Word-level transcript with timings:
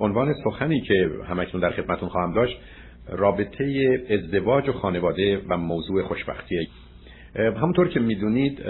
عنوان 0.00 0.34
سخنی 0.44 0.80
که 0.80 1.10
همکنون 1.28 1.62
در 1.62 1.70
خدمتون 1.70 2.08
خواهم 2.08 2.34
داشت 2.34 2.56
رابطه 3.08 3.98
ازدواج 4.10 4.68
و 4.68 4.72
خانواده 4.72 5.42
و 5.48 5.56
موضوع 5.56 6.02
خوشبختیه. 6.02 6.66
همونطور 7.36 7.88
که 7.88 8.00
می‌دونید 8.00 8.62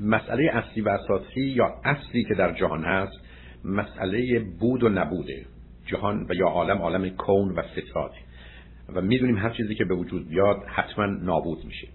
مسئله 0.00 0.50
اصلی 0.52 0.82
و 0.82 0.88
اساسی 0.88 1.40
یا 1.40 1.74
اصلی 1.84 2.24
که 2.24 2.34
در 2.34 2.52
جهان 2.52 2.84
هست 2.84 3.12
مسئله 3.64 4.38
بود 4.60 4.82
و 4.82 4.88
نبوده. 4.88 5.46
جهان 5.86 6.26
و 6.28 6.34
یا 6.34 6.46
عالم 6.46 6.78
عالم 6.78 7.08
کون 7.08 7.48
و 7.54 7.62
فساده 7.62 8.14
و 8.94 9.00
می‌دونیم 9.00 9.36
هر 9.36 9.50
چیزی 9.50 9.74
که 9.74 9.84
به 9.84 9.94
وجود 9.94 10.28
بیاد 10.28 10.56
حتما 10.66 11.06
نابود 11.06 11.64
میشه. 11.64 11.88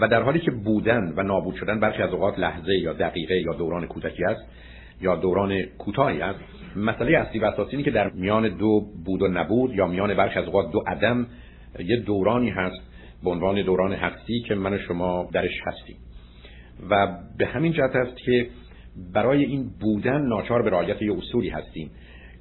و 0.00 0.08
در 0.08 0.22
حالی 0.22 0.38
که 0.38 0.50
بودن 0.50 1.12
و 1.16 1.22
نابود 1.22 1.54
شدن 1.54 1.80
برخی 1.80 2.02
از 2.02 2.10
اوقات 2.10 2.38
لحظه 2.38 2.74
یا 2.74 2.92
دقیقه 2.92 3.40
یا 3.40 3.52
دوران 3.52 3.86
کودکی 3.86 4.24
است 4.24 4.40
یا 5.00 5.16
دوران 5.16 5.62
کوتاهی 5.62 6.20
است 6.20 6.40
مسئله 6.76 7.18
اصلی 7.18 7.40
و 7.40 7.44
اساسی 7.44 7.82
که 7.82 7.90
در 7.90 8.10
میان 8.10 8.48
دو 8.56 8.80
بود 9.04 9.22
و 9.22 9.28
نبود 9.28 9.74
یا 9.74 9.86
میان 9.86 10.14
برخی 10.14 10.38
از 10.38 10.44
اوقات 10.44 10.72
دو 10.72 10.82
عدم 10.86 11.26
یه 11.78 11.96
دورانی 11.96 12.50
هست 12.50 12.80
به 13.24 13.30
عنوان 13.30 13.62
دوران 13.62 13.92
هستی 13.92 14.40
که 14.40 14.54
من 14.54 14.72
و 14.72 14.78
شما 14.78 15.28
درش 15.32 15.60
هستیم. 15.66 15.96
و 16.90 17.18
به 17.38 17.46
همین 17.46 17.72
جهت 17.72 17.96
است 17.96 18.16
که 18.16 18.48
برای 19.14 19.44
این 19.44 19.70
بودن 19.80 20.26
ناچار 20.26 20.62
به 20.62 20.70
رعایت 20.70 21.02
یه 21.02 21.16
اصولی 21.16 21.48
هستیم 21.48 21.90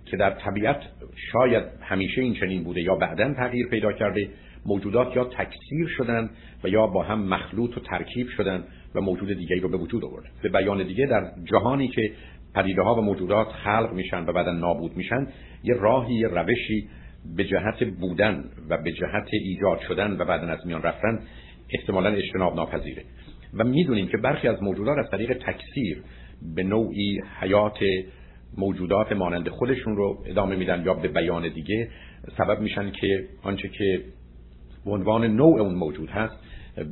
که 0.06 0.18
در 0.18 0.30
طبیعت 0.30 0.82
شاید 1.32 1.64
همیشه 1.82 2.22
این 2.22 2.34
چنین 2.34 2.64
بوده 2.64 2.82
یا 2.82 2.96
بعدا 2.96 3.34
تغییر 3.34 3.68
پیدا 3.68 3.92
کرده 3.92 4.30
موجودات 4.66 5.16
یا 5.16 5.24
تکثیر 5.24 5.88
شدن 5.98 6.30
و 6.64 6.68
یا 6.68 6.88
با 6.88 7.04
هم 7.04 7.20
مخلوط 7.20 7.78
و 7.78 7.82
ترکیب 7.82 8.28
شدن 8.38 8.64
و 8.96 9.02
موجود 9.02 9.34
دیگری 9.34 9.60
رو 9.60 9.70
به 9.70 9.78
وجود 9.78 10.06
آوردن 10.06 10.30
به 10.44 10.50
بیان 10.50 10.84
دیگه 10.88 11.06
در 11.06 11.32
جهانی 11.44 11.88
که 11.88 12.12
پدیده 12.58 12.82
ها 12.82 12.96
و 12.96 13.02
موجودات 13.02 13.48
خلق 13.48 13.94
میشن 13.94 14.26
و 14.26 14.34
بعدا 14.34 14.52
نابود 14.52 14.98
میشن 14.98 15.28
یه 15.64 15.74
راهی 15.74 16.14
یه 16.14 16.28
روشی 16.28 16.90
به 17.36 17.44
جهت 17.44 17.84
بودن 18.00 18.44
و 18.70 18.78
به 18.78 18.92
جهت 18.92 19.28
ایجاد 19.32 19.80
شدن 19.88 20.12
و 20.12 20.26
بعدا 20.26 20.48
از 20.48 20.68
میان 20.68 20.82
رفتن 20.82 21.20
احتمالا 21.70 22.10
اجتناب 22.10 22.56
ناپذیره 22.56 23.04
و 23.54 23.64
می‌دونیم 23.64 24.08
که 24.08 24.18
برخی 24.18 24.48
از 24.48 24.64
موجودات 24.64 24.98
از 24.98 25.12
طریق 25.12 25.34
تکثیر 25.34 26.04
به 26.56 26.64
نوعی 26.64 27.22
حیات 27.40 27.80
موجودات 28.58 29.12
مانند 29.12 29.50
خودشون 29.50 29.96
رو 29.96 30.24
ادامه 30.26 30.56
میدن 30.56 30.84
یا 30.86 30.94
به 30.94 31.08
بیان 31.08 31.50
دیگه 31.50 31.90
سبب 32.38 32.62
میشن 32.62 32.92
که 32.92 33.28
آنچه 33.44 33.70
که 33.70 34.02
به 34.86 34.92
عنوان 34.92 35.28
نوع 35.28 35.62
اون 35.62 35.76
موجود 35.76 36.10
هست 36.10 36.47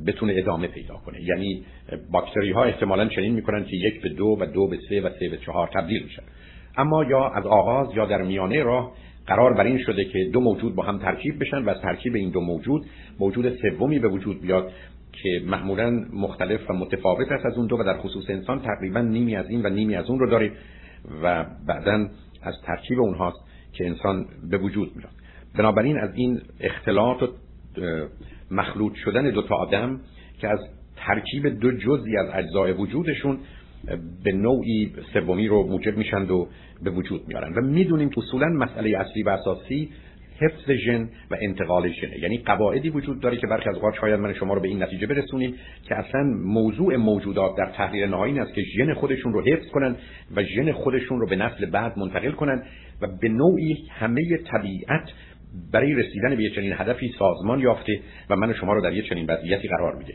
بتونه 0.06 0.34
ادامه 0.36 0.66
پیدا 0.66 0.94
کنه. 0.94 1.22
یعنی 1.22 1.64
باکتری 2.12 2.52
ها 2.52 2.64
احتمالا 2.64 3.08
چنین 3.08 3.34
می‌کنن 3.34 3.64
که 3.64 3.76
یک 3.76 4.02
به 4.02 4.08
دو 4.08 4.36
و 4.40 4.46
دو 4.46 4.68
به 4.68 4.78
سه 4.88 5.00
و 5.00 5.10
سه 5.20 5.28
به 5.28 5.36
چهار 5.36 5.68
تبدیل 5.74 6.02
میشن. 6.02 6.22
اما 6.76 7.04
یا 7.04 7.28
از 7.28 7.46
آغاز 7.46 7.88
یا 7.96 8.06
در 8.06 8.22
میانه 8.22 8.62
راه 8.62 8.92
قرار 9.26 9.54
بر 9.54 9.64
این 9.64 9.78
شده 9.78 10.04
که 10.04 10.30
دو 10.32 10.40
موجود 10.40 10.74
با 10.74 10.82
هم 10.82 10.98
ترکیب 10.98 11.40
بشن 11.40 11.64
و 11.64 11.70
از 11.70 11.80
ترکیب 11.80 12.14
این 12.14 12.30
دو 12.30 12.40
موجود 12.40 12.86
موجود 13.20 13.56
سومی 13.56 13.98
به 13.98 14.08
وجود 14.08 14.40
بیاد 14.40 14.72
که 15.12 15.42
معمولا 15.46 15.90
مختلف 16.12 16.70
و 16.70 16.72
متفاوت 16.72 17.32
است 17.32 17.46
از 17.46 17.56
اون 17.56 17.66
دو 17.66 17.76
و 17.76 17.84
در 17.84 17.98
خصوص 17.98 18.24
انسان 18.28 18.60
تقریبا 18.60 19.00
نیمی 19.00 19.36
از 19.36 19.50
این 19.50 19.66
و 19.66 19.68
نیمی 19.68 19.96
از 19.96 20.10
اون 20.10 20.18
رو 20.18 20.30
داره 20.30 20.52
و 21.22 21.46
بعدا 21.66 22.08
از 22.42 22.54
ترکیب 22.66 23.00
اونهاست 23.00 23.38
که 23.72 23.86
انسان 23.86 24.26
به 24.50 24.58
وجود 24.58 24.96
میاد. 24.96 25.10
بنابراین 25.58 25.98
از 25.98 26.10
این 26.14 26.40
اختلاط 26.60 27.22
و 27.22 27.26
مخلوط 28.50 28.94
شدن 29.04 29.30
دو 29.30 29.42
تا 29.42 29.54
آدم 29.54 30.00
که 30.40 30.48
از 30.48 30.58
ترکیب 30.96 31.46
دو 31.46 31.72
جزئی 31.72 32.16
از 32.16 32.26
اجزای 32.34 32.72
وجودشون 32.72 33.38
به 34.24 34.32
نوعی 34.32 34.92
سومی 35.12 35.48
رو 35.48 35.62
موجب 35.62 35.96
میشن 35.96 36.22
و 36.22 36.46
به 36.82 36.90
وجود 36.90 37.28
میارن. 37.28 37.54
و 37.54 37.60
می‌دونیم 37.60 38.10
اصولا 38.16 38.46
مسئله 38.46 38.98
اصلی 38.98 39.22
و 39.22 39.28
اساسی 39.28 39.90
حفظ 40.40 40.70
ژن 40.70 41.08
و 41.30 41.36
انتقال 41.40 41.92
ژن 41.92 42.08
یعنی 42.22 42.38
قواعدی 42.38 42.90
وجود 42.90 43.20
داره 43.20 43.36
که 43.36 43.46
برخی 43.46 43.68
از 43.68 43.74
اوقات 43.74 43.94
شاید 43.94 44.20
من 44.20 44.34
شما 44.34 44.54
رو 44.54 44.60
به 44.60 44.68
این 44.68 44.82
نتیجه 44.82 45.06
برسونیم 45.06 45.54
که 45.82 45.94
اصلا 45.94 46.22
موضوع 46.44 46.96
موجودات 46.96 47.56
در 47.56 47.70
تحلیل 47.70 48.08
نهایی 48.08 48.32
این 48.32 48.42
است 48.42 48.54
که 48.54 48.62
ژن 48.62 48.94
خودشون 48.94 49.32
رو 49.32 49.42
حفظ 49.42 49.66
کنن 49.66 49.96
و 50.36 50.42
ژن 50.42 50.72
خودشون 50.72 51.20
رو 51.20 51.26
به 51.26 51.36
نسل 51.36 51.66
بعد 51.66 51.98
منتقل 51.98 52.30
کنن 52.30 52.62
و 53.02 53.06
به 53.20 53.28
نوعی 53.28 53.76
همه 53.90 54.22
طبیعت 54.52 55.10
برای 55.72 55.94
رسیدن 55.94 56.36
به 56.36 56.50
چنین 56.50 56.72
هدفی 56.72 57.14
سازمان 57.18 57.60
یافته 57.60 58.00
و 58.30 58.36
من 58.36 58.54
شما 58.54 58.72
رو 58.72 58.80
در 58.82 58.92
یه 58.92 59.02
چنین 59.02 59.26
وضعیتی 59.26 59.68
قرار 59.68 59.96
میده. 59.96 60.14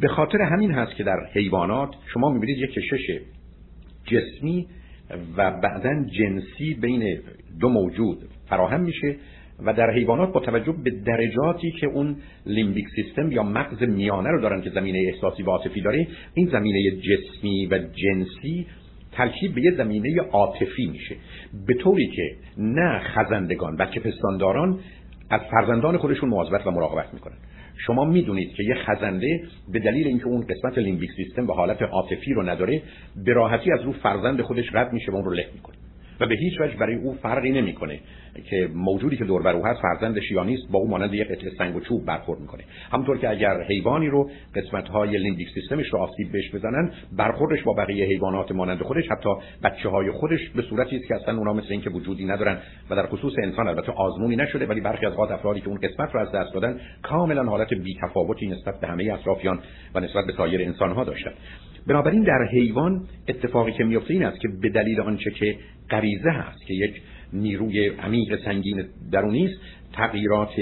به 0.00 0.08
خاطر 0.08 0.42
همین 0.42 0.70
هست 0.70 0.94
که 0.96 1.04
در 1.04 1.16
حیوانات 1.32 1.90
شما 2.12 2.30
می‌بینید 2.30 2.58
یک 2.58 2.70
کشش 2.70 3.20
جسمی 4.04 4.66
و 5.36 5.50
بعدا 5.50 6.04
جنسی 6.18 6.74
بین 6.74 7.20
دو 7.60 7.68
موجود 7.68 8.18
فراهم 8.48 8.80
میشه 8.80 9.16
و 9.64 9.72
در 9.72 9.90
حیوانات 9.90 10.32
با 10.32 10.40
توجه 10.40 10.74
به 10.84 10.90
درجاتی 10.90 11.70
که 11.70 11.86
اون 11.86 12.16
لیمبیک 12.46 12.86
سیستم 12.96 13.32
یا 13.32 13.42
مغز 13.42 13.82
میانه 13.82 14.30
رو 14.30 14.40
دارن 14.40 14.62
که 14.62 14.70
زمینه 14.70 14.98
احساسی 15.12 15.42
و 15.42 15.50
عاطفی 15.50 15.80
داره 15.80 16.06
این 16.34 16.48
زمینه 16.48 16.90
جسمی 16.90 17.66
و 17.66 17.78
جنسی 17.78 18.66
ترکیب 19.12 19.54
به 19.54 19.62
یه 19.62 19.70
زمینه 19.76 20.20
عاطفی 20.20 20.86
میشه. 20.86 21.16
به 21.66 21.74
طوری 21.74 22.06
که 22.06 22.36
نه 22.58 23.00
خزندگان 23.00 23.76
بلکه 23.76 24.00
پستانداران 24.00 24.78
از 25.30 25.40
فرزندان 25.50 25.96
خودشون 25.96 26.28
مواظبت 26.28 26.66
و 26.66 26.70
مراقبت 26.70 27.14
می‌کنن. 27.14 27.36
شما 27.86 28.04
می‌دونید 28.04 28.52
که 28.52 28.62
یه 28.62 28.74
خزنده 28.74 29.42
به 29.72 29.78
دلیل 29.78 30.06
اینکه 30.06 30.26
اون 30.26 30.40
قسمت 30.40 30.78
لیمبیک 30.78 31.10
سیستم 31.16 31.46
به 31.46 31.54
حالت 31.54 31.82
عاطفی 31.82 32.32
رو 32.34 32.42
نداره 32.42 32.82
به 33.24 33.32
راحتی 33.32 33.72
از 33.72 33.82
رو 33.82 33.92
فرزند 33.92 34.42
خودش 34.42 34.74
رد 34.74 34.92
میشه 34.92 35.12
و 35.12 35.14
اون 35.14 35.24
رو 35.24 35.30
له 35.30 35.46
می‌کنه. 35.54 35.76
و 36.20 36.26
به 36.26 36.34
هیچ 36.34 36.60
وجه 36.60 36.76
برای 36.76 36.94
او 36.94 37.14
فرقی 37.14 37.50
نمی‌کنه 37.50 38.00
که 38.50 38.68
موجودی 38.74 39.16
که 39.16 39.24
دور 39.24 39.42
بر 39.42 39.52
او 39.52 39.66
هست 39.66 39.80
فرزند 39.80 40.20
شیانیست 40.20 40.70
با 40.70 40.78
او 40.78 40.88
مانند 40.88 41.14
یک 41.14 41.28
قطعه 41.28 41.50
سنگ 41.58 41.76
و 41.76 41.80
چوب 41.80 42.04
برخورد 42.04 42.40
می‌کنه. 42.40 42.64
همونطور 42.92 43.18
که 43.18 43.30
اگر 43.30 43.62
حیوانی 43.62 44.06
رو 44.06 44.30
قسمت 44.54 44.88
های 44.88 45.18
لیمبیک 45.18 45.48
سیستمش 45.54 45.86
رو 45.86 45.98
آسیب 45.98 46.32
بهش 46.32 46.54
بزنن 46.54 46.92
برخوردش 47.16 47.62
با 47.62 47.72
بقیه 47.72 48.06
حیوانات 48.06 48.52
مانند 48.52 48.82
خودش 48.82 49.04
حتی 49.10 49.30
بچه 49.64 49.88
های 49.88 50.10
خودش 50.10 50.48
به 50.48 50.62
صورتی 50.62 50.96
است 50.96 51.08
که 51.08 51.14
اصلا 51.14 51.36
اونها 51.36 51.52
مثل 51.52 51.66
اینکه 51.70 51.90
وجودی 51.90 52.24
ندارن 52.24 52.58
و 52.90 52.96
در 52.96 53.06
خصوص 53.06 53.32
انسان 53.42 53.68
البته 53.68 53.92
آزمونی 53.92 54.36
نشده 54.36 54.66
ولی 54.66 54.80
برخی 54.80 55.06
از 55.06 55.12
اوقات 55.12 55.30
افرادی 55.30 55.60
که 55.60 55.68
اون 55.68 55.78
قسمت 55.78 56.14
رو 56.14 56.20
از 56.20 56.32
دست 56.32 56.54
دادن 56.54 56.80
کاملا 57.02 57.44
حالت 57.44 57.74
بی 57.74 57.96
تفاوتی 58.02 58.46
نسبت 58.46 58.80
به 58.80 58.86
همه 58.86 59.12
اطرافیان 59.12 59.60
و 59.94 60.00
نسبت 60.00 60.26
به 60.26 60.32
سایر 60.32 60.62
انسان 60.62 60.92
ها 60.92 61.04
داشتن. 61.04 61.32
بنابراین 61.86 62.22
در 62.22 62.48
حیوان 62.52 63.06
اتفاقی 63.28 63.72
که 63.72 63.84
میفته 63.84 64.14
این 64.14 64.24
است 64.24 64.40
که 64.40 64.48
به 64.62 64.68
دلیل 64.68 65.00
آنچه 65.00 65.30
که 65.30 65.56
غریزه 65.90 66.30
هست 66.30 66.66
که 66.66 66.74
یک 66.74 67.02
نیروی 67.32 67.88
عمیق 67.88 68.44
سنگین 68.44 68.84
درونی 69.12 69.46
است 69.46 69.60
تغییرات 69.92 70.52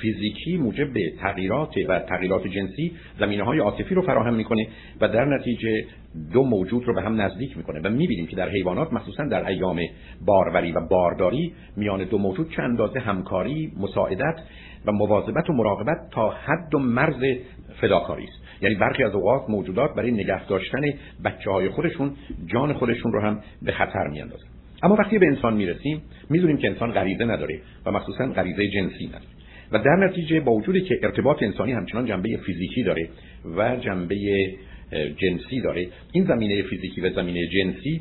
فیزیکی 0.00 0.56
موجب 0.56 0.92
به 0.92 1.12
تغییرات 1.20 1.74
و 1.88 1.98
تغییرات 1.98 2.46
جنسی 2.46 2.92
زمینه 3.18 3.44
های 3.44 3.58
عاطفی 3.58 3.94
رو 3.94 4.02
فراهم 4.02 4.34
می‌کنه 4.34 4.68
و 5.00 5.08
در 5.08 5.24
نتیجه 5.24 5.84
دو 6.32 6.42
موجود 6.42 6.84
رو 6.84 6.94
به 6.94 7.02
هم 7.02 7.20
نزدیک 7.20 7.56
می‌کنه 7.56 7.80
و 7.80 7.90
می‌بینیم 7.90 8.26
که 8.26 8.36
در 8.36 8.48
حیوانات 8.48 8.92
مخصوصا 8.92 9.24
در 9.24 9.46
ایام 9.46 9.80
باروری 10.26 10.72
و 10.72 10.80
بارداری 10.90 11.52
میان 11.76 12.04
دو 12.04 12.18
موجود 12.18 12.50
چند 12.50 12.70
اندازه 12.70 13.00
همکاری 13.00 13.72
مساعدت 13.80 14.36
و 14.86 14.92
مواظبت 14.92 15.50
و 15.50 15.52
مراقبت 15.52 16.10
تا 16.10 16.30
حد 16.30 16.74
و 16.74 16.78
مرز 16.78 17.22
فداکاری 17.80 18.24
است. 18.24 18.45
یعنی 18.62 18.74
برخی 18.74 19.04
از 19.04 19.14
اوقات 19.14 19.50
موجودات 19.50 19.94
برای 19.94 20.10
نگه 20.10 20.46
داشتن 20.46 20.80
بچه 21.24 21.50
های 21.50 21.68
خودشون 21.68 22.12
جان 22.46 22.72
خودشون 22.72 23.12
رو 23.12 23.20
هم 23.20 23.40
به 23.62 23.72
خطر 23.72 24.08
میاندازن. 24.08 24.46
اما 24.82 24.94
وقتی 24.94 25.18
به 25.18 25.26
انسان 25.26 25.54
می‌رسیم 25.54 26.02
می‌دونیم 26.30 26.56
که 26.56 26.68
انسان 26.68 26.92
غریزه 26.92 27.24
نداره 27.24 27.60
و 27.86 27.90
مخصوصا 27.90 28.26
غریزه 28.26 28.68
جنسی 28.68 29.06
نداره. 29.06 29.24
و 29.72 29.78
در 29.78 29.96
نتیجه 29.96 30.40
با 30.40 30.52
وجودی 30.52 30.80
که 30.80 31.00
ارتباط 31.02 31.42
انسانی 31.42 31.72
همچنان 31.72 32.06
جنبه 32.06 32.36
فیزیکی 32.36 32.82
داره 32.82 33.08
و 33.56 33.76
جنبه 33.76 34.16
جنسی 35.16 35.60
داره 35.60 35.88
این 36.12 36.24
زمینه 36.24 36.62
فیزیکی 36.62 37.00
و 37.00 37.10
زمینه 37.10 37.46
جنسی 37.46 38.00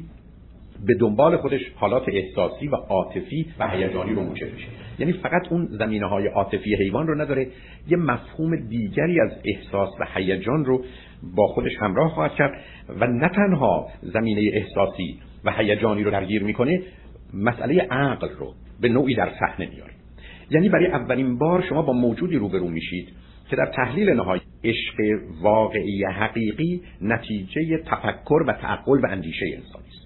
به 0.88 0.94
دنبال 1.00 1.38
خودش 1.38 1.62
حالات 1.76 2.04
احساسی 2.08 2.68
و 2.68 2.76
عاطفی 2.76 3.46
و 3.60 3.68
هیجانی 3.68 4.14
رو 4.14 4.22
موجب 4.22 4.54
میشه. 4.54 4.68
یعنی 5.00 5.14
فقط 5.14 5.52
اون 5.52 5.68
زمینه 5.72 6.06
های 6.06 6.28
عاطفی 6.28 6.76
حیوان 6.76 7.08
رو 7.08 7.22
نداره 7.22 7.48
یه 7.88 7.98
مفهوم 7.98 8.56
دیگری 8.56 9.22
از 9.22 9.32
احساس 9.46 9.90
و 10.00 10.06
هیجان 10.14 10.66
رو 10.66 10.84
با 11.36 11.48
خودش 11.48 11.72
همراه 11.82 12.10
خواهد 12.10 12.34
کرد 12.34 12.62
و 13.00 13.08
نه 13.08 13.30
تنها 13.30 13.88
زمینه 14.02 14.52
احساسی 14.54 15.20
و 15.46 15.52
هیجانی 15.52 16.04
رو 16.04 16.12
درگیر 16.12 16.44
می‌کنه 16.44 16.82
مسئله 17.34 17.82
عقل 17.82 18.30
رو 18.30 18.54
به 18.82 18.90
نوعی 18.90 19.16
در 19.16 19.30
صحنه 19.40 19.70
میاره 19.70 19.92
یعنی 20.52 20.70
برای 20.70 20.88
اولین 20.88 21.38
بار 21.38 21.64
شما 21.70 21.82
با 21.82 21.94
موجودی 21.94 22.36
روبرو 22.36 22.68
میشید 22.68 23.10
که 23.50 23.56
در 23.56 23.66
تحلیل 23.66 24.10
نهایی 24.10 24.42
عشق 24.64 24.96
واقعی 25.42 26.04
حقیقی 26.04 26.82
نتیجه 27.02 27.78
تفکر 27.86 28.44
و 28.48 28.54
تعقل 28.54 29.00
و 29.00 29.08
اندیشه 29.10 29.46
انسانی 29.46 29.88
است. 29.88 30.05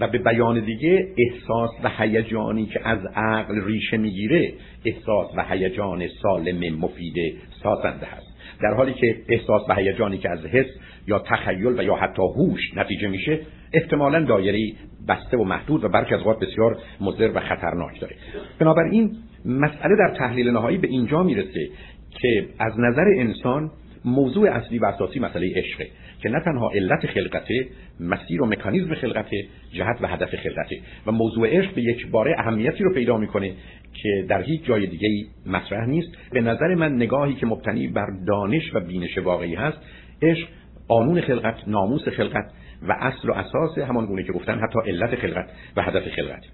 و 0.00 0.08
به 0.08 0.18
بیان 0.18 0.64
دیگه 0.64 1.08
احساس 1.18 1.70
و 1.84 1.90
هیجانی 1.98 2.66
که 2.66 2.88
از 2.88 2.98
عقل 3.14 3.64
ریشه 3.64 3.96
می‌گیره 3.96 4.52
احساس 4.84 5.26
و 5.36 5.44
هیجان 5.50 6.08
سالم 6.22 6.76
مفید 6.76 7.14
سازنده 7.62 8.06
هست 8.06 8.26
در 8.62 8.74
حالی 8.74 8.94
که 8.94 9.16
احساس 9.28 9.62
و 9.68 9.74
هیجانی 9.74 10.18
که 10.18 10.30
از 10.30 10.46
حس 10.46 10.66
یا 11.06 11.18
تخیل 11.18 11.80
و 11.80 11.82
یا 11.82 11.94
حتی 11.94 12.22
هوش 12.22 12.76
نتیجه 12.76 13.08
میشه 13.08 13.40
احتمالا 13.72 14.24
دایره 14.24 14.72
بسته 15.08 15.36
و 15.36 15.44
محدود 15.44 15.84
و 15.84 15.88
برخی 15.88 16.14
از 16.14 16.20
اوقات 16.20 16.40
بسیار 16.40 16.78
مضر 17.00 17.30
و 17.34 17.40
خطرناک 17.40 18.00
داره. 18.00 18.16
بنابراین 18.58 19.16
مسئله 19.44 19.96
در 19.96 20.14
تحلیل 20.18 20.50
نهایی 20.50 20.78
به 20.78 20.88
اینجا 20.88 21.22
می‌رسه 21.22 21.68
که 22.20 22.46
از 22.58 22.72
نظر 22.78 23.04
انسان 23.16 23.70
موضوع 24.04 24.50
اصلی 24.50 24.78
و 24.78 24.84
اساسی 24.84 25.20
مسئله 25.20 25.52
عشقه. 25.56 25.86
که 26.22 26.28
نه 26.28 26.40
تنها 26.44 26.70
علت 26.70 27.06
خلقته 27.06 27.66
مسیر 28.00 28.42
و 28.42 28.46
مکانیزم 28.46 28.94
خلقته 28.94 29.44
جهت 29.72 29.96
و 30.00 30.06
هدف 30.06 30.36
خلقته. 30.36 30.76
و 31.06 31.12
موضوع 31.12 31.48
عشق 31.58 31.74
به 31.74 31.82
یک 31.82 32.10
باره 32.10 32.34
اهمیتی 32.38 32.84
رو 32.84 32.94
پیدا 32.94 33.16
می‌کنه 33.16 33.52
که 33.94 34.26
در 34.28 34.42
هیچ 34.42 34.64
جای 34.64 34.86
دیگه 34.86 35.08
مطرح 35.46 35.86
نیست. 35.86 36.08
به 36.32 36.40
نظر 36.40 36.74
من 36.74 36.94
نگاهی 36.94 37.34
که 37.34 37.46
مبتنی 37.46 37.88
بر 37.88 38.06
دانش 38.26 38.74
و 38.74 38.80
بینش 38.80 39.18
واقعی 39.18 39.54
هست 39.54 39.78
عشق 40.22 40.48
قانون 40.88 41.20
خلقت 41.20 41.56
ناموس 41.66 42.08
خلقت 42.08 42.50
و 42.88 42.92
اصل 43.00 43.28
و 43.28 43.32
اساس 43.32 43.78
همان 43.78 44.06
گونه 44.06 44.22
که 44.22 44.32
گفتن 44.32 44.60
حتی 44.60 44.90
علت 44.90 45.14
خلقت 45.14 45.50
و 45.76 45.82
هدف 45.82 46.08
خلقت. 46.08 46.44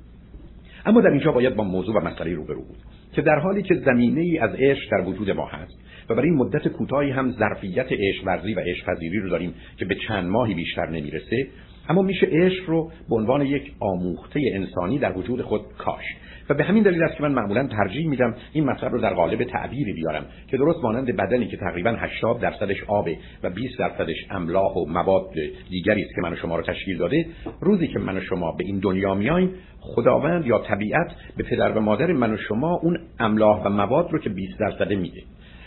اما 0.86 1.00
در 1.00 1.10
اینجا 1.10 1.32
باید 1.32 1.56
با 1.56 1.64
موضوع 1.64 1.96
و 1.96 2.00
مسئله 2.00 2.34
روبرو 2.34 2.62
بود 2.62 2.76
که 3.12 3.22
در 3.22 3.38
حالی 3.38 3.62
که 3.62 3.74
زمینه 3.74 4.20
ای 4.20 4.38
از 4.38 4.50
عشق 4.54 4.90
در 4.90 5.08
وجود 5.08 5.30
ما 5.30 5.46
هست 5.46 5.78
و 6.08 6.14
برای 6.14 6.28
این 6.28 6.38
مدت 6.38 6.68
کوتاهی 6.68 7.10
هم 7.10 7.30
ظرفیت 7.30 7.86
عشق 7.90 8.26
ورزی 8.26 8.54
و 8.54 8.60
عشق 8.60 8.86
پذیری 8.86 9.18
رو 9.18 9.28
داریم 9.28 9.54
که 9.76 9.84
به 9.84 9.94
چند 10.08 10.28
ماهی 10.28 10.54
بیشتر 10.54 10.86
نمی‌رسه. 10.86 11.48
اما 11.88 12.02
میشه 12.02 12.26
عشق 12.26 12.70
رو 12.70 12.90
به 13.08 13.16
عنوان 13.16 13.46
یک 13.46 13.72
آموخته 13.80 14.40
انسانی 14.52 14.98
در 14.98 15.18
وجود 15.18 15.42
خود 15.42 15.62
کاش. 15.78 16.04
و 16.48 16.54
به 16.54 16.64
همین 16.64 16.82
دلیل 16.82 17.02
است 17.02 17.16
که 17.16 17.22
من 17.22 17.32
معمولا 17.32 17.66
ترجیح 17.66 18.08
میدم 18.08 18.34
این 18.52 18.64
مطلب 18.64 18.92
رو 18.92 19.00
در 19.00 19.14
قالب 19.14 19.44
تعبیری 19.44 19.92
بیارم 19.92 20.26
که 20.48 20.56
درست 20.56 20.78
مانند 20.82 21.16
بدنی 21.16 21.46
که 21.46 21.56
تقریبا 21.56 21.90
80 21.90 22.40
درصدش 22.40 22.84
آبه 22.86 23.16
و 23.42 23.50
20 23.50 23.78
درصدش 23.78 24.16
املاح 24.30 24.72
و 24.72 24.86
مواد 24.88 25.34
دیگری 25.70 26.02
است 26.02 26.14
که 26.14 26.20
من 26.22 26.32
و 26.32 26.36
شما 26.36 26.56
رو 26.56 26.62
تشکیل 26.62 26.98
داده 26.98 27.26
روزی 27.60 27.88
که 27.88 27.98
من 27.98 28.16
و 28.16 28.20
شما 28.20 28.52
به 28.52 28.64
این 28.64 28.78
دنیا 28.78 29.14
میایم 29.14 29.50
خداوند 29.80 30.46
یا 30.46 30.58
طبیعت 30.58 31.12
به 31.36 31.44
پدر 31.44 31.72
و 31.72 31.80
مادر 31.80 32.12
من 32.12 32.34
و 32.34 32.36
شما 32.36 32.80
اون 32.82 32.98
املاح 33.18 33.66
و 33.66 33.68
مواد 33.68 34.12
رو 34.12 34.18
که 34.18 34.30
20 34.30 34.58
درصده 34.60 34.96
میده. 34.96 35.22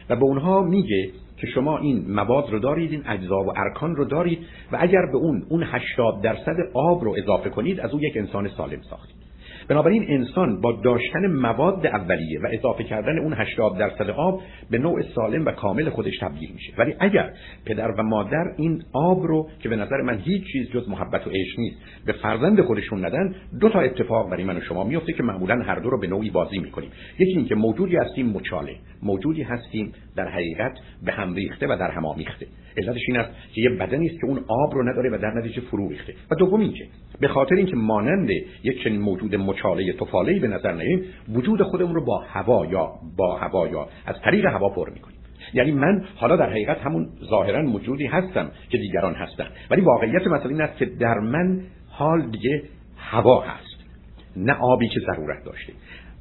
و 0.09 0.15
به 0.15 0.23
اونها 0.23 0.61
میگه 0.61 1.11
که 1.37 1.47
شما 1.47 1.77
این 1.77 2.11
مواد 2.11 2.49
رو 2.51 2.59
دارید 2.59 2.91
این 2.91 3.03
اجزا 3.07 3.43
و 3.43 3.53
ارکان 3.57 3.95
رو 3.95 4.05
دارید 4.05 4.39
و 4.71 4.77
اگر 4.79 5.05
به 5.11 5.17
اون 5.17 5.45
اون 5.49 5.63
80 5.63 6.21
درصد 6.21 6.55
آب 6.73 7.03
رو 7.03 7.15
اضافه 7.17 7.49
کنید 7.49 7.79
از 7.79 7.93
او 7.93 8.01
یک 8.01 8.17
انسان 8.17 8.47
سالم 8.47 8.81
ساختید. 8.89 9.27
بنابراین 9.67 10.05
انسان 10.09 10.61
با 10.61 10.71
داشتن 10.71 11.27
مواد 11.27 11.87
اولیه 11.87 12.39
و 12.39 12.47
اضافه 12.51 12.83
کردن 12.83 13.19
اون 13.19 13.33
80 13.33 13.77
درصد 13.77 14.09
آب 14.09 14.41
به 14.71 14.77
نوع 14.77 15.01
سالم 15.15 15.45
و 15.45 15.51
کامل 15.51 15.89
خودش 15.89 16.17
تبدیل 16.17 16.51
میشه. 16.53 16.73
ولی 16.77 16.95
اگر 16.99 17.33
پدر 17.65 17.91
و 17.91 18.03
مادر 18.03 18.53
این 18.57 18.83
آب 18.93 19.23
رو 19.23 19.49
که 19.59 19.69
به 19.69 19.75
نظر 19.75 20.01
من 20.01 20.17
هیچ 20.17 20.43
چیز 20.51 20.69
جز 20.71 20.89
محبت 20.89 21.27
و 21.27 21.29
عشق 21.29 21.59
نیست 21.59 21.77
به 22.05 22.13
فرزند 22.13 22.61
خودشون 22.61 23.05
ندن 23.05 23.35
دو 23.59 23.69
تا 23.69 23.79
اتفاق 23.79 24.29
برای 24.31 24.43
من 24.43 24.57
و 24.57 24.61
شما 24.61 24.83
میفته 24.83 25.13
که 25.13 25.23
معمولا 25.23 25.55
هر 25.55 25.79
دو 25.79 25.89
رو 25.89 25.99
به 25.99 26.07
نوعی 26.07 26.29
بازی 26.29 26.59
می‌کنیم. 26.59 26.89
یکی 27.19 27.31
اینکه 27.31 27.55
موجودی 27.55 27.95
هستیم 27.95 28.29
مچاله. 28.29 28.75
موجودی 29.03 29.43
هستیم 29.43 29.93
در 30.15 30.27
حقیقت 30.27 30.73
به 31.05 31.11
هم 31.11 31.33
ریخته 31.33 31.67
و 31.67 31.77
در 31.79 31.91
هم 31.91 32.05
آمیخته. 32.05 32.47
علتش 32.77 33.01
این 33.07 33.17
است 33.17 33.29
که 33.53 33.61
یه 33.61 33.69
بدنی 33.69 34.07
است 34.09 34.19
که 34.21 34.27
اون 34.27 34.37
آب 34.47 34.73
رو 34.73 34.89
نداره 34.89 35.09
و 35.09 35.17
در 35.17 35.33
نتیجه 35.33 35.61
فرو 35.61 35.89
ریخته. 35.89 36.13
و 36.31 36.35
دوم 36.35 36.59
اینکه 36.59 36.87
به 37.19 37.27
خاطر 37.27 37.55
اینکه 37.55 37.75
مانند 37.75 38.29
یک 38.63 38.83
چنین 38.83 39.01
موجود 39.01 39.35
مچاله 39.35 39.93
طفاله 39.93 40.39
به 40.39 40.47
نظر 40.47 40.73
نمییم 40.73 41.05
وجود 41.33 41.61
خودمون 41.61 41.95
رو 41.95 42.05
با 42.05 42.17
هوا 42.27 42.65
یا 42.65 42.91
با 43.17 43.37
هوا 43.37 43.67
یا 43.67 43.87
از 44.05 44.15
طریق 44.23 44.45
هوا 44.45 44.69
پر 44.69 44.89
می‌کنیم. 44.89 45.17
یعنی 45.53 45.71
من 45.71 46.05
حالا 46.15 46.35
در 46.35 46.49
حقیقت 46.49 46.77
همون 46.77 47.09
ظاهرا 47.29 47.61
موجودی 47.61 48.05
هستم 48.05 48.51
که 48.69 48.77
دیگران 48.77 49.13
هستن. 49.13 49.47
ولی 49.69 49.81
واقعیت 49.81 50.27
مثلا 50.27 50.49
این 50.49 50.61
است 50.61 50.77
که 50.77 50.85
در 50.85 51.19
من 51.19 51.61
حال 51.89 52.29
دیگه 52.29 52.63
هوا 52.97 53.41
هست. 53.41 53.77
نه 54.37 54.53
آبی 54.53 54.87
که 54.89 54.99
ضرورت 54.99 55.43
داشته. 55.45 55.73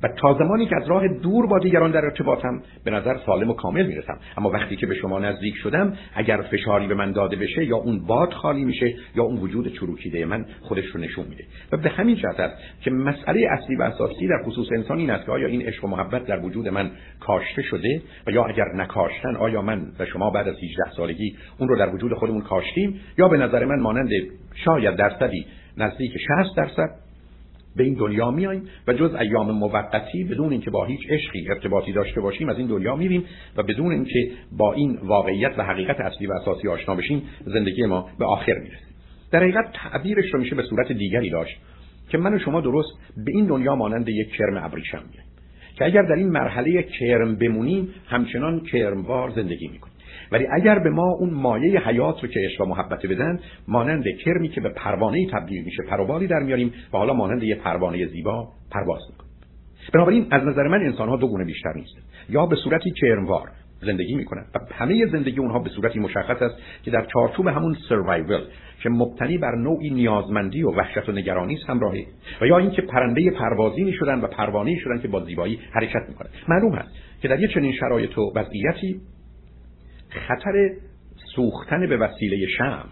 و 0.02 0.08
تا 0.08 0.34
زمانی 0.34 0.66
که 0.66 0.76
از 0.76 0.88
راه 0.88 1.08
دور 1.08 1.46
با 1.46 1.58
دیگران 1.58 1.90
در 1.90 2.04
ارتباطم 2.04 2.62
به 2.84 2.90
نظر 2.90 3.16
سالم 3.26 3.50
و 3.50 3.52
کامل 3.52 3.87
می‌رسم. 3.87 4.19
اما 4.37 4.50
وقتی 4.50 4.76
که 4.76 4.87
به 4.87 4.94
شما 4.94 5.19
نزدیک 5.19 5.54
شدم 5.56 5.93
اگر 6.14 6.43
فشاری 6.43 6.87
به 6.87 6.94
من 6.94 7.12
داده 7.12 7.37
بشه 7.37 7.64
یا 7.64 7.76
اون 7.76 8.06
باد 8.06 8.32
خالی 8.32 8.64
میشه 8.64 8.94
یا 9.16 9.25
اون 9.25 9.37
وجود 9.37 9.72
چروکیده 9.72 10.25
من 10.25 10.46
خودش 10.60 10.84
رو 10.87 11.00
نشون 11.00 11.26
میده. 11.28 11.44
و 11.72 11.76
به 11.76 11.90
همین 11.90 12.16
جهت 12.16 12.40
است 12.40 12.56
که 12.81 12.90
مسئله 12.90 13.48
اصلی 13.50 13.76
و 13.76 13.82
اساسی 13.82 14.28
در 14.28 14.43
خصوص 14.44 14.66
انسان 14.72 14.98
این 14.98 15.10
است 15.10 15.26
که 15.26 15.32
آیا 15.32 15.46
این 15.46 15.62
عشق 15.62 15.84
و 15.84 15.88
محبت 15.88 16.26
در 16.26 16.40
وجود 16.44 16.69
من 16.69 16.90
کاشته 17.20 17.62
شده؟ 17.62 18.02
و 18.26 18.31
یا 18.31 18.44
اگر 18.44 18.64
نکاشتن 18.75 19.37
آیا 19.37 19.62
من 19.62 19.87
و 19.98 20.04
شما 20.04 20.31
بعد 20.31 20.48
از 20.48 20.56
18 20.56 20.90
سالگی 20.96 21.37
اون 21.58 21.69
رو 21.69 21.78
در 21.78 21.94
وجود 21.94 22.14
خودمون 22.14 22.43
کاشتیم؟ 22.43 23.00
یا 23.19 23.28
به 23.28 23.37
نظر 23.37 23.64
من 23.64 23.81
مانند 23.81 24.10
شاید 24.54 24.96
درصدی 24.96 25.46
نزدیک 25.76 26.12
60 26.44 26.56
درصد 26.56 27.06
به 27.76 27.84
این 27.84 27.94
دنیا 27.94 28.31
میاییم 28.31 28.62
و 28.88 28.93
جز 28.93 29.14
ایام 29.14 29.50
موقتی 29.50 30.25
بدون 30.25 30.52
اینکه 30.52 30.70
با 30.70 30.84
هیچ 30.84 31.00
عشقی 31.11 31.49
ارتباطی 31.49 31.93
داشته 31.93 32.20
باشیم 32.20 32.49
از 32.49 32.58
این 32.58 32.67
دنیا 32.67 32.96
میریم 32.96 33.25
و 33.56 33.62
بدون 33.62 33.93
اینکه 33.93 34.31
با 34.52 34.73
این 34.73 34.99
واقعیت 35.02 35.52
و 35.58 35.64
حقیقت 35.64 36.00
اصلی 36.00 36.26
و 36.26 36.32
اساسی 36.32 36.69
آشنا 36.69 36.94
بشیم 36.94 37.23
زندگی 37.44 37.87
ما 37.87 38.08
به 38.19 38.25
آخر 38.25 38.55
می‌رسه. 38.55 38.87
در 39.32 39.40
حقیقت 39.43 39.73
تعبیرش 39.73 40.34
رو 40.34 40.40
میشه 40.40 40.55
به 40.55 40.62
صورت 40.62 40.93
دیگری 40.93 41.31
داشت 41.31 41.56
که 42.08 42.19
من 42.19 42.34
و 42.34 42.38
شما 42.38 42.61
درست 42.61 42.88
به 43.25 43.32
این 43.32 43.46
دنیا 43.46 43.75
مانند 43.75 44.08
یک 44.08 44.31
کرم 44.31 44.64
ابریشم 44.64 45.02
میاییم 45.11 45.32
که 45.79 45.84
اگر 45.84 46.02
در 46.02 46.14
این 46.14 46.29
مرحله 46.29 46.82
کرم 46.82 47.37
بمونیم 47.37 47.88
همچنان 48.06 48.61
کرموار 48.61 49.31
زندگی 49.31 49.69
می‌کنیم. 49.69 49.95
ولی 50.32 50.46
اگر 50.52 50.78
به 50.78 50.90
ما 50.90 51.11
اون 51.12 51.31
مایه 51.31 51.81
حیات 51.88 52.23
رو 52.23 52.28
که 52.28 52.40
عشق 52.40 52.61
و 52.61 52.64
محبت 52.64 53.06
بدن 53.06 53.40
مانند 53.69 54.05
کرمی 54.25 54.49
که 54.49 54.61
به 54.61 54.69
پروانه 54.69 55.26
تبدیل 55.31 55.64
میشه 55.64 55.82
پروبالی 55.88 56.26
در 56.26 56.40
میاریم 56.40 56.73
و 56.93 56.96
حالا 56.96 57.12
مانند 57.12 57.43
یه 57.43 57.55
پروانه 57.55 58.06
زیبا 58.06 58.49
پرواز 58.70 59.00
می‌کنیم. 59.11 59.32
بنابراین 59.94 60.26
از 60.31 60.43
نظر 60.43 60.69
من 60.69 60.81
انسان 60.81 61.08
ها 61.08 61.17
دو 61.17 61.28
گونه 61.28 61.44
بیشتر 61.44 61.73
نیست. 61.75 61.96
یا 62.28 62.46
به 62.46 62.56
صورتی 62.56 62.90
کرموار 62.90 63.50
زندگی 63.81 64.14
می‌کنن 64.14 64.44
و 64.55 64.75
همه 64.75 65.06
زندگی 65.06 65.40
اونها 65.40 65.58
به 65.58 65.70
صورتی 65.70 65.99
مشخص 65.99 66.43
است 66.43 66.56
که 66.82 66.90
در 66.90 67.06
چارچوب 67.12 67.46
همون 67.46 67.76
سروایول 67.88 68.40
که 68.82 68.88
مبتنی 68.88 69.38
بر 69.38 69.55
نوعی 69.55 69.90
نیازمندی 69.90 70.62
و 70.62 70.70
وحشت 70.70 71.08
و 71.08 71.12
نگرانی 71.12 71.55
است 71.55 71.70
همراهی 71.70 72.06
و 72.40 72.46
یا 72.46 72.58
اینکه 72.58 72.82
پرنده 72.82 73.31
پروازی 73.31 73.93
شدن 73.93 74.20
و 74.20 74.26
پروانه 74.26 74.79
شدن 74.79 74.99
که 74.99 75.08
با 75.08 75.25
زیبایی 75.25 75.58
حرکت 75.72 76.02
می‌کنن. 76.08 76.29
معلوم 76.49 76.72
است 76.72 76.88
که 77.22 77.29
در 77.29 77.40
یه 77.40 77.49
چنین 77.49 77.72
شرایط 77.72 78.19
و 78.19 78.32
وضعیتی 78.37 79.00
خطر 80.08 80.70
سوختن 81.37 81.87
به 81.88 81.97
وسیله 81.97 82.47
شم 82.58 82.88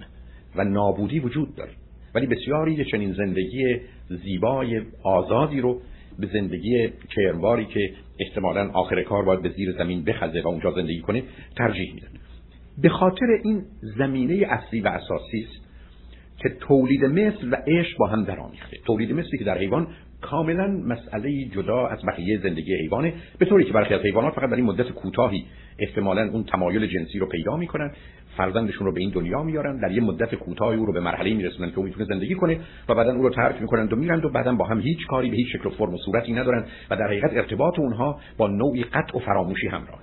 و 0.57 0.65
نابودی 0.65 1.21
وجود 1.21 1.55
داره. 1.55 1.73
ولی 2.15 2.27
بسیاری 2.27 2.85
چنین 2.85 3.13
زندگی 3.13 3.81
زیبای 4.25 4.83
آزادی 5.05 5.61
رو 5.61 5.81
به 6.19 6.27
زندگی 6.27 6.91
کرمواری 7.17 7.65
که 7.65 7.91
احتمالا 8.21 8.71
آخر 8.71 9.03
کار 9.03 9.25
باید 9.25 9.43
به 9.43 9.49
زیر 9.49 9.73
زمین 9.73 10.05
بخزه 10.05 10.43
و 10.43 10.49
اونجا 10.49 10.71
زندگی 10.71 11.01
کنه 11.01 11.23
ترجیح 11.57 11.95
میدن. 11.95 12.09
به 12.83 12.89
خاطر 12.89 13.27
این 13.45 13.63
زمینه 13.99 14.47
اصلی 14.49 14.81
و 14.81 14.89
اساسی 14.89 15.47
است 15.51 15.65
که 16.39 16.49
تولید 16.49 17.05
مثل 17.05 17.49
و 17.53 17.57
عشق 17.67 17.99
با 17.99 18.07
هم 18.07 18.25
درآمیخته. 18.25 18.77
تولید 18.87 19.13
مثلی 19.13 19.39
که 19.39 19.45
در 19.45 19.59
حیوان 19.59 19.87
کاملا 20.21 20.67
مسئله 20.67 21.45
جدا 21.45 21.87
از 21.87 21.99
بقیه 22.09 22.39
زندگی 22.43 22.75
حیوانه 22.75 23.13
به 23.39 23.47
طوری 23.47 23.65
که 23.65 23.73
برخی 23.73 23.95
از 23.95 24.01
حیوانات 24.01 24.35
فقط 24.35 24.51
در 24.51 24.57
این 24.57 24.65
مدت 24.65 24.91
کوتاهی 24.91 25.45
احتمالا 25.79 26.31
اون 26.33 26.45
تمایل 26.45 26.87
جنسی 26.87 27.19
رو 27.19 27.27
پیدا 27.27 27.57
می‌کنن 27.57 27.91
فرزندشون 28.37 28.87
رو 28.87 28.93
به 28.93 29.01
این 29.01 29.11
دنیا 29.11 29.43
میارن 29.43 29.81
در 29.81 29.93
یه 29.93 30.01
مدت 30.01 30.35
کوتاهی 30.35 30.79
او 30.79 30.87
رو 30.87 30.93
به 30.93 31.01
مرحله 31.01 31.35
میرسونن 31.35 31.71
که 31.71 31.79
او 31.79 31.85
می‌تونه 31.85 32.05
زندگی 32.05 32.35
کنه 32.35 32.61
و 32.89 32.95
بعدا 32.95 33.15
او 33.15 33.23
رو 33.23 33.31
ترک 33.31 33.61
می‌کنن 33.61 33.89
و 33.89 33.97
میرن 33.97 34.21
و 34.25 34.29
بعدا 34.29 34.53
با 34.53 34.65
هم 34.65 34.81
هیچ 34.81 35.07
کاری 35.07 35.31
به 35.31 35.37
هیچ 35.37 35.49
شکل 35.53 35.67
و 35.67 35.71
فرم 35.71 35.95
و 35.95 35.99
صورتی 35.99 36.33
ندارن 36.33 36.65
و 36.91 36.97
در 36.97 37.07
حقیقت 37.07 37.33
ارتباط 37.33 37.79
اونها 37.79 38.21
با 38.37 38.49
نوعی 38.49 38.85
قطع 38.85 39.17
و 39.17 39.21
فراموشی 39.21 39.67
همراه. 39.67 40.01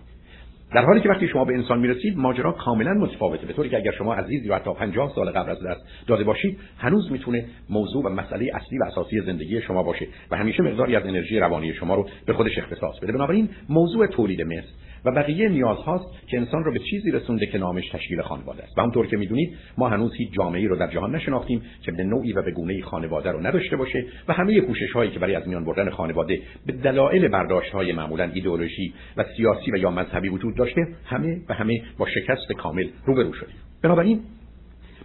در 0.73 0.85
حالی 0.85 1.01
که 1.01 1.09
وقتی 1.09 1.27
شما 1.27 1.45
به 1.45 1.53
انسان 1.53 1.79
می‌رسید 1.79 2.17
ماجرا 2.17 2.51
کاملا 2.51 2.93
متفاوته 2.93 3.45
به 3.45 3.53
طوری 3.53 3.69
که 3.69 3.77
اگر 3.77 3.91
شما 3.91 4.13
عزیزی 4.13 4.47
رو 4.47 4.55
حتی 4.55 4.73
50 4.73 5.11
سال 5.15 5.29
قبل 5.29 5.51
از 5.51 5.63
دست 5.63 5.81
داده 6.07 6.23
باشید 6.23 6.59
هنوز 6.77 7.11
می‌تونه 7.11 7.45
موضوع 7.69 8.05
و 8.05 8.09
مسئله 8.09 8.51
اصلی 8.53 8.77
و 8.77 8.83
اساسی 8.83 9.21
زندگی 9.21 9.61
شما 9.61 9.83
باشه 9.83 10.07
و 10.31 10.37
همیشه 10.37 10.63
مقداری 10.63 10.95
از 10.95 11.05
انرژی 11.05 11.39
روانی 11.39 11.73
شما 11.73 11.95
رو 11.95 12.09
به 12.25 12.33
خودش 12.33 12.57
اختصاص 12.57 12.99
بده. 13.01 13.11
بنابراین 13.11 13.49
موضوع 13.69 14.07
تولید 14.07 14.41
مثل 14.41 14.67
و 15.05 15.11
بقیه 15.11 15.49
نیازهاست 15.49 16.05
که 16.27 16.37
انسان 16.37 16.63
رو 16.63 16.71
به 16.71 16.79
چیزی 16.79 17.11
رسونده 17.11 17.45
که 17.45 17.57
نامش 17.57 17.89
تشکیل 17.89 18.21
خانواده 18.21 18.63
است. 18.63 18.77
و 18.77 18.81
همونطور 18.81 19.07
که 19.07 19.17
می‌دونید 19.17 19.57
ما 19.77 19.89
هنوز 19.89 20.13
هیچ 20.15 20.31
جامعه‌ای 20.31 20.67
رو 20.67 20.75
در 20.75 20.87
جهان 20.87 21.15
نشناختیم 21.15 21.61
که 21.81 21.91
به 21.91 22.03
نوعی 22.03 22.33
و 22.33 22.41
به 22.41 22.51
گونه‌ای 22.51 22.81
خانواده 22.81 23.31
رو 23.31 23.47
نداشته 23.47 23.75
باشه 23.75 24.05
و 24.27 24.33
همه 24.33 24.61
کوشش 24.61 24.91
هایی 24.91 25.11
که 25.11 25.19
برای 25.19 25.35
از 25.35 25.47
میان 25.47 25.65
بردن 25.65 25.89
خانواده 25.89 26.41
به 26.65 26.73
دلایل 26.73 27.27
برداشت 27.27 27.71
های 27.71 27.91
معمولا 27.91 28.31
ایدئولوژی 28.33 28.93
و 29.17 29.25
سیاسی 29.37 29.71
و 29.71 29.77
یا 29.77 29.91
مذهبی 29.91 30.29
وجود 30.29 30.55
داشته 30.55 30.87
همه 31.05 31.41
و 31.49 31.53
همه 31.53 31.81
با 31.97 32.07
شکست 32.07 32.51
کامل 32.51 32.87
روبرو 33.05 33.33
شدیم. 33.33 33.55
بنابراین 33.83 34.21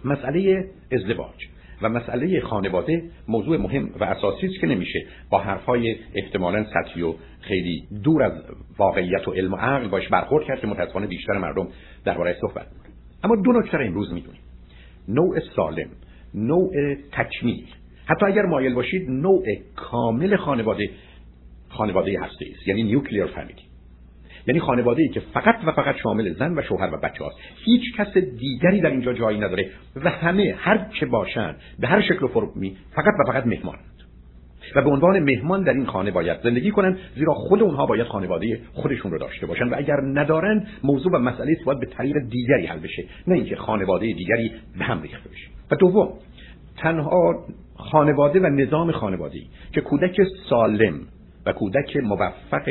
مسئله 0.05 0.65
ازدواج. 0.91 1.56
و 1.81 1.89
مسئله 1.89 2.39
خانواده 2.39 3.03
موضوع 3.27 3.57
مهم 3.57 3.89
و 3.99 4.03
اساسی 4.03 4.47
است 4.47 4.59
که 4.61 4.67
نمیشه 4.67 5.05
با 5.29 5.39
حرفهای 5.39 5.95
احتمالا 6.15 6.65
سطحی 6.73 7.01
و 7.01 7.13
خیلی 7.41 7.83
دور 8.03 8.23
از 8.23 8.31
واقعیت 8.77 9.27
و 9.27 9.31
علم 9.31 9.53
و 9.53 9.57
عقل 9.57 9.87
باش 9.87 10.07
برخورد 10.07 10.45
کرد 10.45 10.59
که 10.59 10.67
متاسفانه 10.67 11.07
بیشتر 11.07 11.37
مردم 11.37 11.67
درباره 12.05 12.37
صحبت 12.41 12.67
می‌کنن. 12.73 12.93
اما 13.23 13.35
دو 13.35 13.51
نکته 13.51 13.77
امروز 13.77 14.13
می‌دونیم. 14.13 14.41
نوع 15.07 15.39
سالم 15.55 15.89
نوع 16.33 16.71
تکمیل. 17.11 17.65
حتی 18.05 18.25
اگر 18.25 18.41
مایل 18.41 18.73
باشید 18.73 19.09
نوع 19.09 19.43
کامل 19.75 20.35
خانواده 20.35 20.89
خانواده 21.69 22.19
هسته 22.19 22.45
است. 22.55 22.67
یعنی 22.67 22.83
نیوکلیر 22.83 23.25
فامیلی 23.25 23.66
یعنی 24.47 24.59
خانواده 24.59 25.01
ای 25.01 25.09
که 25.09 25.19
فقط 25.33 25.55
و 25.65 25.71
فقط 25.71 25.95
شامل 26.03 26.33
زن 26.33 26.59
و 26.59 26.61
شوهر 26.61 26.93
و 26.93 26.97
بچه 27.03 27.23
هاست. 27.23 27.37
هیچ 27.65 27.95
کس 27.97 28.17
دیگری 28.17 28.81
در 28.81 28.89
اینجا 28.89 29.13
جایی 29.13 29.39
نداره 29.39 29.69
و 29.95 30.09
همه 30.09 30.55
هر 30.57 30.87
چه 30.99 31.05
باشن 31.05 31.55
به 31.79 31.87
هر 31.87 32.01
شکل 32.01 32.25
و 32.25 32.27
فرمی 32.27 32.77
فقط 32.95 33.13
و 33.19 33.31
فقط 33.31 33.45
مهمانند. 33.45 33.97
و 34.75 34.81
به 34.81 34.89
عنوان 34.89 35.19
مهمان 35.19 35.63
در 35.63 35.73
این 35.73 35.85
خانه 35.85 36.11
باید 36.11 36.37
زندگی 36.43 36.71
کنند 36.71 36.97
زیرا 37.15 37.33
خود 37.33 37.63
اونها 37.63 37.85
باید 37.85 38.07
خانواده 38.07 38.59
خودشون 38.73 39.11
رو 39.11 39.19
داشته 39.19 39.45
باشن 39.45 39.69
و 39.69 39.75
اگر 39.77 40.01
ندارن 40.01 40.67
موضوع 40.83 41.11
و 41.11 41.17
مسئله 41.17 41.57
باید 41.65 41.79
به 41.79 41.85
طریق 41.85 42.15
دیگری 42.29 42.65
حل 42.65 42.79
بشه 42.79 43.03
نه 43.27 43.35
اینکه 43.35 43.55
خانواده 43.55 44.05
دیگری 44.13 44.51
به 44.77 44.85
هم 44.85 45.01
ریخته 45.01 45.29
بشه. 45.29 45.47
و 45.71 45.75
دوم 45.75 46.13
تنها 46.77 47.45
خانواده 47.75 48.39
و 48.39 48.45
نظام 48.45 48.91
خانواده‌ای 48.91 49.47
که 49.73 49.81
کودک 49.81 50.21
سالم 50.49 50.99
و 51.45 51.53
کودک 51.53 51.97
موفق 51.97 52.69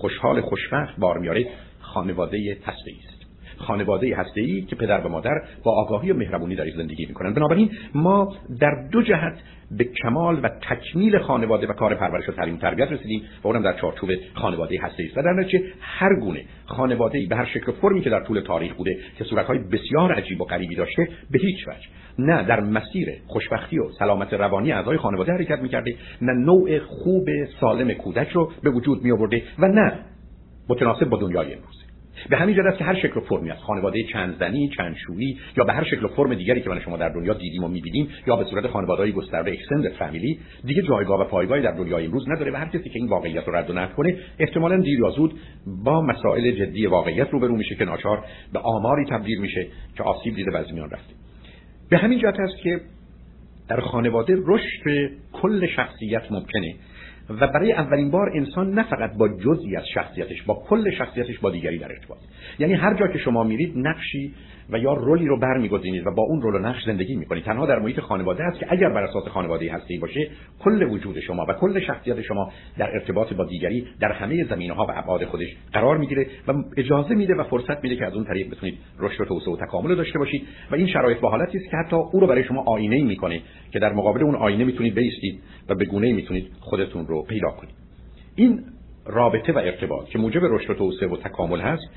خوشحال 0.00 0.40
خوشبخت 0.40 0.96
بار 0.98 1.18
میاره 1.18 1.46
خانواده 1.80 2.58
هسته 2.64 2.90
است. 3.08 3.15
خانواده 3.58 4.16
هسته 4.16 4.40
ای 4.40 4.62
که 4.62 4.76
پدر 4.76 5.00
و 5.00 5.08
مادر 5.08 5.42
با 5.64 5.72
آگاهی 5.72 6.10
و 6.10 6.16
مهربونی 6.16 6.54
در 6.54 6.70
زندگی 6.76 7.06
می‌کنن. 7.06 7.34
بنابراین 7.34 7.70
ما 7.94 8.36
در 8.60 8.88
دو 8.92 9.02
جهت 9.02 9.38
به 9.70 9.84
کمال 9.84 10.40
و 10.42 10.48
تکمیل 10.48 11.18
خانواده 11.18 11.66
و 11.66 11.72
کار 11.72 11.94
پرورش 11.94 12.28
و 12.28 12.32
تعلیم 12.32 12.56
تربیت 12.56 12.92
رسیدیم 12.92 13.22
و 13.44 13.48
اونم 13.48 13.62
در 13.62 13.72
چارچوب 13.72 14.10
خانواده 14.34 14.80
هسته 14.80 15.02
است. 15.02 15.18
و 15.18 15.22
در 15.22 15.32
نتیجه 15.32 15.64
هر 15.80 16.20
گونه 16.20 16.44
خانواده 16.64 17.26
به 17.30 17.36
هر 17.36 17.44
شکل 17.44 17.72
فرمی 17.72 18.00
که 18.00 18.10
در 18.10 18.24
طول 18.24 18.40
تاریخ 18.40 18.74
بوده 18.74 18.98
که 19.18 19.24
صورتهای 19.24 19.58
بسیار 19.58 20.12
عجیب 20.12 20.40
و 20.40 20.44
غریبی 20.44 20.74
داشته 20.74 21.08
به 21.30 21.38
هیچ 21.38 21.68
وجه. 21.68 21.88
نه 22.18 22.42
در 22.42 22.60
مسیر 22.60 23.08
خوشبختی 23.26 23.78
و 23.78 23.90
سلامت 23.98 24.32
روانی 24.32 24.72
اعضای 24.72 24.96
خانواده 24.96 25.32
حرکت 25.32 25.58
می‌کرده 25.58 25.94
نه 26.22 26.32
نوع 26.32 26.78
خوب 26.78 27.28
سالم 27.60 27.92
کودک 27.92 28.28
رو 28.28 28.52
به 28.62 28.70
وجود 28.70 29.04
می 29.04 29.12
آورده 29.12 29.42
و 29.58 29.68
نه 29.68 29.98
متناسب 30.68 31.08
با 31.08 31.18
دنیای 31.18 31.54
امروز. 31.54 31.85
به 32.30 32.36
همین 32.36 32.56
جهت 32.56 32.78
که 32.78 32.84
هر 32.84 32.94
شکل 32.94 33.16
و 33.16 33.20
فرمی 33.20 33.50
از 33.50 33.58
خانواده 33.58 34.02
چند 34.12 34.38
زنی 34.38 34.70
چند 34.76 34.96
شویی 35.06 35.38
یا 35.56 35.64
به 35.64 35.72
هر 35.72 35.84
شکل 35.84 36.04
و 36.04 36.08
فرم 36.08 36.34
دیگری 36.34 36.60
که 36.60 36.70
من 36.70 36.80
شما 36.80 36.96
در 36.96 37.08
دنیا 37.08 37.34
دیدیم 37.34 37.64
و 37.64 37.68
می‌بینیم 37.68 38.08
یا 38.26 38.36
به 38.36 38.44
صورت 38.44 38.66
خانواده‌ای 38.66 39.12
گسترده 39.12 39.50
اکستندد 39.50 39.92
فامیلی 39.92 40.38
دیگه 40.64 40.82
جایگاه 40.82 41.20
و 41.20 41.24
پایگاهی 41.24 41.62
در 41.62 41.72
دنیای 41.72 42.06
امروز 42.06 42.28
نداره 42.28 42.52
و 42.52 42.56
هر 42.56 42.66
کسی 42.66 42.88
که 42.88 42.98
این 42.98 43.08
واقعیت 43.08 43.44
رو 43.48 43.56
رد 43.56 43.70
و 43.70 43.72
نقل 43.72 43.94
کنه 43.94 44.16
احتمالاً 44.38 44.76
دیر 44.76 45.00
یا 45.00 45.10
زود 45.10 45.34
با 45.84 46.02
مسائل 46.02 46.50
جدی 46.50 46.86
واقعیت 46.86 47.30
روبرو 47.30 47.56
میشه 47.56 47.74
که 47.74 47.84
ناچار 47.84 48.24
به 48.52 48.58
آماری 48.58 49.04
تبدیل 49.04 49.40
میشه 49.40 49.66
که 49.96 50.02
آسیب 50.02 50.34
دیده 50.34 50.50
و 50.50 50.56
از 50.56 50.72
میان 50.72 50.90
رفته. 50.90 51.14
به 51.90 51.98
همین 51.98 52.18
جهت 52.18 52.40
است 52.40 52.56
که 52.62 52.80
در 53.68 53.80
خانواده 53.80 54.36
رشد 54.46 55.10
کل 55.32 55.66
شخصیت 55.66 56.32
ممکنه 56.32 56.74
و 57.30 57.46
برای 57.46 57.72
اولین 57.72 58.10
بار 58.10 58.30
انسان 58.34 58.74
نه 58.74 58.82
فقط 58.82 59.16
با 59.16 59.28
جزئی 59.28 59.76
از 59.76 59.84
شخصیتش 59.94 60.42
با 60.42 60.54
کل 60.68 60.90
شخصیتش 60.90 61.38
با 61.38 61.50
دیگری 61.50 61.78
در 61.78 61.92
ارتباط. 61.92 62.18
یعنی 62.58 62.74
هر 62.74 62.94
جا 62.94 63.06
که 63.06 63.18
شما 63.18 63.44
میرید 63.44 63.72
نقشی 63.76 64.34
و 64.70 64.78
یا 64.78 64.92
رولی 64.92 65.26
رو 65.26 65.38
برمیگزینید 65.38 66.06
و 66.06 66.10
با 66.10 66.22
اون 66.22 66.42
رول 66.42 66.54
و 66.54 66.58
نقش 66.58 66.84
زندگی 66.86 67.16
می‌کنید. 67.16 67.44
تنها 67.44 67.66
در 67.66 67.78
محیط 67.78 68.00
خانواده 68.00 68.44
است 68.44 68.58
که 68.58 68.66
اگر 68.68 68.88
بر 68.88 69.02
اساس 69.02 69.24
خانواده 69.28 69.72
هستی 69.72 69.98
باشه 69.98 70.30
کل 70.60 70.82
وجود 70.82 71.20
شما 71.20 71.46
و 71.48 71.52
کل 71.52 71.80
شخصیت 71.80 72.22
شما 72.22 72.52
در 72.78 72.90
ارتباط 72.94 73.32
با 73.32 73.44
دیگری 73.44 73.86
در 74.00 74.12
همه 74.12 74.44
زمینه 74.44 74.74
ها 74.74 74.86
و 74.86 74.90
ابعاد 74.94 75.24
خودش 75.24 75.56
قرار 75.72 75.98
می‌گیره 75.98 76.26
و 76.48 76.52
اجازه 76.76 77.14
میده 77.14 77.34
و 77.34 77.44
فرصت 77.44 77.82
میده 77.82 77.96
که 77.96 78.06
از 78.06 78.14
اون 78.14 78.24
طریق 78.24 78.50
بتونید 78.50 78.78
رشد 78.98 79.20
و 79.20 79.24
توسعه 79.24 79.54
و 79.54 79.56
تکامل 79.56 79.94
داشته 79.94 80.18
باشید. 80.18 80.46
و 80.70 80.74
این 80.74 80.86
شرایط 80.86 81.20
با 81.20 81.30
حالتی 81.30 81.58
است 81.58 81.70
که 81.70 81.76
حتی 81.76 81.96
او 81.96 82.20
رو 82.20 82.26
برای 82.26 82.44
شما 82.44 82.62
آینه 82.66 83.04
می‌کنه 83.04 83.40
که 83.72 83.78
در 83.78 83.92
مقابل 83.92 84.22
اون 84.22 84.34
آینه 84.34 84.64
می‌تونید 84.64 84.94
بیستید 84.94 85.40
و 85.68 85.74
به 85.74 85.84
گونه 85.84 86.12
می‌تونید 86.12 86.46
خودتون 86.60 87.06
رو 87.06 87.22
پیدا 87.22 87.50
کنید. 87.50 87.74
این 88.36 88.64
رابطه 89.06 89.52
و 89.52 89.58
ارتباط 89.58 90.08
که 90.08 90.18
موجب 90.18 90.40
رشد 90.44 90.70
و 90.70 90.74
توسعه 90.74 91.08
و 91.08 91.16
تکامل 91.16 91.60
هست 91.60 91.88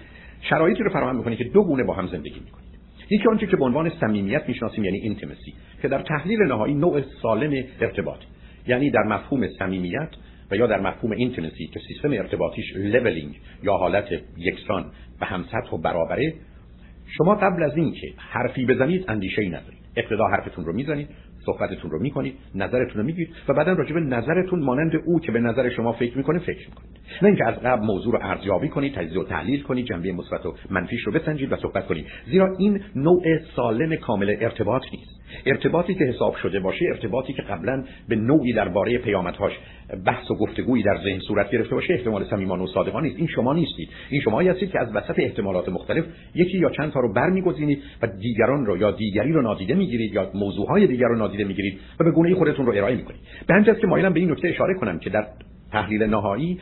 شرایطی 0.41 0.83
رو 0.83 0.89
فراهم 0.89 1.15
می‌کنه 1.15 1.35
که 1.35 1.43
دو 1.43 1.63
گونه 1.63 1.83
با 1.83 1.93
هم 1.93 2.07
زندگی 2.07 2.39
می‌کنید. 2.39 2.69
یکی 3.09 3.27
آنچه 3.29 3.47
که 3.47 3.57
به 3.57 3.65
عنوان 3.65 3.91
صمیمیت 3.99 4.43
می‌شناسیم 4.47 4.83
یعنی 4.83 4.97
intimacy 4.97 5.53
که 5.81 5.87
در 5.87 6.01
تحلیل 6.01 6.43
نهایی 6.43 6.73
نوع 6.73 7.01
سالم 7.21 7.63
ارتباط 7.81 8.19
یعنی 8.67 8.91
در 8.91 9.03
مفهوم 9.03 9.47
صمیمیت 9.47 10.09
و 10.51 10.55
یا 10.55 10.67
در 10.67 10.79
مفهوم 10.79 11.11
intimacy 11.11 11.67
که 11.67 11.79
سیستم 11.87 12.11
ارتباطیش 12.11 12.75
leveling 12.75 13.39
یا 13.63 13.73
حالت 13.73 14.07
یکسان 14.37 14.85
و 15.19 15.25
هم‌سطح 15.25 15.73
و 15.73 15.77
برابره 15.77 16.33
شما 17.17 17.35
قبل 17.35 17.63
از 17.63 17.77
اینکه 17.77 18.13
حرفی 18.17 18.65
بزنید 18.65 19.05
اندیشه 19.07 19.41
ای 19.41 19.49
ندارید. 19.49 19.79
ابتدا 19.97 20.27
حرفتون 20.27 20.65
رو 20.65 20.73
می‌زنید 20.73 21.09
صحبتتون 21.45 21.91
رو 21.91 21.99
می‌کنید 21.99 22.33
نظرتون 22.55 23.01
رو 23.01 23.03
میگید 23.03 23.29
و 23.47 23.53
بعدا 23.53 23.73
راجع 23.73 23.93
به 23.93 23.99
نظرتون 23.99 24.59
مانند 24.59 24.91
او 25.05 25.19
که 25.19 25.31
به 25.31 25.39
نظر 25.39 25.69
شما 25.69 25.93
فکر 25.93 26.17
می‌کنه 26.17 26.39
فکر 26.39 26.69
می‌کنید. 26.69 26.89
نه 27.21 27.27
اینکه 27.27 27.45
از 27.45 27.55
قبل 27.55 27.85
موضوع 27.85 28.13
رو 28.13 28.19
ارزیابی 28.21 28.69
کنید 28.69 28.95
تجزیه 28.95 29.19
و 29.19 29.23
تحلیل 29.23 29.63
کنید 29.63 29.85
جنبه 29.85 30.11
مثبت 30.11 30.45
و 30.45 30.55
منفیش 30.69 31.01
رو 31.01 31.11
بسنجید 31.11 31.51
و 31.51 31.55
صحبت 31.55 31.87
کنید. 31.87 32.05
زیرا 32.31 32.55
این 32.57 32.81
نوع 32.95 33.23
سالم 33.55 33.95
کامل 33.95 34.35
ارتباط 34.39 34.83
نیست. 34.91 35.18
ارتباطی 35.45 35.93
که 35.93 36.03
حساب 36.03 36.35
شده 36.35 36.59
باشه 36.59 36.85
ارتباطی 36.85 37.33
که 37.33 37.41
قبلا 37.41 37.83
به 38.09 38.15
نوعی 38.15 38.53
درباره 38.53 38.97
پیامدهاش 38.97 39.51
بحث 40.05 40.31
و 40.31 40.35
گفتگویی 40.35 40.83
در 40.83 40.97
ذهن 41.03 41.19
صورت 41.19 41.51
گرفته 41.51 41.75
باشه 41.75 41.93
احتمال 41.93 42.25
صمیمانه 42.29 42.63
و 42.63 42.67
صادقانه 42.67 43.07
نیست. 43.07 43.19
این 43.19 43.27
شما 43.27 43.53
نیستید. 43.53 43.89
این 44.09 44.21
شما 44.21 44.41
هستید 44.41 44.71
که 44.71 44.79
از 44.79 44.95
وسط 44.95 45.19
احتمالات 45.19 45.69
مختلف 45.69 46.05
یکی 46.35 46.57
یا 46.57 46.69
چند 46.69 46.91
تا 46.91 46.99
رو 46.99 47.13
برمیگزینید 47.13 47.83
و 48.01 48.07
دیگران 48.07 48.65
رو 48.65 48.77
یا 48.77 48.91
دیگری 48.91 49.31
رو 49.31 49.41
نادیده 49.41 49.73
می‌گیرید 49.73 50.13
یا 50.13 50.31
موضوعهای 50.33 50.87
دیگر 50.87 51.07
رو 51.07 51.15
نادیده 51.15 51.43
می‌گیرید 51.43 51.79
و 51.99 52.03
به 52.03 52.11
گونه 52.11 52.35
خودتون 52.35 52.65
رو 52.65 52.73
ارائه 52.75 52.95
می‌کنید. 52.95 53.19
به 53.47 53.53
همین 53.53 53.75
که 53.75 53.87
مایلم 53.87 54.13
به 54.13 54.19
این 54.19 54.31
نکته 54.31 54.47
اشاره 54.47 54.73
کنم 54.73 54.99
که 54.99 55.09
در 55.09 55.27
تحلیل 55.71 56.03
نهایی 56.03 56.59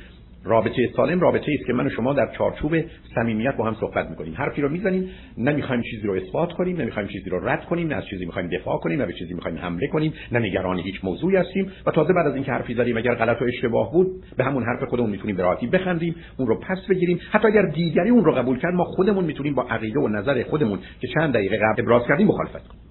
رابطه 0.48 0.90
سالم 0.96 1.20
رابطه 1.20 1.52
است 1.52 1.66
که 1.68 1.74
من 1.74 1.88
و 1.88 1.90
شما 1.90 2.14
در 2.14 2.32
چارچوب 2.38 2.76
صمیمیت 3.16 3.56
با 3.58 3.66
هم 3.66 3.76
صحبت 3.80 4.10
می‌کنیم. 4.10 4.34
حرفی 4.38 4.62
رو 4.62 4.70
می‌زنیم 4.70 5.10
نمی‌خوایم 5.38 5.82
چیزی 5.82 6.08
رو 6.08 6.14
اثبات 6.14 6.54
کنیم 6.54 6.82
نمی‌خوایم 6.82 7.08
چیزی 7.08 7.30
رو 7.30 7.50
رد 7.50 7.66
کنیم 7.66 7.88
نه 7.88 7.96
از 7.96 8.06
چیزی 8.06 8.26
می‌خوایم 8.26 8.50
دفاع 8.50 8.78
کنیم 8.80 9.00
نه 9.00 9.06
به 9.06 9.14
چیزی 9.14 9.34
می‌خوایم 9.34 9.58
حمله 9.58 9.88
کنیم 9.88 10.14
نه 10.32 10.40
نگران 10.40 10.80
هیچ 10.80 10.96
موضوعی 11.04 11.36
هستیم 11.36 11.72
و 11.86 11.92
تازه 11.92 12.14
بعد 12.14 12.28
از 12.28 12.36
اینکه 12.36 12.52
حرفی 12.52 12.74
زدیم 12.74 12.98
اگر 12.98 13.16
غلط 13.16 13.42
و 13.42 13.46
اشتباه 13.46 13.92
بود 13.92 14.08
به 14.38 14.44
همون 14.44 14.64
حرف 14.64 14.84
خودمون 14.90 15.10
می‌تونیم 15.10 15.36
به 15.36 15.44
بخندیم 15.72 16.16
اون 16.38 16.48
رو 16.48 16.60
پس 16.60 16.86
بگیریم. 16.90 17.20
حتی 17.32 17.48
اگر 17.48 17.62
دیگری 17.62 18.10
اون 18.10 18.26
رو 18.26 18.32
قبول 18.32 18.60
کرد 18.60 18.74
ما 18.74 18.84
خودمون 18.84 19.26
می‌تونیم 19.26 19.56
با 19.56 19.64
عقیده 19.70 20.00
و 20.00 20.08
نظر 20.08 20.44
خودمون 20.44 20.80
که 21.02 21.08
چند 21.08 21.34
دقیقه 21.34 21.58
قبل 21.58 21.82
ابراز 21.82 22.08
کردیم 22.08 22.28
مخالفت 22.28 22.68
کنیم. 22.68 22.82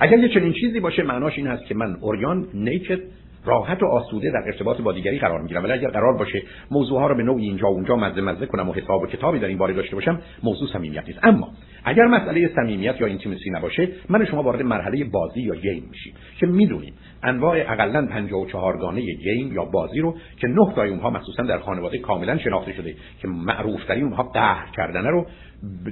اگر 0.00 0.18
یه 0.18 0.28
چنین 0.28 0.52
چیزی 0.52 0.80
باشه 0.80 1.02
معناش 1.02 1.38
این 1.38 1.46
هست 1.46 1.64
که 1.64 1.74
من 1.74 1.96
اوریان 2.00 2.46
نیکد 2.54 3.00
راحت 3.48 3.82
و 3.82 3.86
آسوده 3.86 4.30
در 4.30 4.42
ارتباط 4.46 4.80
با 4.80 4.92
دیگری 4.92 5.18
قرار 5.18 5.40
می‌گیرم. 5.40 5.64
ولی 5.64 5.72
اگر 5.72 5.88
قرار 5.88 6.16
باشه 6.16 6.42
موضوع 6.70 7.00
ها 7.00 7.06
رو 7.06 7.14
به 7.14 7.22
نوعی 7.22 7.44
اینجا 7.44 7.66
و 7.70 7.74
اونجا 7.74 7.96
مزه 7.96 8.20
مزه 8.20 8.46
کنم 8.46 8.68
و 8.68 8.72
حساب 8.72 9.02
و 9.02 9.06
کتابی 9.06 9.38
در 9.38 9.48
این 9.48 9.58
باره 9.58 9.74
داشته 9.74 9.94
باشم 9.94 10.20
موضوع 10.42 10.68
صمیمیت 10.72 11.04
نیست. 11.06 11.18
اما 11.22 11.48
اگر 11.84 12.06
مسئله 12.06 12.50
صمیمیت 12.54 13.00
یا 13.00 13.06
اینتیمسی 13.06 13.50
نباشه 13.50 13.88
من 14.08 14.24
شما 14.24 14.42
وارد 14.42 14.62
مرحله 14.62 15.04
بازی 15.04 15.40
یا 15.40 15.54
گیم 15.54 15.88
میشیم. 15.90 16.14
که 16.40 16.46
می‌دونیم 16.46 16.94
انواع 17.22 17.56
اقلا 17.60 18.06
54 18.06 18.78
گانه 18.78 19.00
گیم 19.00 19.52
یا 19.52 19.64
بازی 19.64 20.00
رو 20.00 20.16
که 20.36 20.46
نه 20.46 20.72
تای 20.74 20.90
اونها 20.90 21.10
مخصوصا 21.10 21.42
در 21.42 21.58
خانواده 21.58 21.98
کاملا 21.98 22.38
شناخته 22.38 22.72
شده 22.72 22.94
که 23.22 23.28
معروف 23.28 23.84
ترین 23.84 24.04
اونها 24.04 24.22
قهر 24.22 24.70
کردن 24.76 25.06
رو 25.06 25.26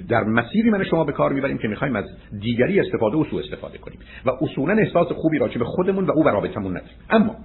در 0.08 0.24
مسیری 0.24 0.70
من 0.70 0.84
شما 0.84 1.04
به 1.04 1.12
کار 1.12 1.32
می‌بریم 1.32 1.58
که 1.58 1.68
می‌خوایم 1.68 1.96
از 1.96 2.04
دیگری 2.40 2.80
استفاده 2.80 3.16
و 3.16 3.24
سوء 3.24 3.40
استفاده 3.40 3.78
کنیم. 3.78 3.98
و 4.26 4.30
اصولا 4.40 4.74
احساس 4.74 5.12
خوبی 5.12 5.38
راجع 5.38 5.58
به 5.58 5.64
خودمون 5.64 6.04
و 6.04 6.12
او 6.14 6.24
و 6.24 6.28
رابطمون 6.28 6.70
نداریم. 6.70 6.96
اما 7.10 7.36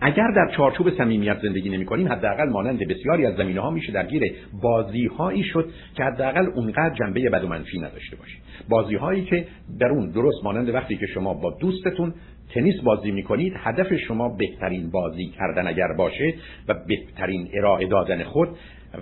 اگر 0.00 0.30
در 0.36 0.54
چارچوب 0.56 0.90
صمیمیت 0.90 1.38
زندگی 1.42 1.68
نمی 1.68 1.84
کنیم 1.84 2.12
حداقل 2.12 2.48
مانند 2.48 2.78
بسیاری 2.78 3.26
از 3.26 3.36
زمینه 3.36 3.60
ها 3.60 3.70
میشه 3.70 3.92
درگیر 3.92 4.32
بازی 4.62 5.06
هایی 5.06 5.42
شد 5.42 5.70
که 5.96 6.04
حداقل 6.04 6.46
اونقدر 6.54 6.94
جنبه 6.94 7.30
بد 7.30 7.44
و 7.44 7.48
منفی 7.48 7.78
نداشته 7.78 8.16
باشه 8.16 8.36
بازی 8.68 8.94
هایی 8.94 9.24
که 9.24 9.46
در 9.78 9.88
اون 9.88 10.10
درست 10.10 10.44
مانند 10.44 10.74
وقتی 10.74 10.96
که 10.96 11.06
شما 11.06 11.34
با 11.34 11.56
دوستتون 11.60 12.14
تنیس 12.54 12.80
بازی 12.80 13.10
می‌کنید 13.10 13.52
هدف 13.56 13.96
شما 13.96 14.28
بهترین 14.28 14.90
بازی 14.90 15.26
کردن 15.26 15.66
اگر 15.66 15.92
باشه 15.98 16.34
و 16.68 16.74
بهترین 16.88 17.48
ارائه 17.54 17.86
دادن 17.86 18.22
خود 18.22 18.48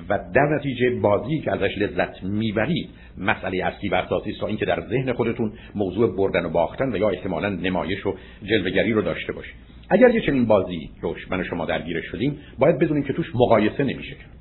و 0.08 0.18
در 0.34 0.56
نتیجه 0.56 0.90
بازی 0.90 1.40
که 1.40 1.52
ازش 1.52 1.78
لذت 1.78 2.22
می‌برید 2.22 2.88
مسئله 3.18 3.64
اصلی 3.64 3.88
و 3.88 3.94
اساسی 3.94 4.30
است 4.30 4.40
تا 4.40 4.46
اینکه 4.46 4.64
در 4.64 4.80
ذهن 4.80 5.12
خودتون 5.12 5.52
موضوع 5.74 6.16
بردن 6.16 6.44
و 6.44 6.50
باختن 6.50 6.92
و 6.92 6.96
یا 6.96 7.08
احتمالا 7.08 7.48
نمایش 7.48 8.06
و 8.06 8.14
جلوگری 8.42 8.92
رو 8.92 9.02
داشته 9.02 9.32
باشید. 9.32 9.67
اگر 9.90 10.10
یه 10.10 10.20
چنین 10.20 10.46
بازی 10.46 10.90
روش 11.00 11.30
من 11.30 11.40
و 11.40 11.44
شما 11.44 11.66
درگیر 11.66 12.00
شدیم 12.00 12.38
باید 12.58 12.78
بدونیم 12.78 13.04
که 13.04 13.12
توش 13.12 13.26
مقایسه 13.34 13.84
نمیشه 13.84 14.14
کرد 14.14 14.38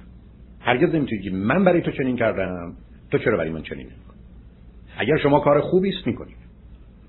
هرگز 0.60 0.96
نمی‌تونید 0.96 1.24
که 1.24 1.32
من 1.32 1.64
برای 1.64 1.82
تو 1.82 1.92
چنین 1.92 2.18
کردم 2.18 2.74
تو 3.12 3.18
چرا 3.18 3.38
برای 3.38 3.50
من 3.50 3.62
چنین 3.62 3.86
نمی‌کنی 3.86 4.18
اگر 4.98 5.18
شما 5.18 5.40
کار 5.40 5.62
خوبی 5.62 5.90
است 5.90 6.08
می‌کنید 6.08 6.38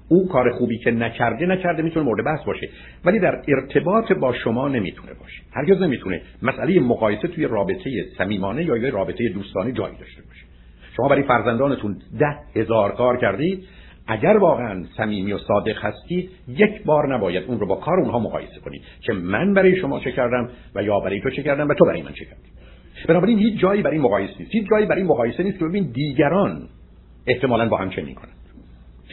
او 0.09 0.29
کار 0.29 0.51
خوبی 0.51 0.79
که 0.79 0.91
نکرده 0.91 1.47
نکرده 1.47 1.83
می‌تونه 1.83 2.07
مورد 2.07 2.25
بحث 2.25 2.45
باشه. 2.45 2.69
ولی 3.05 3.19
در 3.19 3.43
ارتباط 3.49 4.13
با 4.13 4.33
شما 4.33 4.69
نمی‌تونه 4.69 5.15
باشه. 5.15 5.43
هرگز 5.53 5.83
نمی‌تونه 5.83 6.23
مسئله 6.43 6.81
مقایسه 6.81 7.29
توی 7.29 7.45
رابطه 7.45 8.07
صمیمانه 8.19 8.65
یا 8.65 8.77
یه 8.77 8.91
رابطه 8.91 9.29
دوستانه 9.29 9.73
جایی 9.73 9.97
داشته 9.97 10.23
باشه. 10.23 10.45
شما 10.97 11.09
برای 11.09 11.23
فرزندانتون 11.23 11.97
ده 12.19 12.37
هزار 12.57 12.93
کار 12.93 13.17
کردید 13.17 13.65
اگر 14.09 14.37
واقعا 14.37 14.85
صمیمی 14.97 15.33
و 15.33 15.39
صادق 15.39 15.85
هستید 15.85 16.31
یک 16.49 16.85
بار 16.85 17.15
نباید 17.15 17.45
اون 17.45 17.61
رو 17.61 17.67
با 17.67 17.75
کار 17.75 18.01
اونها 18.01 18.19
مقایسه 18.19 18.61
کنید 18.65 18.83
که 19.01 19.13
من 19.13 19.55
برای 19.55 19.77
شما 19.77 20.01
چه 20.01 20.13
کردم 20.13 20.49
و 20.75 20.83
یا 20.83 21.01
برای 21.01 21.21
تو 21.21 21.31
چه 21.31 21.43
کردم 21.43 21.69
و 21.69 21.75
تو 21.75 21.85
برای 21.85 22.03
من 22.03 22.13
چه 22.13 22.25
کردی. 22.25 22.49
بنابراین 23.09 23.39
هیچ 23.39 23.61
جایی 23.61 23.83
برای 23.83 23.99
مقایسه 23.99 24.35
نیست. 24.39 24.55
هیچ 24.55 24.69
جایی 24.71 24.87
برای 24.87 25.03
مقایسه 25.03 25.43
نیست 25.43 25.59
که 25.59 25.65
ببین 25.65 25.91
دیگران 25.93 26.69
احتمالا 27.27 27.69
با 27.69 27.77
هم 27.77 27.91
چه 27.91 28.03
می‌کنن. 28.03 28.33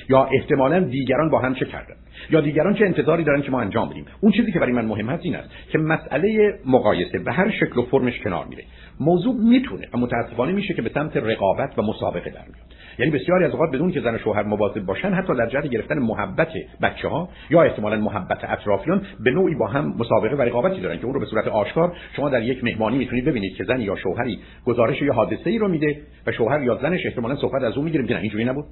یا 0.10 0.30
احتمالا 0.34 0.80
دیگران 0.80 1.30
با 1.30 1.40
هم 1.40 1.56
چه 1.56 1.66
کردن. 1.66 1.96
یا 2.30 2.42
دیگران 2.42 2.74
چه 2.74 2.86
انتظاری 2.86 3.24
دارن 3.24 3.42
که 3.42 3.52
ما 3.52 3.62
انجام 3.62 3.90
بدیم. 3.90 4.06
اون 4.22 4.32
چیزی 4.32 4.52
که 4.52 4.60
برای 4.60 4.72
من 4.72 4.86
مهم 4.86 5.10
هست 5.10 5.26
این 5.26 5.36
است 5.36 5.50
که 5.72 5.78
مسئله 5.78 6.54
مقایسه 6.66 7.20
به 7.20 7.34
هر 7.34 7.52
شکل 7.52 7.80
و 7.80 7.82
فرمش 7.82 8.20
کنار 8.20 8.46
میره. 8.46 8.64
موضوع 9.00 9.36
می‌تونه 9.36 9.88
و 9.94 9.98
متاسفانه 9.98 10.52
میشه 10.52 10.74
که 10.74 10.82
به 10.82 10.92
سمت 10.94 11.18
رقابت 11.18 11.80
و 11.80 11.82
مسابقه 11.82 12.30
در 12.30 12.46
میاد. 12.46 12.76
یعنی 13.00 13.12
بسیاری 13.12 13.46
از 13.46 13.52
اوقات 13.52 13.72
بدون 13.72 13.92
که 13.92 14.02
زن 14.02 14.16
و 14.16 14.18
شوهر 14.18 14.44
مواظب 14.44 14.86
باشن 14.86 15.14
حتی 15.14 15.36
در 15.36 15.50
جهت 15.50 15.68
گرفتن 15.68 16.00
محبت 16.00 16.48
بچه 16.82 17.08
ها 17.08 17.30
یا 17.50 17.64
احتمالا 17.64 17.98
محبت 17.98 18.44
اطرافیان 18.44 19.02
به 19.20 19.32
نوعی 19.32 19.56
با 19.56 19.68
هم 19.68 19.96
مسابقه 20.00 20.36
و 20.36 20.42
رقابتی 20.42 20.82
دارن 20.82 20.98
که 20.98 21.06
اون 21.06 21.14
رو 21.14 21.20
به 21.20 21.26
صورت 21.26 21.48
آشکار 21.48 21.98
شما 22.16 22.30
در 22.30 22.44
یک 22.44 22.64
مهمانی 22.64 22.98
می‌تونید 22.98 23.26
ببینید 23.26 23.56
که 23.56 23.64
زن 23.64 23.82
یا 23.82 23.96
شوهری 23.96 24.40
گزارش 24.66 25.02
یا 25.02 25.14
حادثه 25.14 25.50
ای 25.50 25.58
رو 25.58 25.68
میده 25.68 26.02
و 26.28 26.32
شوهر 26.32 26.64
یا 26.64 26.76
زنش 26.82 27.06
احتمالا 27.06 27.36
صحبت 27.36 27.64
از 27.64 27.76
اون 27.76 27.86
می‌گیره. 27.86 28.04
میگه 28.04 28.18
اینجوری 28.18 28.46
نبود؟ 28.46 28.66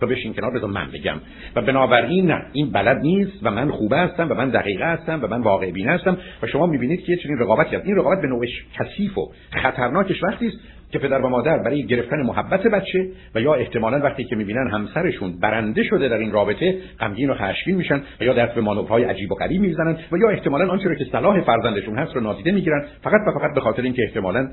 تو 0.00 0.06
بشین 0.06 0.34
کنار 0.34 0.50
بذار 0.50 0.70
من 0.70 0.90
بگم. 0.90 1.16
و 1.56 1.62
بنابراین 1.62 2.26
نه 2.26 2.42
این 2.52 2.70
بلد 2.70 2.96
نیست 2.96 3.32
و 3.42 3.50
من 3.50 3.70
خوبه 3.70 3.98
هستم 3.98 4.30
و 4.30 4.34
من 4.34 4.50
دقیقه 4.50 4.84
هستم 4.84 5.20
و 5.22 5.26
من 5.26 5.40
واقع 5.40 5.70
بین 5.70 5.88
هستم 5.88 6.18
و 6.42 6.46
شما 6.46 6.66
می‌بینید 6.66 7.04
که 7.04 7.16
چنین 7.16 7.38
رقابتی 7.38 7.76
هست. 7.76 7.86
این 7.86 7.96
رقابت 7.96 8.20
به 8.20 8.28
نوعش 8.28 8.64
کثیف 8.78 9.18
و 9.18 9.32
خطرناکش 9.50 10.22
وقتی 10.22 10.46
است 10.46 10.56
که 10.92 10.98
پدر 10.98 11.20
و 11.20 11.28
مادر 11.28 11.58
برای 11.58 11.86
گرفتن 11.86 12.22
محبت 12.22 12.62
بچه 12.62 13.08
و 13.34 13.40
یا 13.40 13.54
احتمالا 13.54 13.98
وقتی 13.98 14.24
که 14.24 14.36
می‌بینن 14.36 14.70
همسرشون 14.72 15.40
برنده 15.40 15.82
شده 15.82 16.08
در 16.08 16.18
این 16.18 16.32
رابطه 16.32 16.78
غمگین 17.00 17.30
و 17.30 17.34
خشمگین 17.34 17.76
میشن 17.76 18.02
و 18.20 18.24
یا 18.24 18.32
دست 18.32 18.54
به 18.54 18.60
مانورهای 18.60 19.04
عجیب 19.04 19.32
و 19.32 19.34
غریب 19.34 19.60
می‌زنن 19.60 19.96
و 20.12 20.16
یا 20.16 20.28
احتمالا 20.28 20.70
آنچه 20.70 20.96
که 20.98 21.04
صلاح 21.12 21.40
فرزندشون 21.40 21.98
هست 21.98 22.14
رو 22.14 22.20
نادیده 22.20 22.52
می‌گیرن 22.52 22.84
فقط 23.02 23.20
و 23.26 23.38
فقط 23.38 23.54
به 23.54 23.60
خاطر 23.60 23.82
اینکه 23.82 24.02
احتمالا 24.02 24.48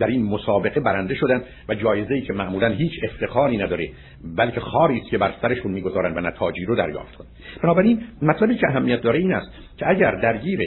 در 0.00 0.06
این 0.06 0.24
مسابقه 0.24 0.80
برنده 0.80 1.14
شدن 1.14 1.42
و 1.68 1.74
جایزه 1.74 2.14
ای 2.14 2.20
که 2.20 2.32
معمولا 2.32 2.68
هیچ 2.68 2.92
افتخاری 3.04 3.58
نداره 3.58 3.88
بلکه 4.36 4.60
خاری 4.60 5.00
است 5.00 5.10
که 5.10 5.18
بر 5.18 5.32
سرشون 5.42 5.72
می‌گذارن 5.72 6.14
و 6.18 6.20
نتاجی 6.20 6.64
رو 6.64 6.76
دریافت 6.76 7.16
کنن. 7.16 7.28
بنابراین 7.62 8.02
مطلبی 8.22 8.56
که 8.56 8.66
اهمیت 8.68 9.00
داره 9.00 9.18
این 9.18 9.32
است 9.32 9.48
که 9.76 9.88
اگر 9.88 10.14
درگیر 10.14 10.60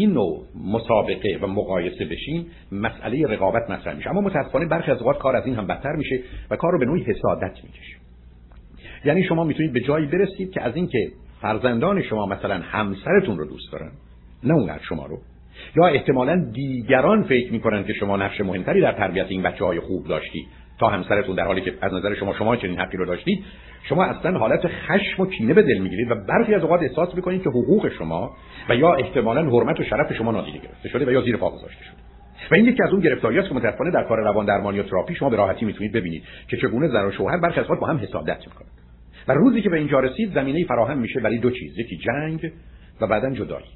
این 0.00 0.12
نوع 0.12 0.42
مسابقه 0.72 1.38
و 1.42 1.46
مقایسه 1.46 2.04
بشین 2.04 2.46
مسئله 2.72 3.26
رقابت 3.26 3.70
مطرح 3.70 3.96
میشه. 3.96 4.10
اما 4.10 4.20
متاسفانه 4.20 4.66
برخی 4.66 4.90
از 4.90 4.98
اوقات 4.98 5.18
کار 5.18 5.36
از 5.36 5.46
این 5.46 5.54
هم 5.54 5.66
بدتر 5.66 5.92
میشه 5.92 6.20
و 6.50 6.56
کار 6.56 6.72
رو 6.72 6.78
به 6.78 6.84
نوعی 6.84 7.02
حسادت 7.02 7.58
می‌کشه. 7.64 7.96
یعنی 9.04 9.24
شما 9.24 9.44
می‌تونید 9.44 9.72
به 9.72 9.80
جایی 9.80 10.06
برسید 10.06 10.50
که 10.50 10.62
از 10.62 10.76
اینکه 10.76 11.08
فرزندان 11.40 12.02
شما 12.02 12.26
مثلا 12.26 12.60
همسرتون 12.62 13.38
رو 13.38 13.46
دوست 13.46 13.72
دارن 13.72 13.90
نه 14.44 14.54
اونقدر 14.54 14.82
شما 14.82 15.06
رو 15.06 15.18
یا 15.76 15.86
احتمالا 15.86 16.50
دیگران 16.52 17.22
فکر 17.22 17.52
می‌کنن 17.52 17.84
که 17.84 17.92
شما 17.92 18.16
نقش 18.16 18.40
مهمتری 18.40 18.80
در 18.80 18.92
تربیت 18.92 19.26
این 19.28 19.42
بچه 19.42 19.64
های 19.64 19.80
خوب 19.80 20.06
داشتی 20.08 20.46
تا 20.78 20.88
همسرتون 20.88 21.36
در 21.36 21.44
حالی 21.44 21.60
که 21.60 21.74
از 21.80 21.92
نظر 21.92 22.14
شما 22.14 22.34
شما 22.34 22.56
چنین 22.56 22.78
حقی 22.78 22.96
رو 22.96 23.06
داشتید 23.06 23.44
شما 23.82 24.04
اصلا 24.04 24.38
حالت 24.38 24.66
خشم 24.66 25.22
و 25.22 25.26
کینه 25.26 25.54
به 25.54 25.62
دل 25.62 25.78
می‌گیرید 25.78 26.10
و 26.10 26.14
برخی 26.14 26.54
از 26.54 26.62
اوقات 26.62 26.82
احساس 26.82 27.14
می‌کنید 27.14 27.42
که 27.42 27.50
حقوق 27.50 27.88
شما 27.98 28.36
و 28.68 28.76
یا 28.76 28.94
احتمالا 28.94 29.42
حرمت 29.42 29.80
و 29.80 29.84
شرف 29.84 30.12
شما 30.12 30.32
نادیده 30.32 30.58
گرفته 30.58 30.88
شده 30.88 31.06
و 31.06 31.10
یا 31.10 31.22
زیر 31.22 31.36
پا 31.36 31.50
گذاشته 31.50 31.84
شده. 31.84 31.96
و 32.50 32.54
این 32.54 32.66
یکی 32.66 32.82
از 32.82 32.90
اون 32.90 33.00
گرفتاری 33.00 33.38
است 33.38 33.48
که 33.48 33.54
متأسفانه 33.54 33.90
در 33.90 34.04
کار 34.04 34.18
روان 34.18 34.46
درمانی 34.46 34.80
و 34.80 34.82
تراپی 34.82 35.14
شما 35.14 35.30
به 35.30 35.36
راحتی 35.36 35.66
می‌تونید 35.66 35.92
ببینید 35.92 36.22
که 36.48 36.56
چگونه 36.56 36.88
زن 36.88 37.04
و 37.04 37.10
شوهر 37.10 37.36
برخی 37.36 37.60
از 37.60 37.66
با 37.66 37.86
هم 37.86 37.96
حسادت 37.96 38.38
می‌کنند. 38.46 38.70
و 39.28 39.32
روزی 39.32 39.62
که 39.62 39.70
به 39.70 39.78
اینجا 39.78 40.00
رسید 40.00 40.34
زمینه 40.34 40.64
فراهم 40.64 40.98
میشه 40.98 41.20
برای 41.20 41.38
دو 41.38 41.50
چیز 41.50 41.78
یکی 41.78 41.96
جنگ 41.96 42.52
و 43.00 43.06
بعدا 43.06 43.30
جدایی. 43.30 43.66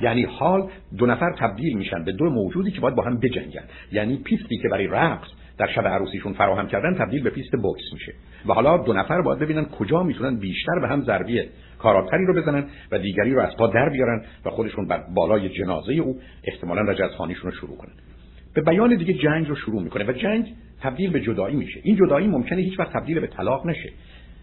یعنی 0.00 0.22
حال 0.22 0.70
دو 0.98 1.06
نفر 1.06 1.32
تبدیل 1.38 1.76
میشن 1.76 2.04
به 2.04 2.12
دو 2.12 2.30
موجودی 2.30 2.70
که 2.70 2.80
باید 2.80 2.94
با 2.94 3.02
هم 3.02 3.20
بجنگن. 3.20 3.64
یعنی 3.92 4.16
پیستی 4.16 4.56
که 4.62 4.68
برای 4.68 4.86
رقص 4.86 5.28
در 5.58 5.66
شب 5.66 5.86
عروسیشون 5.86 6.32
فراهم 6.32 6.68
کردن 6.68 6.94
تبدیل 6.94 7.22
به 7.22 7.30
پیست 7.30 7.52
بوکس 7.62 7.92
میشه. 7.92 8.12
و 8.46 8.52
حالا 8.52 8.76
دو 8.76 8.92
نفر 8.92 9.22
باید 9.22 9.38
ببینن 9.38 9.64
کجا 9.64 10.02
می‌تونن 10.02 10.36
بیشتر 10.36 10.78
به 10.80 10.88
هم 10.88 11.00
ضربه 11.00 11.42
کاراتری 11.78 12.26
رو 12.26 12.34
بزنن 12.34 12.64
و 12.92 12.98
دیگری 12.98 13.34
رو 13.34 13.40
از 13.40 13.56
پا 13.56 13.66
در 13.66 13.88
بیارن 13.88 14.24
و 14.44 14.50
خودشون 14.50 14.86
بر 14.86 15.04
بالای 15.14 15.48
جنازه 15.48 15.92
او 15.92 16.20
احتمالا 16.44 16.82
رجزخانیشون 16.82 17.50
رو 17.50 17.56
شروع 17.56 17.76
کنن. 17.76 17.92
به 18.54 18.62
بیان 18.62 18.96
دیگه 18.96 19.14
جنگ 19.14 19.48
رو 19.48 19.56
شروع 19.56 19.82
می‌کنه 19.82 20.04
و 20.04 20.12
جنگ 20.12 20.54
تبدیل 20.80 21.10
به 21.10 21.20
جدایی 21.20 21.56
میشه. 21.56 21.80
این 21.82 21.96
جدایی 21.96 22.26
ممکنه 22.26 22.62
هیچ 22.62 22.80
وقت 22.80 22.92
تبدیل 22.92 23.20
به 23.20 23.26
طلاق 23.26 23.66
نشه. 23.66 23.92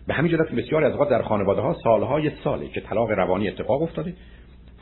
به 0.07 0.13
همین 0.13 0.31
جهت 0.31 0.51
بسیار 0.51 0.83
از 0.83 0.91
اوقات 0.91 1.09
در 1.09 1.21
خانواده 1.21 1.61
ها 1.61 1.75
سالهای 1.83 2.31
ساله 2.43 2.67
که 2.67 2.81
طلاق 2.81 3.11
روانی 3.11 3.47
اتفاق 3.47 3.81
افتاده 3.81 4.13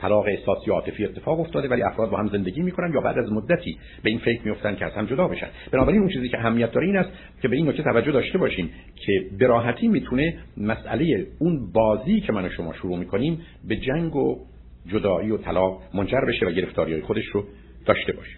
طلاق 0.00 0.24
احساسی 0.28 0.70
عاطفی 0.70 1.04
اتفاق 1.04 1.40
افتاده 1.40 1.68
ولی 1.68 1.82
افراد 1.82 2.10
با 2.10 2.18
هم 2.18 2.28
زندگی 2.28 2.62
می‌کنن 2.62 2.92
یا 2.94 3.00
بعد 3.00 3.18
از 3.18 3.32
مدتی 3.32 3.78
به 4.02 4.10
این 4.10 4.18
فکر 4.18 4.48
میفتن 4.48 4.76
که 4.76 4.84
از 4.84 4.92
هم 4.92 5.06
جدا 5.06 5.28
بشن. 5.28 5.46
بنابراین 5.72 6.00
اون 6.00 6.10
چیزی 6.10 6.28
که 6.28 6.38
اهمیت 6.38 6.72
داره 6.72 6.86
این 6.86 6.96
است 6.96 7.10
که 7.42 7.48
به 7.48 7.56
این 7.56 7.68
نکته 7.68 7.82
توجه 7.82 8.12
داشته 8.12 8.38
باشیم 8.38 8.70
که 8.96 9.12
به 9.38 9.46
راحتی 9.46 9.88
می‌تونه 9.88 10.38
مسئله 10.56 11.26
اون 11.38 11.72
بازی 11.72 12.20
که 12.20 12.32
من 12.32 12.44
و 12.44 12.48
شما 12.48 12.72
شروع 12.72 12.98
می‌کنیم 12.98 13.40
به 13.68 13.76
جنگ 13.76 14.16
و 14.16 14.38
جدایی 14.86 15.30
و 15.30 15.36
طلاق 15.36 15.82
منجر 15.94 16.20
بشه 16.28 16.46
و 16.46 16.50
گرفتاری 16.50 16.92
های 16.92 17.02
خودش 17.02 17.24
رو 17.26 17.44
داشته 17.86 18.12
باشه. 18.12 18.36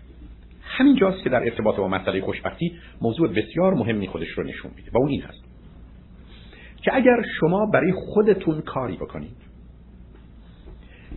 همین 0.63 0.97
جاست 0.97 1.25
که 1.25 1.31
در 1.31 1.43
ارتباط 1.43 1.77
با 1.77 1.89
مسئله 1.89 2.21
خوشبختی 2.21 2.73
موضوع 3.03 3.29
بسیار 3.29 3.75
مهمی 3.75 4.07
خودش 4.07 4.29
رو 4.29 4.45
نشون 4.45 4.71
میده 4.77 4.91
و 4.95 4.99
اون 4.99 5.09
این 5.09 5.23
هست 5.23 5.45
که 6.83 6.95
اگر 6.95 7.23
شما 7.41 7.67
برای 7.67 7.93
خودتون 7.93 8.61
کاری 8.61 8.97
بکنید 8.97 9.52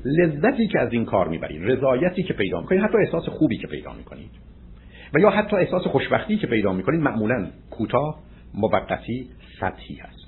لذتی 0.06 0.68
که 0.68 0.80
از 0.80 0.94
این 0.94 1.06
کار 1.06 1.28
می‌برید 1.28 1.72
رضایتی 1.72 2.24
که 2.24 2.34
پیدا 2.34 2.62
می‌کنید 2.62 2.82
حتی 2.82 2.98
احساس 2.98 3.30
خوبی 3.30 3.58
که 3.58 3.68
پیدا 3.68 3.94
می‌کنید. 3.94 4.32
و 5.14 5.20
یا 5.20 5.30
حتی 5.30 5.56
احساس 5.56 5.88
خوشبختی 5.88 6.38
که 6.38 6.48
پیدا 6.48 6.74
می‌کنید 6.74 7.02
معمولا 7.02 7.48
کوتاه 7.70 8.20
موقتی 8.54 9.28
سطحی 9.60 9.96
هست. 9.96 10.26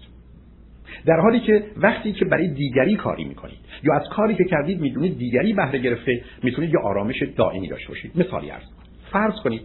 در 1.06 1.20
حالی 1.20 1.40
که 1.40 1.64
وقتی 1.78 2.12
که 2.12 2.26
برای 2.26 2.48
دیگری 2.48 2.96
کاری 2.96 3.24
می‌کنید 3.24 3.58
یا 3.84 3.94
از 3.94 4.10
کاری 4.10 4.36
که 4.36 4.44
کردید 4.44 4.82
می‌دونید 4.82 5.18
دیگری 5.18 5.54
بهره 5.54 5.80
گرفته 5.80 6.22
می‌تونید 6.44 6.70
یه 6.70 6.80
آرامش 6.84 7.24
دائمی 7.24 7.68
داشته 7.68 7.90
باشید. 7.90 8.12
مثالی 8.20 8.52
ارز 8.52 8.64
فرض 9.12 9.36
کنید 9.44 9.62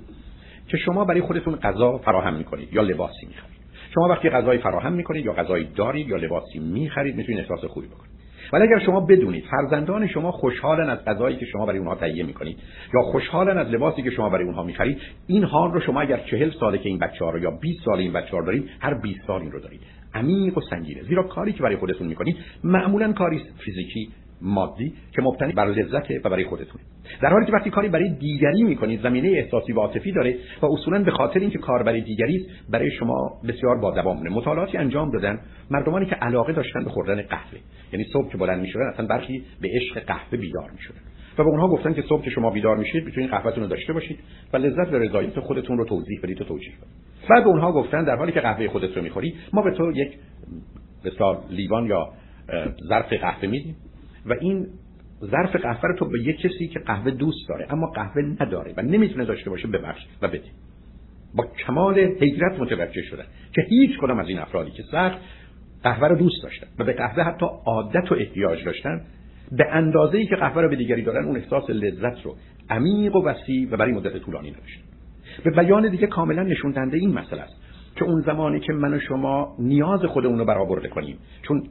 که 0.69 0.77
شما 0.77 1.05
برای 1.05 1.21
خودتون 1.21 1.57
غذا 1.57 1.99
فراهم 1.99 2.35
می‌کنید 2.35 2.75
یا 2.75 2.83
لباسی 2.83 3.27
می‌خرید. 3.27 3.63
شما 3.95 4.09
وقتی 4.09 4.31
غذای 4.31 4.59
فراهم 4.59 4.93
می‌کنید 4.93 5.27
یا 5.27 5.33
غذایی 5.33 5.69
دارید 5.77 6.09
یا 6.09 6.17
لباسی 6.17 6.59
می‌خرید 6.59 7.17
می‌تونید 7.17 7.41
احساس 7.41 7.65
خوبی 7.65 7.87
بکنید. 7.87 8.22
ولی 8.53 8.63
اگر 8.63 8.79
شما 8.79 9.01
بدونید 9.01 9.45
فرزندان 9.51 10.09
شما 10.09 10.33
خوشحالن 10.33 10.91
از 10.91 11.05
غذایی 11.05 11.37
که 11.37 11.47
شما 11.47 11.67
برای 11.67 11.79
اونها 11.79 11.95
تهیه 11.95 12.25
می‌کنید 12.25 12.59
یا 12.95 13.03
خوشحالن 13.03 13.59
از 13.59 13.69
لباسی 13.69 14.03
که 14.03 14.11
شما 14.11 14.29
برای 14.29 14.45
اونها 14.45 14.63
می‌خرید 14.63 14.99
این 15.27 15.45
حال 15.45 15.73
رو 15.73 15.81
شما 15.81 16.01
اگر 16.01 16.21
چهل 16.31 16.51
ساله 16.61 16.79
که 16.79 16.89
این 16.89 16.99
بچه 16.99 17.25
ها 17.25 17.31
رو 17.31 17.39
یا 17.39 17.51
20 17.51 17.85
سال 17.85 17.99
این 17.99 18.13
بچه 18.13 18.37
ها 18.37 18.43
دارید 18.43 18.71
هر 18.81 18.95
20 18.95 19.21
سال 19.27 19.41
این 19.41 19.53
رو 19.53 19.61
دارید. 19.61 19.81
عمیق 20.15 20.59
و 20.59 20.61
سنگینه. 20.61 21.03
زیرا 21.03 21.23
کاری 21.23 21.53
که 21.53 21.63
برای 21.63 21.77
خودتون 21.77 22.07
می‌کنید 22.07 22.37
معمولا 22.65 23.13
کاری 23.13 23.41
فیزیکی 23.59 24.09
مادی 24.43 24.95
که 25.13 25.23
مبتنی 25.23 25.53
بر 25.53 25.67
لذت 25.67 26.11
و 26.25 26.29
برای 26.29 26.45
خودتونه. 26.45 26.85
در 27.23 27.29
حالی 27.29 27.47
که 27.47 27.53
وقتی 27.53 27.71
کاری 27.71 27.89
برای 27.89 28.09
دیگری 28.09 28.63
می‌کنید 28.63 29.03
زمینه 29.03 29.29
احساسی 29.29 29.73
و 29.73 29.81
عاطفی 29.81 30.13
داره 30.13 30.37
و 30.63 30.67
اصولا 30.67 31.03
به 31.03 31.11
خاطر 31.11 31.41
اینکه 31.41 31.59
کار 31.59 31.83
برای 31.83 32.01
دیگری 32.01 32.47
برای 32.71 32.91
شما 32.91 33.41
بسیار 33.49 33.81
با 33.81 33.91
دوام 33.91 34.29
مطالعاتی 34.29 34.79
انجام 34.79 35.11
دادن 35.11 35.41
مردمانی 35.71 36.07
که 36.07 36.15
علاقه 36.15 36.53
داشتن 36.53 36.85
به 36.85 36.91
خوردن 36.91 37.23
قهوه. 37.23 37.59
یعنی 37.93 38.05
صبح 38.13 38.33
که 38.33 38.39
بلند 38.39 38.61
می‌شدن 38.61 38.89
اصلا 38.93 39.07
برخی 39.07 39.45
به 39.61 39.69
عشق 39.73 40.05
قهوه 40.07 40.39
بیدار 40.39 40.71
می‌شدن. 40.71 41.01
و 41.39 41.45
به 41.45 41.49
اونها 41.51 41.69
گفتن 41.69 41.95
که 41.95 42.03
صبح 42.03 42.25
که 42.25 42.31
شما 42.31 42.51
بیدار 42.51 42.77
میشید 42.77 43.05
می‌تونید 43.05 43.31
قهوهتون 43.31 43.63
رو 43.63 43.69
داشته 43.69 43.93
باشید 43.93 44.19
و 44.53 44.57
لذت 44.57 44.93
و 44.93 44.97
رضایت 44.97 45.41
خودتون 45.41 45.79
رو 45.79 45.85
توضیح 45.85 46.21
بدید 46.23 46.41
و 46.41 46.45
توجیه 46.45 46.73
کنید. 46.73 46.93
بعد 47.31 47.45
به 47.45 47.49
اونها 47.49 47.73
گفتن 47.73 48.05
در 48.05 48.17
حالی 48.17 48.33
که 48.33 48.41
قهوه 48.41 48.69
خودت 48.69 48.97
رو 48.97 49.03
می‌خوری 49.03 49.35
ما 49.53 49.63
به 49.63 49.71
تو 49.71 49.93
یک 49.93 50.13
مثلا 51.05 51.39
لیوان 51.51 51.87
یا 51.87 52.09
ظرف 52.89 53.13
قهوه 53.13 53.49
میدیم. 53.49 53.77
و 54.27 54.33
این 54.41 54.67
ظرف 55.25 55.57
قهوه 55.57 55.83
رو 55.83 55.97
تو 55.99 56.05
به 56.05 56.21
یک 56.23 56.41
کسی 56.41 56.69
که 56.69 56.79
قهوه 56.79 57.11
دوست 57.11 57.49
داره 57.49 57.67
اما 57.71 57.87
قهوه 57.87 58.23
نداره 58.41 58.75
و 58.77 58.83
نمی‌تونه 58.83 59.25
داشته 59.25 59.51
باشه 59.51 59.69
ببخش 59.69 60.01
و 60.23 60.29
بده. 60.29 60.49
با 61.35 61.47
کمال 61.67 61.99
حیرت 61.99 62.61
متوجه 62.61 63.03
شدن 63.03 63.25
که 63.55 63.63
هیچ 63.69 63.99
کدام 63.99 64.19
از 64.19 64.29
این 64.29 64.39
افرادی 64.39 64.71
که 64.71 64.83
سخت 64.83 65.19
قهوه 65.83 66.09
رو 66.09 66.17
دوست 66.17 66.43
داشتن 66.43 66.67
و 66.79 66.85
به 66.85 66.93
قهوه 66.93 67.23
حتی 67.23 67.47
عادت 67.67 68.13
و 68.13 68.15
احتیاج 68.15 68.65
داشتن 68.65 69.01
به 69.53 69.67
اندازه 69.73 70.19
ای 70.19 70.27
که 70.27 70.37
قهوه 70.37 70.63
رو 70.63 70.69
به 70.69 70.77
دیگری 70.77 71.03
دارن 71.03 71.25
اون 71.25 71.37
احساس 71.37 71.71
لذت 71.71 72.25
رو 72.25 72.37
عمیق 72.71 73.17
و 73.17 73.25
وسیع 73.25 73.69
و 73.71 73.77
برای 73.77 73.93
مدت 73.93 74.19
طولانی 74.19 74.51
نداشتن. 74.51 74.83
به 75.45 75.51
بیان 75.51 75.89
دیگه 75.89 76.07
کاملا 76.07 76.43
نشون 76.43 76.71
دهنده 76.71 76.97
این 76.97 77.13
مسئله 77.13 77.41
است. 77.41 77.62
که 77.97 78.05
اون 78.05 78.21
زمانی 78.21 78.61
که 78.61 78.73
من 78.73 78.95
و 78.95 79.01
شما 79.01 79.57
نیاز 79.59 80.05
خودمون 80.05 80.39
رو 80.39 80.45
برآورده 80.45 80.89
کنیم. 80.89 81.19
چون 81.43 81.63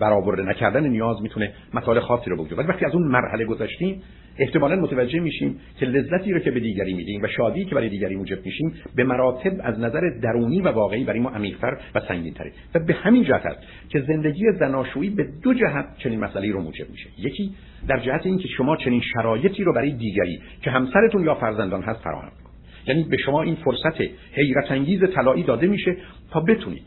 برآورده 0.00 0.42
نکردن 0.42 0.86
نیاز 0.86 1.22
می‌تونه 1.22 1.52
مسائل 1.74 2.00
خاصی 2.00 2.30
رو 2.30 2.36
بوجود 2.36 2.58
ولی 2.58 2.68
وقتی 2.68 2.84
از 2.84 2.94
اون 2.94 3.02
مرحله 3.02 3.44
گذشتیم 3.44 4.02
احتمالا 4.38 4.76
متوجه 4.76 5.20
میشیم 5.20 5.60
که 5.78 5.86
لذتی 5.86 6.32
رو 6.32 6.38
که 6.38 6.50
به 6.50 6.60
دیگری 6.60 6.94
میدیم 6.94 7.22
و 7.22 7.26
شادی 7.26 7.64
که 7.64 7.74
برای 7.74 7.88
دیگری 7.88 8.16
موجب 8.16 8.46
میشیم 8.46 8.74
به 8.96 9.04
مراتب 9.04 9.52
از 9.62 9.78
نظر 9.78 10.00
درونی 10.22 10.60
و 10.60 10.68
واقعی 10.68 11.04
برای 11.04 11.20
ما 11.20 11.30
عمیق‌تر 11.30 11.76
و 11.94 12.00
سنگین‌تره. 12.00 12.52
و 12.74 12.78
به 12.78 12.94
همین 12.94 13.24
جهت 13.24 13.46
است 13.46 13.58
که 13.88 14.00
زندگی 14.00 14.52
زناشویی 14.58 15.10
به 15.10 15.28
دو 15.42 15.54
جهت 15.54 15.96
چنین 15.98 16.20
مسئله 16.20 16.52
رو 16.52 16.60
موجب 16.60 16.90
میشه. 16.90 17.08
یکی 17.18 17.54
در 17.88 17.98
جهت 18.00 18.26
اینکه 18.26 18.48
شما 18.48 18.76
چنین 18.76 19.00
شرایطی 19.14 19.64
رو 19.64 19.72
برای 19.72 19.92
دیگری 19.92 20.40
که 20.62 20.70
همسرتون 20.70 21.24
یا 21.24 21.34
فرزندان 21.34 21.82
هست 21.82 22.00
فراهم 22.00 22.32
یعنی 22.86 23.04
به 23.04 23.16
شما 23.16 23.42
این 23.42 23.54
فرصت 23.54 24.00
حیرت 24.32 24.70
انگیز 24.70 25.00
طلایی 25.14 25.42
داده 25.42 25.66
میشه 25.66 25.96
تا 26.30 26.40
بتونید 26.40 26.82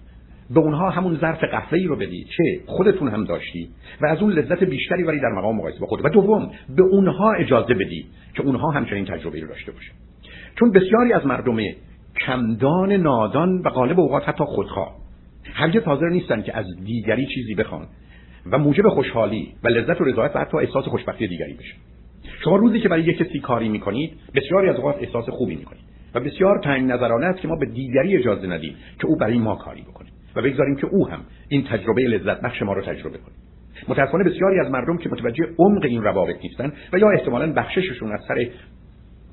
به 0.49 0.59
اونها 0.59 0.89
همون 0.89 1.17
ظرف 1.17 1.43
قهوه 1.43 1.79
رو 1.87 1.95
بدید. 1.95 2.27
که 2.27 2.61
خودتون 2.65 3.07
هم 3.07 3.23
داشتی. 3.23 3.69
و 4.01 4.05
از 4.05 4.21
اون 4.21 4.31
لذت 4.31 4.63
بیشتری 4.63 5.03
ولی 5.03 5.19
در 5.19 5.31
مقام 5.37 5.55
مقایسه 5.57 5.79
با 5.79 5.87
خود. 5.87 6.05
و 6.05 6.09
دوم 6.09 6.51
به 6.75 6.83
اونها 6.83 7.33
اجازه 7.33 7.73
بدید 7.73 8.05
که 8.33 8.41
اونها 8.41 8.71
همچنین 8.71 9.05
تجربه 9.05 9.41
رو 9.41 9.47
داشته 9.47 9.71
باشه 9.71 9.91
چون 10.59 10.71
بسیاری 10.71 11.13
از 11.13 11.25
مردم 11.25 11.57
کمدان 12.25 12.91
نادان 12.91 13.61
و 13.65 13.69
غالب 13.69 13.99
اوقات 13.99 14.29
حتی 14.29 14.43
خودخواه. 14.43 14.95
هرگز 15.53 15.83
حاضر 15.83 16.09
نیستن 16.09 16.41
که 16.41 16.57
از 16.57 16.65
دیگری 16.85 17.27
چیزی 17.27 17.55
بخوان. 17.55 17.87
و 18.51 18.57
موجب 18.57 18.89
خوشحالی 18.89 19.53
و 19.63 19.67
لذت 19.67 20.01
و 20.01 20.03
رضایت 20.03 20.35
و 20.35 20.39
حتی 20.39 20.57
احساس 20.57 20.85
خوشبختی 20.85 21.27
دیگری 21.27 21.53
بشه. 21.53 21.73
شما 22.43 22.55
روزی 22.55 22.79
که 22.79 22.89
برای 22.89 23.03
یک 23.03 23.17
کسی 23.17 23.39
کاری 23.39 23.69
می‌کنید 23.69 24.11
بسیاری 24.35 24.69
از 24.69 24.75
اوقات 24.75 24.95
احساس 24.99 25.29
خوبی 25.29 25.55
می‌کنید 25.55 25.83
و 26.15 26.19
بسیار 26.19 26.59
تنگ 26.63 26.91
نظرانه 26.91 27.25
است 27.25 27.41
که 27.41 27.47
ما 27.47 27.55
به 27.55 27.65
دیگری 27.65 28.17
اجازه 28.17 28.47
ندیم 28.47 28.75
که 28.99 29.07
او 29.07 29.15
برای 29.15 29.37
ما 29.37 29.55
کاری 29.55 29.81
بکنه 29.81 30.09
و 30.35 30.41
بگذاریم 30.41 30.75
که 30.75 30.87
او 30.87 31.09
هم 31.09 31.19
این 31.49 31.63
تجربه 31.63 32.01
لذت 32.01 32.41
بخش 32.41 32.61
ما 32.61 32.73
رو 32.73 32.81
تجربه 32.81 33.17
کنه. 33.17 33.33
متاسفانه 33.87 34.23
بسیاری 34.23 34.59
از 34.59 34.71
مردم 34.71 34.97
که 34.97 35.09
متوجه 35.09 35.43
عمق 35.59 35.85
این 35.85 36.03
روابط 36.03 36.35
نیستن 36.43 36.73
و 36.93 36.97
یا 36.97 37.09
احتمالا 37.09 37.53
بخشششون 37.53 38.11
از 38.11 38.19
سر 38.27 38.47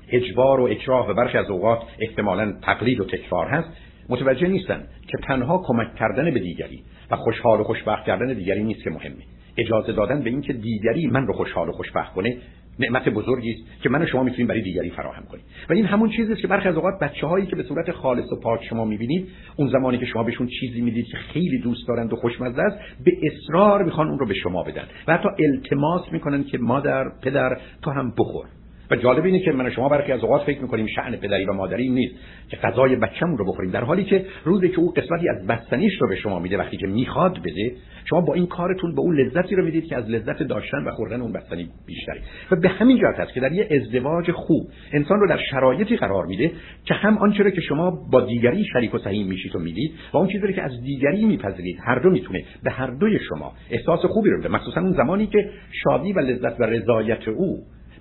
اجبار 0.09 0.61
و 0.61 0.64
اکراه 0.64 1.11
و 1.11 1.14
برخی 1.14 1.38
از 1.38 1.51
اوقات 1.51 1.79
احتمالا 2.01 2.53
تقلید 2.62 3.01
و 3.01 3.05
تکرار 3.05 3.46
هست 3.46 3.68
متوجه 4.09 4.49
نیستن 4.49 4.85
که 5.07 5.18
تنها 5.27 5.62
کمک 5.66 5.94
کردن 5.94 6.25
به 6.31 6.40
دیگری 6.40 6.83
و 7.11 7.16
خوشحال 7.16 7.61
و 7.61 7.64
خوشبخت 7.64 8.07
کردن 8.07 8.33
دیگری 8.33 8.62
نیست 8.64 8.85
که 8.85 8.90
مهمه. 8.90 9.23
اجازه 9.57 9.92
دادن 9.92 10.23
به 10.23 10.31
اینکه 10.31 10.53
دیگری 10.53 11.07
من 11.07 11.27
رو 11.27 11.33
خوشحال 11.33 11.68
و 11.68 11.73
خوشبخت 11.73 12.14
کنه 12.14 12.37
نعمت 12.78 13.09
بزرگی 13.09 13.50
است 13.50 13.83
که 13.83 13.88
من 13.88 14.02
و 14.02 14.06
شما 14.06 14.22
می‌تونیم 14.22 14.46
برای 14.46 14.62
دیگری 14.62 14.90
فراهم 14.90 15.24
کنیم. 15.24 15.44
و 15.70 15.72
این 15.72 15.85
همون 15.85 16.11
چیزی 16.11 16.33
است 16.33 16.40
که 16.40 16.48
برخی 16.48 16.68
از 16.68 16.76
اوقات 16.76 16.94
بچه‌هایی 17.00 17.46
که 17.46 17.56
به 17.56 17.62
صورت 17.62 17.92
خالص 17.92 18.33
و 18.33 18.37
پاک 18.37 18.64
شما 18.64 18.85
می‌بینید 18.85 19.28
اون 19.56 19.68
زمانی 19.68 19.98
که 19.98 20.06
شما 20.06 20.22
بهشون 20.22 20.48
چیزی 20.61 20.80
می‌دید 20.80 21.06
که 21.06 21.16
خیلی 21.16 21.59
دوست 21.59 21.88
دارند 21.88 22.12
و 22.12 22.16
خوشمزه 22.16 22.62
است 22.62 22.78
به 23.04 23.12
اصرار 23.22 23.85
می‌خوان 23.85 24.09
اون 24.09 24.18
رو 24.18 24.26
به 24.26 24.35
شما 24.35 24.62
بدن 24.62 24.85
و 25.09 25.12
حتی 25.12 25.28
التماس 25.44 26.12
می‌کنن 26.12 26.44
که 26.44 26.59
مادر 26.59 27.04
پدر 27.22 27.61
تو 27.83 27.90
هم 27.90 28.14
بخور. 28.18 28.46
و 28.90 28.96
جالب 28.96 29.24
اینه 29.24 29.40
که 29.40 29.53
من 29.53 29.70
شما 29.70 29.88
برخی 29.88 30.12
از 30.12 30.24
اوقات 30.24 30.42
فکر 30.42 30.62
می‌کنیم 30.62 30.87
شأن 30.87 31.16
پدری 31.16 31.44
و 31.44 31.53
مادری 31.53 31.88
نیست. 31.88 32.14
که 32.48 32.57
غذای 32.57 32.96
بچه‌مون 32.96 33.38
رو 33.38 33.44
بخوریم. 33.53 33.70
در 33.70 33.85
حالی 33.85 34.05
که 34.05 34.24
روزی 34.44 34.68
که 34.68 34.79
او 34.79 34.92
قسمتی 34.92 35.29
از 35.29 35.46
بستنیش 35.46 35.92
رو 36.00 36.09
به 36.09 36.16
شما 36.16 36.38
میده 36.38 36.59
وقتی 36.59 36.76
که 36.76 36.87
می‌خواد 36.87 37.38
بده 37.38 37.72
شما 38.05 38.20
با 38.20 38.35
این 38.35 38.46
کارتون 38.46 38.94
به 38.94 39.00
اون 39.00 39.20
لذتی 39.20 39.55
رو 39.55 39.64
می‌دید 39.64 39.85
که 39.85 39.96
از 39.96 40.11
لذت 40.11 40.42
داشتن 40.42 40.85
و 40.87 40.90
خوردن 40.90 41.20
اون 41.20 41.33
بستنی 41.33 41.68
بیشتری. 41.87 42.20
و 42.50 42.57
به 42.57 42.68
همین 42.68 42.96
جهت 42.96 43.20
است 43.20 43.33
که 43.33 43.40
در 43.40 43.53
یه 43.53 43.68
ازدواج 43.70 44.31
خوب 44.31 44.66
انسان 44.92 45.20
رو 45.20 45.29
در 45.29 45.38
شرایطی 45.50 45.96
قرار 45.96 46.26
میده 46.26 46.50
که 46.85 46.94
هم 46.94 47.18
آنچه 47.18 47.42
رو 47.42 47.50
که 47.50 47.61
شما 47.61 47.90
با 48.12 48.20
دیگری 48.20 48.64
شریک 48.72 48.94
و 48.94 48.98
سهیم 48.98 49.26
میشید 49.26 49.57
و 49.57 49.59
می‌دید 49.59 49.92
و 50.12 50.16
اون 50.16 50.29
چیزی 50.29 50.53
که 50.53 50.62
از 50.62 50.83
دیگری 50.83 51.24
میپذیرید 51.24 51.79
هر 51.87 51.98
دو 51.98 52.11
می‌تونه 52.11 52.44
به 52.62 52.70
هر 52.70 52.90
دوی 52.90 53.18
شما 53.29 53.53
احساس 53.70 54.00
خوبی 54.05 54.31
رو 54.31 54.40
بده. 54.40 54.48
مخصوصا 54.48 54.81
اون 54.81 54.92
زمانی 54.92 55.26
که 55.26 55.50
شادی 55.85 56.12
و 56.12 56.18
لذت 56.18 56.61
و 56.61 56.64
رضایت 56.64 57.29
او 57.29 57.59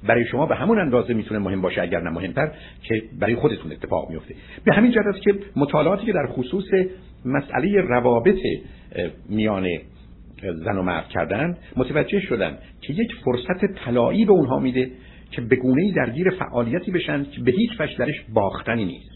برای 0.08 0.26
شما 0.26 0.46
به 0.46 0.56
همون 0.56 0.80
اندازه 0.80 1.14
می‌تونه 1.14 1.40
مهم 1.40 1.62
باشه 1.62 1.82
اگر 1.82 2.02
نه 2.02 2.10
مهمتر 2.10 2.52
که 2.84 3.04
برای 3.20 3.36
خودتون 3.36 3.72
اتفاق 3.72 4.10
میفته 4.10 4.36
به 4.66 4.74
همین 4.74 4.92
جهت 4.92 5.06
است 5.06 5.22
که 5.22 5.36
مطالعاتی 5.56 6.06
که 6.06 6.14
در 6.14 6.28
خصوص 6.28 6.66
مسئله 7.26 7.82
روابط 7.82 8.40
میان 9.30 9.68
زن 10.42 10.78
و 10.78 10.82
مرد 10.82 11.08
کردن 11.08 11.58
متوجه 11.76 12.20
شدن 12.20 12.58
که 12.82 12.94
یک 12.94 13.12
فرصت 13.26 13.66
طلایی 13.86 14.26
به 14.26 14.32
اونها 14.32 14.60
میده 14.60 14.92
که 15.32 15.42
به 15.42 15.56
گونه 15.56 15.94
درگیر 15.94 16.30
فعالیتی 16.30 16.92
بشن 16.92 17.24
که 17.24 17.42
به 17.42 17.52
هیچ 17.52 17.72
وجه 17.80 17.98
درش 17.98 18.16
باختنی 18.34 18.86
نیست. 18.86 19.10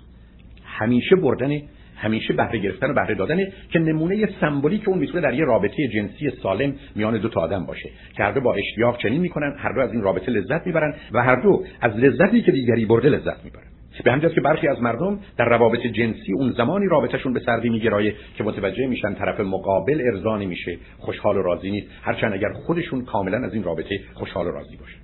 همیشه 0.63 1.15
بردن 1.15 1.61
همیشه 2.03 2.33
بهره 2.33 2.59
گرفتن 2.59 2.91
و 2.91 2.93
بهره 2.93 3.15
دادن 3.15 3.37
که 3.69 3.79
نمونه 3.79 4.29
سمبولیک 4.41 4.87
اون 4.87 4.99
می‌تونه 4.99 5.21
در 5.21 5.33
یه 5.33 5.45
رابطه 5.45 5.87
جنسی 5.87 6.29
سالم 6.29 6.75
میان 6.95 7.17
دو 7.17 7.29
تا 7.29 7.41
آدم 7.41 7.65
باشه. 7.65 7.89
که 8.17 8.23
هر 8.23 8.31
دو 8.31 8.41
با 8.41 8.53
اشتیاق 8.53 8.97
چنین 8.97 9.21
می‌کنن 9.21 9.55
هر 9.57 9.73
دو 9.73 9.81
از 9.81 9.91
این 9.91 10.01
رابطه 10.01 10.31
لذت 10.31 10.67
می‌برن 10.67 10.93
و 11.11 11.23
هر 11.23 11.35
دو 11.35 11.63
از 11.81 11.97
لذتی 11.97 12.41
که 12.41 12.51
دیگری 12.51 12.85
برده 12.85 13.09
لذت 13.09 13.45
می‌برن. 13.45 13.63
به 14.03 14.11
همین 14.11 14.29
که 14.29 14.41
برخی 14.41 14.67
از 14.67 14.81
مردم 14.81 15.19
در 15.37 15.45
روابط 15.45 15.79
جنسی 15.79 16.33
اون 16.33 16.51
زمانی 16.51 16.87
رابطهشون 16.87 17.33
به 17.33 17.39
سردی 17.39 17.69
میگرایه 17.69 18.15
که 18.37 18.43
متوجه 18.43 18.87
میشن 18.87 19.13
طرف 19.13 19.39
مقابل 19.39 20.01
ارضا 20.13 20.37
میشه 20.37 20.77
خوشحال 20.97 21.37
و 21.37 21.41
راضی 21.41 21.71
نیست. 21.71 21.87
هرچند 22.01 22.33
اگر 22.33 22.53
خودشون 22.53 23.05
کاملا 23.05 23.37
از 23.37 23.53
این 23.53 23.63
رابطه 23.63 23.99
خوشحال 24.13 24.47
و 24.47 24.51
راضی 24.51 24.75
باشن. 24.75 24.99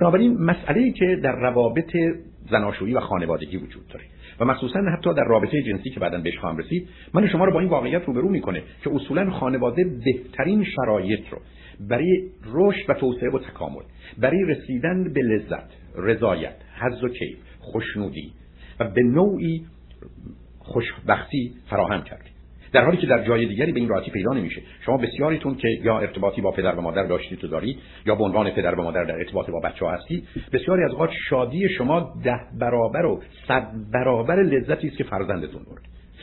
بنابراین 0.00 0.38
مسئله 0.38 0.80
ای 0.80 0.92
که 0.92 1.16
در 1.22 1.32
روابط 1.32 1.96
زناشویی 2.50 2.94
و 2.94 3.00
خانوادگی 3.00 3.56
وجود 3.56 3.88
داره. 3.88 4.04
و 4.40 4.44
مخصوصا 4.44 4.80
حتی 4.80 5.14
در 5.14 5.24
رابطه 5.24 5.62
جنسی 5.62 5.90
که 5.90 6.00
بعدا 6.00 6.18
بهش 6.18 6.38
خواهم 6.38 6.56
رسید 6.56 6.88
من 7.14 7.28
شما 7.28 7.44
رو 7.44 7.52
با 7.52 7.60
این 7.60 7.68
واقعیت 7.68 8.04
روبرو 8.04 8.28
می‌کنه 8.28 8.62
که 8.84 8.90
اصولا 8.94 9.30
خانواده 9.30 9.84
بهترین 10.04 10.64
شرایط 10.64 11.28
رو 11.30 11.38
برای 11.80 12.22
رشد 12.52 12.90
و 12.90 12.94
توسعه 12.94 13.30
و 13.30 13.38
تکامل 13.38 13.82
برای 14.18 14.44
رسیدن 14.44 15.12
به 15.12 15.22
لذت 15.22 15.68
رضایت 15.96 16.56
حظ 16.80 17.04
و 17.04 17.08
کیف 17.08 17.38
خوشنودی 17.60 18.32
و 18.80 18.88
به 18.90 19.02
نوعی 19.02 19.66
خوشبختی 20.58 21.52
فراهم 21.70 22.02
کرد 22.02 22.37
در 22.72 22.84
حالی 22.84 22.96
که 22.96 23.06
در 23.06 23.24
جای 23.24 23.46
دیگری 23.46 23.72
به 23.72 23.80
این 23.80 23.88
راحتی 23.88 24.10
پیدا 24.10 24.32
نمیشه. 24.32 24.62
شما 24.80 24.96
بسیاریتون 24.96 25.54
که 25.54 25.68
یا 25.68 25.98
ارتباطی 25.98 26.40
با 26.40 26.50
پدر 26.50 26.74
و 26.74 26.80
مادر 26.80 27.02
داشتید 27.02 27.44
و 27.44 27.48
دارید 27.48 27.78
یا 28.06 28.14
به 28.14 28.24
عنوان 28.24 28.50
پدر 28.50 28.74
و 28.74 28.82
مادر 28.82 29.04
در 29.04 29.14
ارتباط 29.14 29.50
با 29.50 29.60
بچه 29.60 29.84
ها 29.86 29.92
هستید 29.92 30.24
بسیاری 30.52 30.84
از 30.84 30.90
اوقات 30.90 31.10
شادی 31.28 31.68
شما 31.68 32.14
ده 32.24 32.40
برابر 32.60 33.06
و 33.06 33.22
صد 33.48 33.66
برابر 33.92 34.42
لذتی 34.42 34.88
است 34.88 34.96
که 34.96 35.04
فرزندتون 35.04 35.62
برد. 35.62 35.82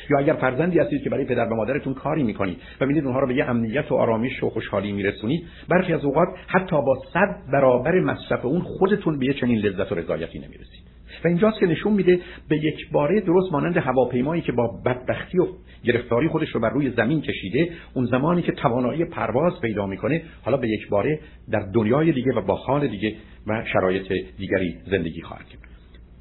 یا 0.09 0.19
اگر 0.19 0.33
فرزندی 0.33 0.79
هستید 0.79 1.03
که 1.03 1.09
برای 1.09 1.25
پدر 1.25 1.45
و 1.45 1.55
مادرتون 1.55 1.93
کاری 1.93 2.23
می‌کنید 2.23 2.57
و 2.81 2.85
می‌دید 2.85 3.03
اونها 3.03 3.19
رو 3.19 3.27
به 3.27 3.35
یه 3.35 3.49
امنیت 3.49 3.91
و 3.91 3.95
آرامش 3.95 4.43
و 4.43 4.49
خوشحالی 4.49 4.91
میرسونید 4.91 5.43
برخی 5.69 5.93
از 5.93 6.05
اوقات 6.05 6.27
حتی 6.47 6.75
با 6.75 7.01
صد 7.13 7.51
برابر 7.53 7.99
مصرف 7.99 8.45
اون 8.45 8.61
خودتون 8.61 9.19
به 9.19 9.25
یه 9.25 9.33
چنین 9.33 9.57
لذت 9.57 9.91
و 9.91 9.95
رضایتی 9.95 10.39
نمی‌رسید. 10.39 10.94
و 11.23 11.27
اینجاست 11.27 11.59
که 11.59 11.65
نشون 11.65 11.93
میده 11.93 12.19
به 12.49 12.57
یک 12.57 12.91
باره 12.91 13.21
درست 13.21 13.51
مانند 13.51 13.77
هواپیمایی 13.77 14.41
که 14.41 14.51
با 14.51 14.81
بدبختی 14.85 15.39
و 15.39 15.47
گرفتاری 15.83 16.27
خودش 16.27 16.49
رو 16.49 16.59
بر 16.59 16.69
روی 16.69 16.91
زمین 16.91 17.21
کشیده 17.21 17.69
اون 17.93 18.05
زمانی 18.05 18.41
که 18.41 18.51
توانایی 18.51 19.05
پرواز 19.05 19.61
پیدا 19.61 19.85
می‌کنه 19.85 20.23
حالا 20.41 20.57
به 20.57 20.69
یک 20.69 20.89
باره 20.89 21.19
در 21.51 21.59
دنیای 21.73 22.11
دیگه 22.11 22.33
و 22.33 22.41
با 22.41 22.55
حال 22.55 22.87
دیگه 22.87 23.15
و 23.47 23.63
شرایط 23.73 24.13
دیگری 24.37 24.75
زندگی 24.85 25.21
خواهد 25.21 25.45
کرد. 25.45 25.61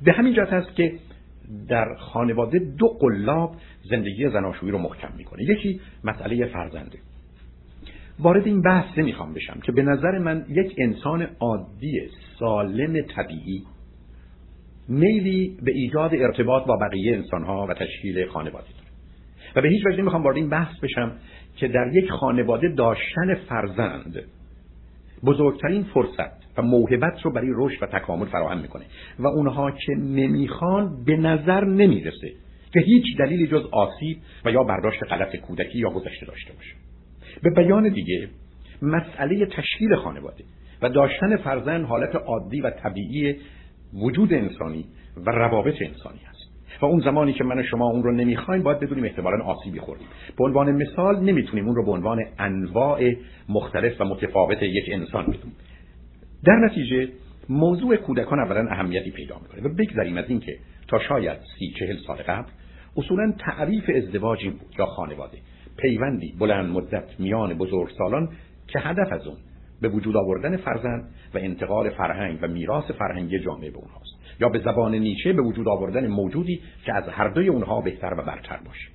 به 0.05 0.13
همین 0.13 0.35
جهت 0.35 0.53
است 0.53 0.75
که 0.77 0.93
در 1.69 1.95
خانواده 1.95 2.59
دو 2.59 2.89
قلاب 2.89 3.57
زندگی 3.91 4.29
زناشویی 4.29 4.73
رو 4.73 4.79
محکم 4.79 5.13
می‌کنه. 5.17 5.43
یکی 5.43 5.81
مسئله 6.05 6.47
فرزنده. 6.47 6.99
وارد 8.19 8.47
این 8.47 8.63
بحث 8.63 8.99
نمی‌خوام 8.99 9.35
بشم 9.35 9.61
که 9.61 9.73
به 9.73 9.83
نظر 9.83 10.19
من 10.19 10.47
یک 10.49 10.75
انسان 10.79 11.27
عادی 11.41 12.01
سالم 12.39 13.01
طبیعی 13.01 13.63
میلی 14.89 15.57
به 15.63 15.73
ایجاد 15.73 16.15
ارتباط 16.15 16.67
با 16.67 16.77
بقیه 16.77 17.17
انسانها 17.17 17.67
و 17.67 17.75
تشکیل 17.75 18.27
خانواده 18.27 18.67
داره. 18.67 18.89
و 19.57 19.63
به 19.63 19.69
هیچ 19.69 19.87
وجه 19.87 20.01
نمی‌خوام 20.01 20.23
وارد 20.23 20.37
این 20.37 20.49
بحث 20.49 20.81
بشم 20.83 21.13
که 21.57 21.69
در 21.69 21.91
یک 21.93 22.11
خانواده 22.11 22.69
داشتن 22.69 23.35
فرزند 23.35 24.23
بزرگترین 25.25 25.83
فرصت 25.83 26.59
و 26.59 26.63
موهبت 26.63 27.23
رو 27.23 27.33
برای 27.33 27.51
رشد 27.55 27.83
و 27.83 27.87
تکامل 27.87 28.27
فراهم 28.27 28.59
می‌کنه. 28.59 28.85
و 29.19 29.27
اونها 29.27 29.71
که 29.71 29.93
نمی‌خوان 29.93 31.05
به 31.05 31.17
نظر 31.17 31.65
نمی‌رسه 31.65 32.33
که 32.73 32.81
هیچ 32.81 33.05
دلیلی 33.19 33.47
جز 33.47 33.63
آسیب 33.73 34.19
و 34.45 34.51
یا 34.51 34.63
برداشت 34.63 35.05
غلط 35.11 35.37
کودکی 35.37 35.79
یا 35.79 35.91
گذشته 35.91 36.27
داشته 36.27 36.53
باشه. 36.53 36.75
به 37.43 37.51
بیان 37.51 37.89
دیگه 37.89 38.29
مسئله 38.83 39.47
تشکیل 39.47 39.95
خانواده 39.97 40.45
و 40.83 40.89
داشتن 40.89 41.37
فرزند 41.37 41.85
حالت 41.85 42.17
عادی 42.17 42.61
و 42.61 42.71
طبیعی 42.71 43.37
وجود 43.95 44.35
انسانی 44.35 44.85
و 45.27 45.31
روابط 45.31 45.75
انسانی 45.81 46.21
است. 46.31 46.35
و 46.83 46.87
اون 46.87 47.01
زمانی 47.01 47.33
که 47.33 47.45
من 47.45 47.59
و 47.59 47.63
شما 47.63 47.87
اون 47.87 48.03
رو 48.03 48.13
نمی‌خوایم 48.13 48.63
باید 48.63 48.81
بدونیم 48.81 49.05
احتمالا 49.05 49.45
آسیبی 49.45 49.79
خوردیم. 49.79 50.07
به 50.39 50.45
عنوان 50.45 50.73
مثال 50.73 51.21
نمی‌تونیم 51.21 51.67
اون 51.67 51.77
رو 51.77 51.85
به 51.85 51.91
عنوان 51.91 52.25
انواع 52.39 53.13
مختلف 53.49 54.01
و 54.01 54.05
متفاوت 54.05 54.63
یک 54.63 54.85
انسان 54.93 55.23
بدونیم. 55.23 55.57
در 56.45 56.57
نتیجه 56.57 57.09
موضوع 57.49 57.97
کودکان 57.97 58.39
اولا 58.39 58.71
اهمیتی 58.71 59.11
پیدا 59.11 59.39
می‌کنه 59.43 59.71
و 59.71 59.75
بگذاریم 59.75 60.17
از 60.17 60.25
اینکه 60.29 60.59
تا 60.89 60.99
شاید 60.99 61.39
سی 61.59 61.75
چهل 61.79 61.97
سال 62.07 62.17
قبل 62.17 62.49
اصولا 62.97 63.33
تعریف 63.39 63.91
ازدواج 63.97 64.39
این 64.43 64.53
بود 64.53 64.75
یا 64.79 64.87
خانواده. 64.87 65.39
پیوندی 65.77 66.35
بلند 66.39 66.71
مدت 66.71 67.21
میان 67.21 67.55
بزرگسالان 67.55 68.29
که 68.69 68.79
هدف 68.79 69.13
از 69.13 69.27
اون 69.27 69.37
به 69.85 69.91
وجود 69.91 70.17
آوردن 70.17 70.57
فرزند 70.57 71.05
و 71.35 71.39
انتقال 71.39 71.91
فرهنگ 71.91 72.39
و 72.43 72.49
میراث 72.49 72.91
فرهنگی 72.91 73.39
جامعه 73.39 73.71
به 73.71 73.77
اونهاست. 73.77 74.41
یا 74.41 74.49
به 74.49 74.59
زبان 74.59 74.95
نیچه 74.95 75.33
به 75.33 75.43
وجود 75.43 75.69
آوردن 75.69 76.07
موجودی 76.07 76.61
که 76.85 76.95
از 76.95 77.05
هر 77.09 77.29
دوی 77.29 77.49
اونها 77.49 77.81
بهتر 77.81 78.15
و 78.19 78.23
برتر 78.23 78.57
باشه. 78.67 78.89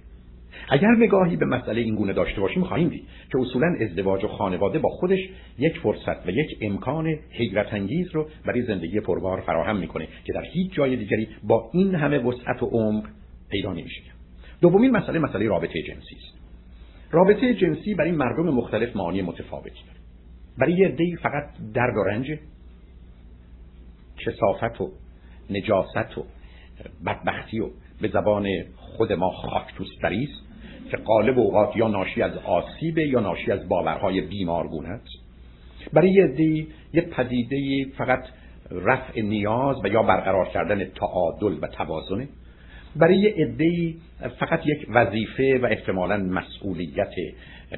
اگر 0.69 0.91
نگاهی 0.97 1.36
به 1.36 1.45
مسئله 1.45 1.82
این 1.82 1.95
گونه 1.95 2.13
داشته 2.13 2.41
باشیم 2.41 2.63
خواهیم 2.63 2.89
دید 2.89 3.04
که 3.32 3.39
اصولا 3.39 3.75
ازدواج 3.82 4.23
و 4.23 4.28
خانواده 4.28 4.80
با 4.80 4.89
خودش 4.89 5.19
یک 5.60 5.80
فرصت 5.80 6.28
و 6.28 6.30
یک 6.30 6.58
امکان 6.62 7.15
حیرت 7.32 7.73
انگیز 7.73 8.08
رو 8.12 8.28
برای 8.45 8.62
زندگی 8.62 8.99
پربار 8.99 9.41
فراهم 9.41 9.78
می‌کنه 9.78 10.08
که 10.25 10.34
در 10.34 10.43
هیچ 10.54 10.73
جای 10.73 10.95
دیگری 10.95 11.28
با 11.43 11.69
این 11.73 11.95
همه 11.95 12.19
وسعت 12.19 12.63
و 12.63 12.65
عمق 12.65 13.04
پیدا 13.49 13.73
نمیشه. 13.73 14.02
دومین 14.62 14.91
مسئله 14.91 15.19
مسئله 15.19 15.47
رابطه 15.47 15.82
جنسی 15.82 16.15
است. 16.15 16.39
رابطه 17.12 17.54
جنسی 17.54 17.95
برای 17.95 18.12
مردم 18.12 18.43
مختلف 18.43 18.95
معانی 18.95 19.21
متفاوتی 19.21 19.69
داره. 19.69 19.99
برای 20.57 20.73
یه 20.73 20.88
عده‌ای 20.88 21.15
فقط 21.15 21.49
درد 21.73 21.97
و 21.97 22.03
رنج 22.03 22.39
کسافت 24.17 24.81
و 24.81 24.91
نجاست 25.49 26.17
و 26.17 26.25
بدبختی 27.05 27.59
و 27.59 27.69
به 28.01 28.07
زبان 28.07 28.47
خود 28.75 29.13
ما 29.13 29.29
خاک 29.29 29.73
است 30.03 30.49
که 30.91 30.97
قالب 30.97 31.39
اوقات 31.39 31.75
یا 31.75 31.88
ناشی 31.88 32.21
از 32.21 32.38
آسیب 32.38 32.97
یا 32.97 33.19
ناشی 33.19 33.51
از 33.51 33.69
باورهای 33.69 34.21
بیمارگونه 34.21 34.89
است. 34.89 35.07
برای 35.93 36.12
یه 36.12 36.23
عده‌ای 36.23 36.67
یه 36.93 37.01
پدیده 37.01 37.85
فقط 37.97 38.23
رفع 38.71 39.21
نیاز 39.21 39.77
و 39.83 39.88
یا 39.88 40.03
برقرار 40.03 40.47
کردن 40.47 40.85
تعادل 40.85 41.57
و 41.62 41.67
توازنه. 41.67 42.27
برای 42.95 43.28
عدهای 43.28 43.95
فقت 44.39 44.67
یک 44.67 44.88
وظیفه 44.89 45.60
و 45.60 45.65
احتمالا 45.65 46.17
مسئولیت 46.17 47.13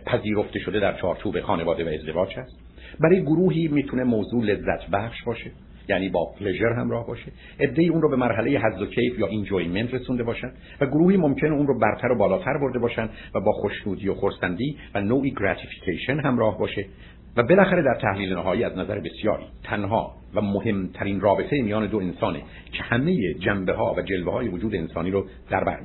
پذیرفته 0.05 0.59
شده 0.59 0.79
در 0.79 0.97
چارچوب 1.01 1.41
خانواده 1.41 1.85
و 1.85 1.87
ازدواج 1.87 2.33
هست 2.37 2.59
برای 2.99 3.21
گروهی 3.21 3.67
می‌تونه 3.67 4.03
موضوع 4.03 4.43
لذت 4.43 4.89
بخش 4.93 5.23
باشه 5.23 5.51
یعنی 5.89 6.09
با 6.09 6.25
pleasure 6.39 6.73
همراه 6.73 7.07
باشه. 7.07 7.31
عدهای 7.59 7.89
اون 7.89 8.01
رو 8.01 8.09
به 8.09 8.15
مرحله 8.15 8.59
حظ 8.59 8.81
و 8.81 8.85
کیف 8.85 9.19
یا 9.19 9.27
enjoyment 9.27 9.93
رسونده 9.93 10.23
باشن 10.23 10.51
و 10.81 10.85
گروهی 10.85 11.17
ممکنه 11.17 11.51
اون 11.51 11.67
رو 11.67 11.79
برتر 11.79 12.11
و 12.11 12.17
بالاتر 12.17 12.57
برده 12.57 12.79
باشن 12.79 13.09
و 13.35 13.39
با 13.39 13.51
خوشنودی 13.51 14.07
و 14.07 14.13
خرسندی 14.13 14.77
و 14.95 15.01
نوعی 15.01 15.31
gratification 15.31 16.19
همراه 16.19 16.57
باشه. 16.57 16.85
و 17.37 17.43
بالاخره 17.43 17.81
در 17.81 17.99
تحلیل 18.01 18.33
نهایی 18.33 18.63
از 18.63 18.77
نظر 18.77 18.99
بسیاری 18.99 19.43
تنها 19.63 20.13
و 20.35 20.41
مهمترین 20.41 21.21
رابطه 21.21 21.61
میان 21.61 21.87
دو 21.87 21.97
انسانه 21.97 22.41
که 22.71 22.83
همه 22.83 23.33
جنبه 23.33 23.73
ها 23.73 23.93
و 23.97 24.01
جلوه 24.01 24.33
های 24.33 24.47
وجود 24.47 24.75
انسانی 24.75 25.11
رو 25.11 25.25
در 25.49 25.63
بر 25.63 25.77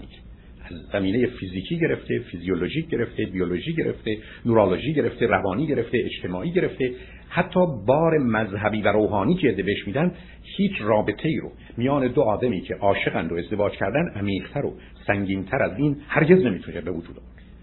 از 0.70 0.76
زمینه 0.92 1.26
فیزیکی 1.26 1.78
گرفته 1.78 2.18
فیزیولوژیک 2.18 2.88
گرفته 2.88 3.26
بیولوژی 3.26 3.72
گرفته 3.72 4.18
نورولوژی 4.46 4.94
گرفته 4.94 5.26
روانی 5.26 5.66
گرفته 5.66 5.98
اجتماعی 5.98 6.52
گرفته 6.52 6.94
حتی 7.28 7.60
بار 7.86 8.18
مذهبی 8.18 8.82
و 8.82 8.88
روحانی 8.88 9.34
که 9.34 9.52
بهش 9.52 9.86
میدن 9.86 10.12
هیچ 10.42 10.72
رابطه 10.80 11.28
ای 11.28 11.36
رو 11.36 11.52
میان 11.76 12.08
دو 12.08 12.22
آدمی 12.22 12.60
که 12.60 12.74
عاشقند 12.74 13.32
و 13.32 13.34
ازدواج 13.36 13.72
کردن 13.72 14.08
عمیقتر 14.16 14.66
و 14.66 14.74
سنگینتر 15.06 15.62
از 15.62 15.78
این 15.78 15.96
هرگز 16.08 16.44
نمی‌تونه 16.44 16.80
به 16.80 16.90
وجود 16.90 17.16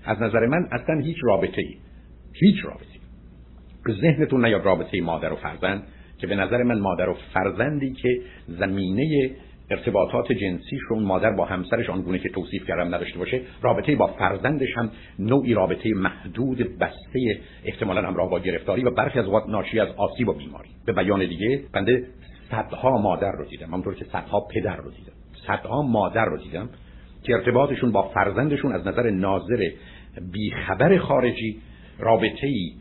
از 0.05 0.21
نظر 0.21 0.45
من 0.45 0.67
اصلا 0.71 0.99
هیچ 0.99 1.17
رابطه 1.23 1.61
ای 1.61 1.75
هیچ 2.33 2.65
رابطه 2.65 2.92
به 3.85 3.93
ذهنتون 3.93 4.45
نیاد 4.45 4.65
رابطه 4.65 5.01
مادر 5.01 5.33
و 5.33 5.35
فرزند 5.35 5.83
که 6.17 6.27
به 6.27 6.35
نظر 6.35 6.63
من 6.63 6.79
مادر 6.79 7.09
و 7.09 7.17
فرزندی 7.33 7.93
که 7.93 8.21
زمینه 8.47 9.31
ارتباطات 9.71 10.31
جنسیش 10.31 10.81
رو 10.89 10.95
اون 10.95 11.05
مادر 11.05 11.31
با 11.31 11.45
همسرش 11.45 11.89
آنگونه 11.89 12.19
که 12.19 12.29
توصیف 12.29 12.67
کردم 12.67 12.95
نداشته 12.95 13.19
باشه 13.19 13.41
رابطه 13.61 13.95
با 13.95 14.07
فرزندش 14.07 14.77
هم 14.77 14.91
نوعی 15.19 15.53
رابطه 15.53 15.89
محدود 15.95 16.79
بسته 16.79 17.39
احتمالا 17.65 18.07
همراه 18.07 18.29
با 18.29 18.39
گرفتاری 18.39 18.83
و 18.83 18.91
برخی 18.91 19.19
از 19.19 19.27
وقت 19.27 19.49
ناشی 19.49 19.79
از 19.79 19.87
آسیب 19.97 20.29
و 20.29 20.33
بیماری. 20.33 20.69
به 20.85 20.93
بیان 20.93 21.19
دیگه 21.19 21.61
بنده 21.73 22.07
صدها 22.51 22.97
مادر 22.97 23.31
رو 23.31 23.45
دیدم 23.45 23.67
همونطور 23.67 23.95
که 23.95 24.05
صدها 24.05 24.39
پدر 24.39 24.77
رو 24.77 24.91
دیدم. 24.91 25.13
صدها 25.47 25.81
مادر 25.81 26.25
رو 26.25 26.37
دیدم 26.37 26.69
که 27.23 27.33
ارتباطشون 27.33 27.91
با 27.91 28.01
فرزندشون 28.01 28.73
از 28.73 28.87
نظر 28.87 29.09
ناظر 29.09 29.69
بیخبر 30.31 30.97
خارجی 30.97 31.57
رابطه 31.99 32.47
ای 32.47 32.71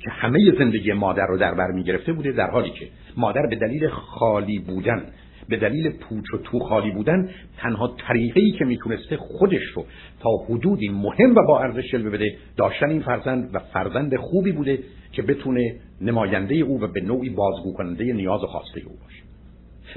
که 0.00 0.10
همه 0.10 0.52
زندگی 0.58 0.92
مادر 0.92 1.26
رو 1.26 1.38
در 1.38 1.54
بر 1.54 1.82
گرفته 1.82 2.12
بوده 2.12 2.32
در 2.32 2.50
حالی 2.50 2.70
که 2.70 2.88
مادر 3.16 3.46
به 3.50 3.56
دلیل 3.56 3.88
خالی 3.88 4.58
بودن 4.58 5.02
به 5.48 5.56
دلیل 5.56 5.90
پوچ 5.90 6.34
و 6.34 6.38
تو 6.38 6.58
خالی 6.58 6.90
بودن 6.90 7.28
تنها 7.58 7.94
طریقی 8.08 8.50
که 8.50 8.64
می‌تونسته 8.64 9.16
خودش 9.16 9.62
رو 9.74 9.84
تا 10.20 10.30
حدودی 10.48 10.88
مهم 10.88 11.34
و 11.34 11.46
با 11.48 11.60
ارزش 11.60 11.90
جلوه 11.90 12.10
بده 12.10 12.36
داشتن 12.56 12.90
این 12.90 13.02
فرزند 13.02 13.50
و 13.54 13.58
فرزند 13.58 14.16
خوبی 14.16 14.52
بوده 14.52 14.78
که 15.12 15.22
بتونه 15.22 15.76
نماینده 16.00 16.54
او 16.54 16.80
و 16.80 16.86
به 16.86 17.00
نوعی 17.00 17.30
بازگو 17.30 17.72
کننده 17.72 18.04
نیاز 18.04 18.44
و 18.44 18.46
خواسته 18.46 18.80
او 18.80 18.96
باشه. 19.04 19.22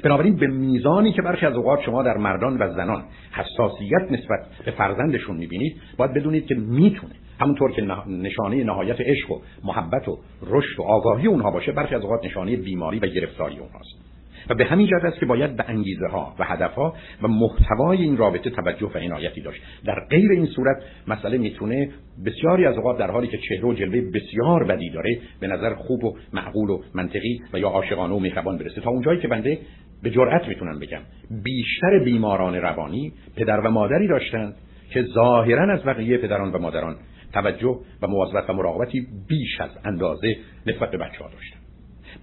بنابراین 0.04 0.36
به 0.36 0.46
میزانی 0.46 1.12
که 1.12 1.22
برخی 1.22 1.46
از 1.46 1.54
اوقات 1.54 1.82
شما 1.82 2.02
در 2.02 2.16
مردان 2.16 2.56
و 2.58 2.74
زنان 2.74 3.04
حساسیت 3.32 4.02
نسبت 4.10 4.46
به 4.64 4.70
فرزندشون 4.70 5.36
می‌بینید 5.36 5.76
باید 5.96 6.14
بدونید 6.14 6.46
که 6.46 6.54
می‌تونه 6.54 7.12
همونطور 7.42 7.72
که 7.72 7.82
نشانه 8.08 8.64
نهایت 8.64 9.00
عشق 9.00 9.30
و 9.30 9.38
محبت 9.64 10.08
و 10.08 10.18
رشد 10.46 10.80
و 10.80 10.82
آگاهی 10.82 11.26
اونها 11.26 11.50
باشه 11.50 11.72
برخی 11.72 11.94
از 11.94 12.02
اوقات 12.02 12.24
نشانه 12.24 12.56
بیماری 12.56 12.98
و 12.98 13.06
گرفتاری 13.06 13.58
اونهاست. 13.58 14.12
و 14.50 14.54
به 14.54 14.64
همین 14.64 14.86
جهت 14.86 15.04
است 15.04 15.20
که 15.20 15.26
باید 15.26 15.56
به 15.56 15.64
انگیزه 15.68 16.06
ها 16.06 16.34
و 16.38 16.44
هدف 16.44 16.74
ها 16.74 16.94
و 17.22 17.28
محتوای 17.28 18.02
این 18.02 18.16
رابطه 18.16 18.50
توجه 18.50 18.90
و 18.94 18.98
عنایتی 18.98 19.40
داشت. 19.40 19.62
در 19.84 20.06
غیر 20.10 20.30
این 20.30 20.46
صورت 20.46 20.76
مسئله 21.08 21.38
می‌تونه 21.38 21.90
بسیاری 22.26 22.66
از 22.66 22.76
اوقات 22.76 22.98
در 22.98 23.10
حالی 23.10 23.26
که 23.26 23.38
چهره 23.38 23.68
و 23.68 23.74
جلوه 23.74 24.00
بسیار 24.00 24.64
بدی 24.64 24.90
داره 24.90 25.18
به 25.40 25.46
نظر 25.46 25.74
خوب 25.74 26.04
و 26.04 26.16
معقول 26.32 26.70
و 26.70 26.82
منطقی 26.94 27.40
و 27.52 27.58
یا 27.58 27.68
عاشقانه 27.68 28.14
و 28.14 28.18
مهربان 28.18 28.58
برسه. 28.58 28.80
تا 28.80 28.90
اونجایی 28.90 29.20
که 29.20 29.28
بنده 29.28 29.58
به 30.02 30.10
جرأت 30.10 30.48
می‌تونم 30.48 30.78
بگم 30.78 31.00
بیشتر 31.44 32.04
بیماران 32.04 32.54
روانی 32.54 33.12
پدر 33.36 33.60
و 33.60 33.70
مادری 33.70 34.08
داشتند 34.08 34.54
که 34.90 35.02
ظاهرا 35.02 35.72
از 35.72 35.82
بقیه 35.84 36.18
پدران 36.18 36.52
و 36.52 36.58
مادران 36.58 36.96
توجه 37.32 37.78
و 38.02 38.06
مواظبت 38.06 38.50
و 38.50 38.52
مراقبتی 38.52 39.06
بیش 39.28 39.60
از 39.60 39.70
اندازه 39.84 40.36
نسبت 40.66 40.90
به 40.90 40.98
بچه 40.98 41.24
ها 41.24 41.30
داشتن. 41.30 41.58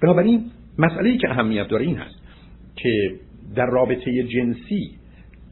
بنابراین 0.01 0.51
مسئله 0.77 1.17
که 1.17 1.29
اهمیت 1.29 1.67
داره 1.67 1.85
این 1.85 1.97
هست 1.97 2.15
که 2.75 3.15
در 3.55 3.65
رابطه 3.65 4.23
جنسی 4.23 4.91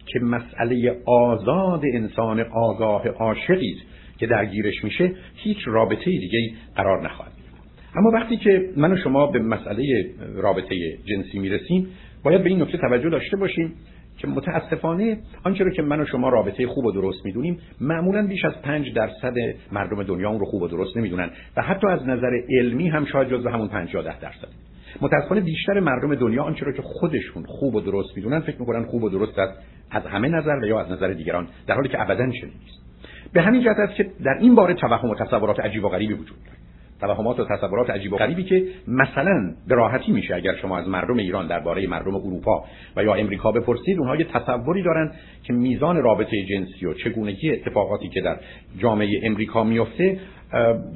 که 0.05 0.19
مسئله 0.19 0.97
آزاد 1.05 1.81
انسان 1.93 2.39
آگاه 2.39 3.07
عاشقی 3.07 3.75
که 4.17 4.27
درگیرش 4.27 4.83
میشه 4.83 5.11
هیچ 5.35 5.57
رابطه 5.65 6.05
دیگه 6.05 6.53
قرار 6.75 7.05
نخواهد 7.05 7.31
اما 7.95 8.09
وقتی 8.09 8.37
که 8.37 8.69
من 8.77 8.93
و 8.93 8.97
شما 8.97 9.27
به 9.27 9.39
مسئله 9.39 10.05
رابطه 10.35 10.97
جنسی 11.05 11.39
می‌رسیم 11.39 11.87
باید 12.23 12.43
به 12.43 12.49
این 12.49 12.61
نکته 12.61 12.77
توجه 12.77 13.09
داشته 13.09 13.37
باشیم 13.37 13.73
که 14.17 14.27
متاسفانه 14.27 15.17
آنچه 15.43 15.63
رو 15.63 15.71
که 15.71 15.82
من 15.82 16.01
و 16.01 16.06
شما 16.06 16.30
رابطه 16.30 16.67
خوب 16.67 16.86
و 16.86 16.91
درست 16.91 17.25
می‌دونیم 17.25 17.60
معمولا 17.82 18.27
بیش 18.27 18.45
از 18.45 18.62
پنج 18.62 18.93
درصد 18.93 19.36
مردم 19.71 20.03
دنیا 20.03 20.30
اون 20.30 20.39
رو 20.39 20.45
خوب 20.45 20.62
و 20.62 20.67
درست 20.67 20.97
نمی‌دونن 20.97 21.30
و 21.58 21.62
حتی 21.62 21.88
از 21.88 22.08
نظر 22.08 22.32
علمی 22.49 22.89
هم 22.89 23.06
شاید 23.06 23.30
جز 23.30 23.45
همون 23.45 23.67
50 23.67 24.03
درصد. 24.03 24.47
متاسفانه 25.01 25.41
بیشتر 25.41 25.80
مردم 25.80 26.15
دنیا 26.15 26.43
آنچه 26.43 26.65
رو 26.65 26.71
که 26.71 26.82
خودشون 26.82 27.43
خوب 27.47 27.75
و 27.75 27.82
درست 27.82 28.10
می‌دونن 28.15 28.39
فکر 28.39 28.60
می‌کنن 28.60 28.86
خوب 28.86 29.03
و 29.03 29.10
درست 29.10 29.39
است 29.39 29.60
از 29.91 30.03
همه 30.06 30.30
نظر 30.30 30.56
و 30.62 30.65
یا 30.65 30.80
از 30.80 30.91
نظر 30.91 31.08
دیگران 31.08 31.47
در 31.67 31.75
حالی 31.75 31.89
که 31.89 32.01
ابدا 32.01 32.25
چنین 32.25 32.53
نیست. 32.63 32.88
به 33.34 33.41
همین 33.41 33.63
جهت 33.63 33.77
است 33.77 33.95
که 33.95 34.12
در 34.23 34.38
این 34.39 34.56
باره 34.56 34.73
توهم 34.73 35.10
و 35.10 35.15
تصورات 35.15 35.60
عجیب 35.60 35.86
و 35.86 35.89
غریبی 35.89 36.13
وجود 36.13 36.38
دارد 36.45 36.56
توهمات 37.01 37.39
و 37.39 37.45
تصورات 37.45 37.89
عجیب 37.89 38.13
و 38.13 38.17
غریبی 38.17 38.43
که 38.43 38.63
مثلا 38.88 39.53
به 39.67 39.75
راحتی 39.75 40.12
میشه 40.12 40.36
اگر 40.36 40.55
شما 40.55 40.77
از 40.77 40.88
مردم 40.88 41.17
ایران 41.17 41.47
درباره 41.47 41.88
مردم 41.88 42.15
اروپا 42.15 42.63
و 42.95 43.03
یا 43.03 43.13
امریکا 43.13 43.51
بپرسید 43.51 43.99
اونها 43.99 44.15
یه 44.15 44.23
تصوری 44.23 44.83
دارن 44.83 45.12
که 45.43 45.53
میزان 45.53 45.97
رابطه 45.97 46.45
جنسی 46.45 46.86
و 46.86 46.93
چگونگی 46.93 47.51
اتفاقاتی 47.51 48.10
که 48.10 48.21
در 48.21 48.38
جامعه 48.79 49.19
امریکا 49.23 49.63
میفته 49.63 50.19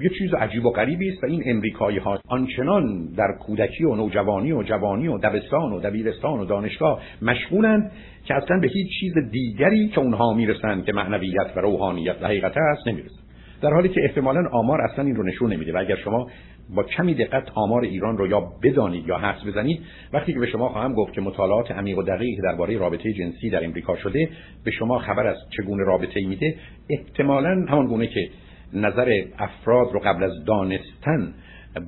یه 0.01 0.09
چیز 0.17 0.33
عجیب 0.33 0.65
و 0.65 0.69
غریبی 0.69 1.09
است 1.09 1.23
و 1.23 1.27
این 1.27 1.43
امریکایی 1.45 1.97
ها 1.97 2.19
آنچنان 2.27 3.05
در 3.17 3.37
کودکی 3.39 3.83
و 3.83 3.95
نوجوانی 3.95 4.51
و 4.51 4.63
جوانی 4.63 5.07
و 5.07 5.17
دبستان 5.17 5.71
و 5.73 5.79
دبیرستان 5.79 6.39
و 6.39 6.45
دانشگاه 6.45 7.01
مشغولند 7.21 7.91
که 8.25 8.35
اصلا 8.35 8.59
به 8.59 8.67
هیچ 8.67 8.87
چیز 8.99 9.13
دیگری 9.31 9.87
که 9.87 9.99
اونها 9.99 10.33
می‌رسند 10.33 10.85
که 10.85 10.93
معنویت 10.93 11.47
و 11.55 11.59
روحانیت 11.59 12.15
و 12.21 12.25
حقیقت 12.25 12.57
است 12.57 12.87
نمی‌رسند 12.87 13.20
در 13.61 13.73
حالی 13.73 13.89
که 13.89 14.01
احتمالا 14.03 14.49
آمار 14.51 14.81
اصلا 14.81 15.05
این 15.05 15.15
رو 15.15 15.23
نشون 15.23 15.53
نمیده 15.53 15.73
و 15.73 15.77
اگر 15.77 15.95
شما 15.95 16.27
با 16.75 16.83
کمی 16.83 17.13
دقت 17.13 17.51
آمار 17.55 17.81
ایران 17.81 18.17
رو 18.17 18.27
یا 18.27 18.51
بدانید 18.63 19.07
یا 19.07 19.17
حدس 19.17 19.45
بزنید 19.45 19.81
وقتی 20.13 20.33
که 20.33 20.39
به 20.39 20.47
شما 20.47 20.69
خواهم 20.69 20.93
گفت 20.93 21.13
که 21.13 21.21
مطالعات 21.21 21.71
عمیق 21.71 21.97
و 21.97 22.03
دقیق 22.03 22.39
درباره 22.43 22.77
رابطه 22.77 23.13
جنسی 23.13 23.49
در 23.49 23.65
امریکا 23.65 23.95
شده 23.95 24.29
به 24.65 24.71
شما 24.71 24.99
خبر 24.99 25.27
از 25.27 25.37
چگونه 25.57 25.83
رابطه 25.83 26.19
ای 26.19 26.25
میده 26.25 26.55
احتمالا 26.89 27.65
همان 27.69 27.87
گونه 27.87 28.07
که 28.07 28.29
نظر 28.73 29.21
افراد 29.39 29.93
رو 29.93 29.99
قبل 29.99 30.23
از 30.23 30.45
دانستن 30.45 31.33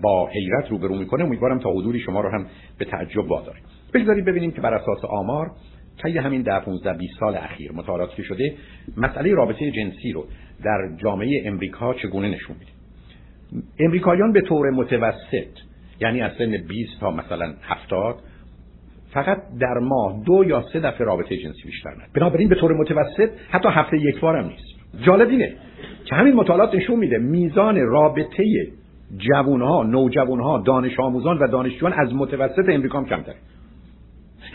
با 0.02 0.28
حیرت 0.28 0.70
روبرو 0.70 0.96
می‌کنه 0.96 1.24
امیدوارم 1.24 1.60
تا 1.60 1.72
حضوری 1.72 2.00
شما 2.00 2.22
رو 2.22 2.30
هم 2.30 2.46
به 2.78 2.86
تعجب 2.86 3.32
واداره 3.32 3.60
بگذارید 3.94 4.26
ببینیم 4.26 4.52
که 4.52 4.62
بر 4.62 4.74
اساس 4.74 5.06
آمار 5.06 5.52
طی 6.04 6.18
همین 6.18 6.42
در 6.42 6.60
15 6.60 6.94
20 6.94 7.14
سال 7.20 7.36
اخیر 7.36 7.72
مطالعاتی 7.72 8.24
شده 8.24 8.54
مسئله 8.98 9.34
رابطه 9.34 9.72
جنسی 9.72 10.12
رو 10.12 10.26
در 10.66 10.90
جامعه 11.04 11.44
امریکا 11.46 11.94
چگونه 11.94 12.30
نشون 12.30 12.56
میده؟ 12.60 12.72
امریکایان 13.80 14.32
به 14.32 14.42
طور 14.42 14.70
متوسط 14.70 15.48
یعنی 16.00 16.22
از 16.22 16.32
سن 16.38 16.58
20 16.58 17.00
تا 17.00 17.12
مثلا 17.12 17.54
70 17.64 18.16
فقط 19.14 19.38
در 19.60 19.78
ماه 19.82 20.24
دو 20.26 20.44
یا 20.48 20.64
سه 20.74 20.80
دفعه 20.80 21.06
رابطه 21.08 21.38
جنسی 21.38 21.64
بیشتر 21.66 21.90
ندارن 21.90 22.10
بنابراین 22.16 22.50
به 22.50 22.56
طور 22.56 22.74
متوسط 22.74 23.30
حتی 23.50 23.70
هفته 23.72 23.98
یک 23.98 24.20
بار 24.20 24.38
هم 24.38 24.48
نیست. 24.48 24.66
جالب 25.06 25.30
اینه 25.30 25.54
که 26.06 26.16
همین 26.16 26.34
مطالعات 26.34 26.76
نشون 26.76 27.00
میده 27.00 27.18
میزان 27.18 27.76
رابطه 27.76 28.44
جوانها 29.18 29.84
نوجوانها 29.84 30.64
دانش 30.66 31.00
آموزان 31.00 31.38
و 31.38 31.48
دانشجویان 31.48 31.94
از 31.94 32.14
متوسط 32.14 32.70
امریکا 32.70 32.98
هم 32.98 33.06
کمتره. 33.06 33.36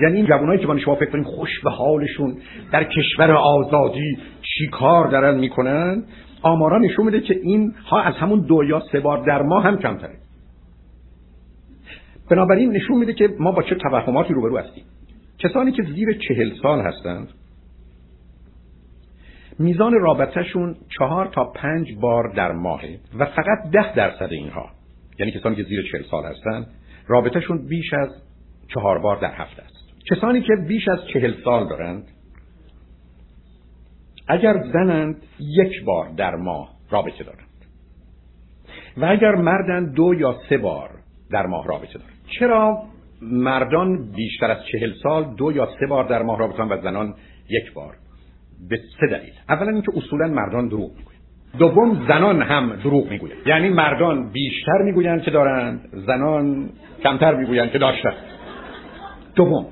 یعنی 0.00 0.16
این 0.16 0.26
جوانایی 0.26 0.60
که 0.60 0.66
با 0.66 0.78
شما 0.78 0.94
فکر 0.94 1.10
کنید 1.10 1.26
خوش 1.26 1.60
به 1.64 1.70
حالشون 1.70 2.36
در 2.72 2.84
کشور 2.84 3.30
آزادی 3.30 4.18
چیکار 4.58 5.08
دارن 5.08 5.38
می‌کنن؟ 5.38 6.04
آمارا 6.42 6.78
نشون 6.78 7.04
میده 7.04 7.20
که 7.20 7.34
این 7.42 7.74
ها 7.86 8.02
از 8.02 8.14
همون 8.14 8.40
دو 8.40 8.64
یا 8.64 8.82
سه 8.92 9.00
بار 9.00 9.26
در 9.26 9.42
ماه 9.42 9.64
هم 9.64 9.78
کمتره. 9.78 10.18
بنابراین 12.30 12.72
نشون 12.72 12.98
میده 12.98 13.12
که 13.12 13.28
ما 13.38 13.52
با 13.52 13.62
چه 13.62 13.74
توهماتی 13.74 14.34
روبرو 14.34 14.58
هستیم. 14.58 14.84
کسانی 15.38 15.72
که 15.72 15.82
زیر 15.82 16.18
چهل 16.28 16.50
سال 16.62 16.80
هستند 16.80 17.28
میزان 19.58 19.92
رابطهشون 19.92 20.76
چهار 20.98 21.26
تا 21.26 21.44
پنج 21.44 21.94
بار 22.00 22.32
در 22.36 22.52
ماهه 22.52 22.98
و 23.18 23.24
فقط 23.24 23.70
ده 23.72 23.94
درصد 23.94 24.28
اینها 24.30 24.70
یعنی 25.18 25.32
کسانی 25.32 25.56
که 25.56 25.62
زیر 25.62 25.88
چهل 25.92 26.02
سال 26.10 26.24
هستند 26.24 26.66
رابطهشون 27.06 27.66
بیش 27.68 27.92
از 27.92 28.08
چهار 28.74 28.98
بار 28.98 29.16
در 29.16 29.32
هفته 29.32 29.62
است. 29.62 29.74
کسانی 30.10 30.40
که 30.40 30.52
بیش 30.68 30.88
از 30.88 30.98
چهل 31.12 31.32
سال 31.44 31.68
دارند 31.68 32.04
اگر 34.28 34.62
زنند 34.72 35.22
یک 35.40 35.84
بار 35.84 36.08
در 36.16 36.34
ماه 36.34 36.68
رابطه 36.90 37.24
دارند. 37.24 37.48
و 38.96 39.04
اگر 39.04 39.34
مردند 39.34 39.94
دو 39.94 40.14
یا 40.14 40.36
سه 40.48 40.58
بار 40.58 40.90
در 41.30 41.46
ماه 41.46 41.66
رابطه 41.66 41.98
دارند. 41.98 42.12
چرا 42.38 42.82
مردان 43.22 44.10
بیشتر 44.10 44.50
از 44.50 44.58
چهل 44.72 44.92
سال 45.02 45.24
دو 45.34 45.52
یا 45.52 45.68
سه 45.80 45.86
بار 45.86 46.04
در 46.04 46.22
ماه 46.22 46.38
رابطه 46.38 46.62
و 46.62 46.82
زنان 46.82 47.14
یک 47.48 47.72
بار؟ 47.72 47.94
به 48.68 48.76
سه 49.00 49.06
دلیل. 49.06 49.32
اولا 49.48 49.72
اینکه 49.72 49.92
اصولا 49.96 50.28
مردان 50.28 50.68
دروغ 50.68 50.90
می‌گویند. 50.90 51.18
دوم 51.58 52.06
زنان 52.08 52.42
هم 52.42 52.76
دروغ 52.76 53.10
می‌گویند. 53.10 53.46
یعنی 53.46 53.68
مردان 53.68 54.30
بیشتر 54.32 54.82
می‌گویند 54.84 55.22
که 55.22 55.30
دارند 55.30 55.88
زنان 56.06 56.70
کمتر 57.02 57.34
می‌گویند 57.34 57.70
که 57.70 57.78
داشتند 57.78 58.14
دوم 59.34 59.66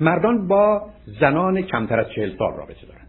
مردان 0.00 0.48
با 0.48 0.82
زنان 1.20 1.62
کمتر 1.62 2.00
از 2.00 2.06
چهل 2.14 2.36
سال 2.38 2.56
رابطه 2.56 2.86
دارند. 2.86 3.01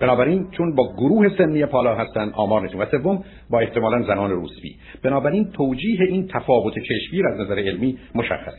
بنابراین 0.00 0.50
چون 0.50 0.74
با 0.74 0.92
گروه 0.96 1.28
سنی 1.38 1.66
پالا 1.66 1.94
هستند 1.94 2.32
آمار 2.34 2.62
نشون 2.62 2.80
و 2.80 2.86
سوم 2.90 3.24
با 3.50 3.60
احتمالا 3.60 4.02
زنان 4.02 4.30
روسبی 4.30 4.76
بنابراین 5.02 5.50
توجیه 5.52 6.00
این 6.08 6.28
تفاوت 6.28 6.74
چشمگیر 6.74 7.26
از 7.26 7.40
نظر 7.40 7.58
علمی 7.58 7.98
مشخص. 8.14 8.54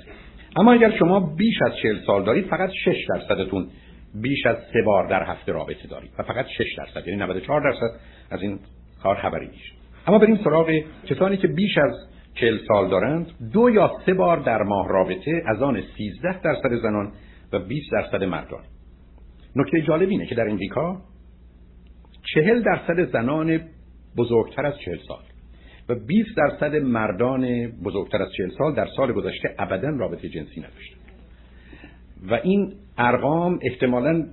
اما 0.55 0.73
اگر 0.73 0.91
شما 0.99 1.19
بیش 1.19 1.55
از 1.65 1.71
چهل 1.83 1.97
سال 2.05 2.23
دارید 2.23 2.45
فقط 2.45 2.69
6 2.85 3.07
درصدتون 3.09 3.67
بیش 4.21 4.45
از 4.45 4.57
سه 4.73 4.81
بار 4.85 5.07
در 5.07 5.23
هفته 5.23 5.51
رابطه 5.51 5.87
دارید 5.87 6.11
و 6.19 6.23
فقط 6.23 6.45
6 6.57 6.65
درصد 6.77 7.07
یعنی 7.07 7.19
94 7.19 7.61
درصد 7.71 7.99
از 8.31 8.41
این 8.41 8.59
کار 9.03 9.15
خبری 9.15 9.47
نیست 9.47 9.85
اما 10.07 10.17
بریم 10.17 10.39
سراغ 10.43 10.79
کسانی 11.05 11.37
که 11.37 11.47
بیش 11.47 11.77
از 11.77 11.93
40 12.35 12.57
سال 12.67 12.89
دارند. 12.89 13.27
دو 13.53 13.69
یا 13.69 13.91
سه 14.05 14.13
بار 14.13 14.39
در 14.39 14.63
ماه 14.63 14.89
رابطه 14.89 15.43
از 15.45 15.61
آن 15.61 15.81
13 15.97 16.41
درصد 16.41 16.75
زنان 16.81 17.11
و 17.53 17.59
20 17.59 17.91
درصد 17.91 18.23
مردان. 18.23 18.63
نکته 19.55 19.81
جالب 19.81 20.09
اینه 20.09 20.25
که 20.25 20.35
در 20.35 20.49
امریکا 20.49 21.01
40 22.33 22.61
درصد 22.63 23.11
زنان 23.11 23.61
بزرگتر 24.17 24.65
از 24.65 24.73
40 24.85 24.97
سال 25.07 25.23
و 25.89 25.95
20 25.95 26.29
درصد 26.37 26.75
مردان 26.75 27.67
بزرگتر 27.67 28.21
از 28.21 28.29
40 28.37 28.49
سال 28.57 28.75
در 28.75 28.87
سال 28.97 29.11
گذشته 29.11 29.55
ابدا 29.59 29.89
رابطه 29.89 30.29
جنسی 30.29 30.59
نداشتند. 30.59 31.01
و 32.29 32.33
این 32.33 32.73
ارقام 32.97 33.59
احتمالا 33.61 34.25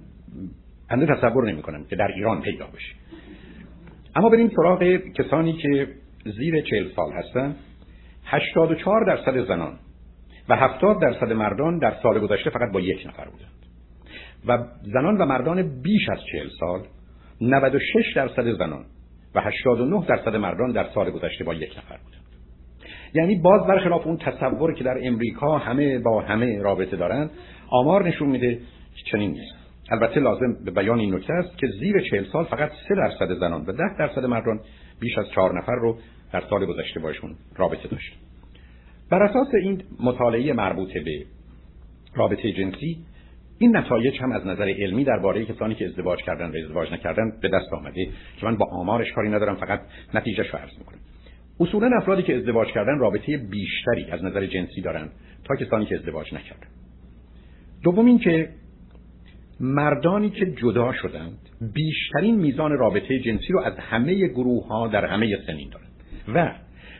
بنده 0.90 1.06
تصور 1.06 1.52
نمی 1.52 1.62
کنم 1.62 1.84
که 1.84 1.96
در 1.96 2.08
ایران 2.16 2.42
پیدا 2.42 2.66
بشه. 2.66 2.94
اما 4.16 4.28
بریم 4.28 4.50
سراغ 4.56 4.82
کسانی 5.16 5.52
که 5.52 5.88
زیر 6.24 6.60
40 6.60 6.88
سال 6.96 7.12
هستن 7.12 7.56
84 8.24 9.04
درصد 9.06 9.46
زنان 9.48 9.78
و 10.48 10.56
70 10.56 11.00
درصد 11.02 11.32
مردان 11.32 11.78
در 11.78 11.96
سال 12.02 12.18
گذشته 12.18 12.50
فقط 12.50 12.72
با 12.72 12.80
یک 12.80 13.06
نفر 13.06 13.28
بودند. 13.28 13.52
و 14.46 14.58
زنان 14.82 15.16
و 15.18 15.24
مردان 15.24 15.82
بیش 15.82 16.08
از 16.08 16.18
40 16.32 16.48
سال 16.60 16.80
96 17.42 18.16
درصد 18.16 18.52
زنان 18.52 18.84
و 19.34 19.40
89 19.40 20.06
درصد 20.06 20.36
مردان 20.36 20.72
در 20.72 20.86
سال 20.94 21.10
گذشته 21.10 21.44
با 21.44 21.54
یک 21.54 21.78
نفر 21.78 21.96
بودند. 22.04 22.22
یعنی 23.14 23.34
باز 23.34 23.66
برخلاف 23.66 24.06
اون 24.06 24.16
تصوری 24.16 24.74
که 24.74 24.84
در 24.84 24.98
امریکا 25.02 25.58
همه 25.58 25.98
با 25.98 26.20
همه 26.20 26.58
رابطه 26.58 26.96
دارند 26.96 27.30
آمار 27.70 28.08
نشون 28.08 28.28
میده 28.28 28.58
چنین 29.12 29.30
نیست. 29.30 29.54
البته 29.90 30.20
لازم 30.20 30.64
به 30.64 30.70
بیان 30.70 30.98
این 30.98 31.14
نکته 31.14 31.32
است 31.32 31.58
که 31.58 31.66
زیر 31.80 32.00
40 32.10 32.24
سال 32.32 32.44
فقط 32.44 32.70
3 32.88 32.94
درصد 32.94 33.34
زنان 33.34 33.64
و 33.66 33.72
10 33.72 33.78
درصد 33.98 34.24
مردان 34.24 34.60
بیش 35.00 35.18
از 35.18 35.30
4 35.34 35.58
نفر 35.58 35.74
رو 35.74 35.98
در 36.32 36.42
سال 36.50 36.66
گذشته 36.66 37.00
باشون 37.00 37.34
رابطه 37.56 37.88
داشت. 37.88 38.12
بر 39.10 39.22
اساس 39.22 39.48
این 39.54 39.82
مطالعه 40.00 40.52
مربوط 40.52 40.92
به 40.92 41.24
رابطه 42.14 42.52
جنسی 42.52 42.98
این 43.62 43.76
نتایج 43.76 44.20
هم 44.20 44.32
از 44.32 44.46
نظر 44.46 44.68
علمی 44.68 45.04
درباره 45.04 45.44
کسانی 45.44 45.74
که 45.74 45.86
ازدواج 45.86 46.18
کردن 46.22 46.50
و 46.50 46.56
ازدواج 46.64 46.92
نکردن 46.92 47.32
به 47.42 47.48
دست 47.48 47.72
آمده 47.72 48.08
که 48.36 48.46
من 48.46 48.56
با 48.56 48.66
آمارش 48.72 49.12
کاری 49.12 49.28
ندارم 49.28 49.54
فقط 49.54 49.80
نتیجه 50.14 50.42
رو 50.42 50.58
عرض 50.58 50.78
می‌کنم. 50.78 50.98
اصولا 51.60 51.96
افرادی 51.96 52.22
که 52.22 52.36
ازدواج 52.36 52.68
کردن 52.68 52.98
رابطه 52.98 53.36
بیشتری 53.36 54.10
از 54.10 54.24
نظر 54.24 54.46
جنسی 54.46 54.80
دارن 54.80 55.08
تا 55.44 55.56
کسانی 55.56 55.86
که 55.86 55.94
ازدواج 55.96 56.34
نکردن. 56.34 56.66
دوم 57.82 58.06
اینکه 58.06 58.48
مردانی 59.60 60.30
که 60.30 60.46
جدا 60.46 60.92
شدند 60.92 61.38
بیشترین 61.74 62.34
میزان 62.34 62.70
رابطه 62.70 63.18
جنسی 63.18 63.52
رو 63.52 63.60
از 63.60 63.78
همه 63.78 64.28
گروه 64.28 64.66
ها 64.66 64.88
در 64.88 65.04
همه 65.04 65.38
سنین 65.46 65.70
دارند 65.70 65.92
و 66.34 66.54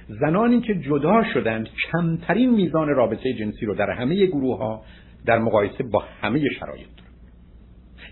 زنانی 0.09 0.61
که 0.61 0.75
جدا 0.75 1.25
شدند 1.35 1.69
کمترین 1.93 2.51
میزان 2.51 2.89
رابطه 2.89 3.33
جنسی 3.33 3.67
رو 3.67 3.75
در 3.75 3.91
همه 3.91 4.27
گروه 4.27 4.59
ها 4.59 4.85
در 5.27 5.39
مقایسه 5.39 5.85
با 5.85 6.05
همه 6.21 6.49
شرایط. 6.61 6.87
دارند 6.97 7.13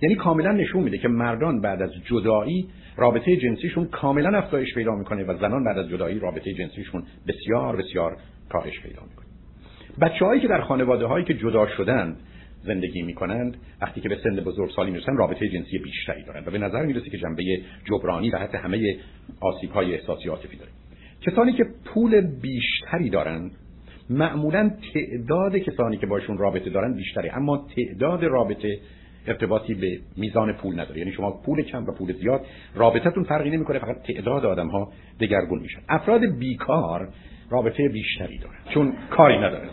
یعنی 0.03 0.15
کاملا 0.15 0.53
نشون 0.53 0.83
میده 0.83 0.99
که 0.99 1.09
مردان 1.09 1.61
بعد 1.61 1.83
از 1.83 1.91
جدایی 2.05 2.69
رابطه 2.97 3.37
جنسیشون 3.37 3.87
کاملا 3.87 4.39
افزایش 4.39 4.75
پیدا 4.75 4.95
می‌کنه 4.95 5.25
و 5.25 5.39
زنان 5.39 5.65
بعد 5.65 5.79
از 5.79 5.89
جدایی 5.89 6.19
رابطه 6.19 6.53
جنسیشون 6.53 7.03
بسیار 7.29 7.77
بسیار 7.77 8.17
کاهش 8.49 8.81
پیدا 8.81 9.03
می‌کنه. 9.03 9.27
بچههایی 10.01 10.41
که 10.41 10.49
در 10.49 10.61
خانواده 10.61 11.07
هایی 11.07 11.25
که 11.25 11.35
جدا 11.35 11.67
شدند 11.67 12.17
زندگی 12.65 13.03
می‌کنند 13.03 13.57
وقتی 13.81 14.01
که 14.01 14.09
به 14.09 14.19
سن 14.25 14.37
بزرگسالی 14.37 14.91
می‌رسن 14.91 15.17
رابطه 15.17 15.49
جنسی 15.49 15.79
بیشتری 15.79 16.25
دارند 16.25 16.49
و 16.49 16.51
به 16.51 16.59
نظر 16.59 16.87
می‌رسه 16.87 17.11
که 17.11 17.19
جنبه 17.19 17.43
جبرانی 17.85 18.31
و 18.31 18.39
حتی 18.39 18.57
همه 18.57 18.97
آسیب 19.41 19.71
های 19.71 19.95
احساسی 19.95 20.29
عاطفی 20.29 20.57
داره. 20.57 20.71
کسانی 21.21 21.53
که 21.53 21.65
پول 21.85 22.21
بیشتری 22.21 23.11
دارند 23.11 23.51
معمولا 24.11 24.71
تعداد 24.95 25.57
کسانی 25.57 25.97
که 25.97 26.07
باشون 26.07 26.39
رابطه 26.39 26.71
دارن 26.71 26.95
بیشتری 26.95 27.29
اما 27.29 27.67
تعداد 27.77 28.25
رابطه 28.25 28.79
ارتباطی 29.27 29.75
به 29.75 29.99
میزان 30.17 30.53
پول 30.53 30.81
نداره. 30.81 30.99
یعنی 30.99 31.13
شما 31.13 31.31
پول 31.31 31.63
کم 31.63 31.85
و 31.85 31.93
پول 31.93 32.13
زیاد 32.13 32.47
رابطتون 32.75 33.25
فرقی 33.25 33.51
نمی‌کنه 33.51 33.79
فقط 33.79 34.03
تعداد 34.03 34.47
آدم 34.47 34.69
ها 34.69 34.93
دگرگون 35.21 35.59
میشن. 35.59 35.81
افراد 35.89 36.21
بیکار 36.39 37.09
رابطه 37.51 37.89
بیشتری 37.89 38.39
دارن 38.39 38.59
چون 38.75 38.93
کاری 39.11 39.39
ندارند 39.39 39.71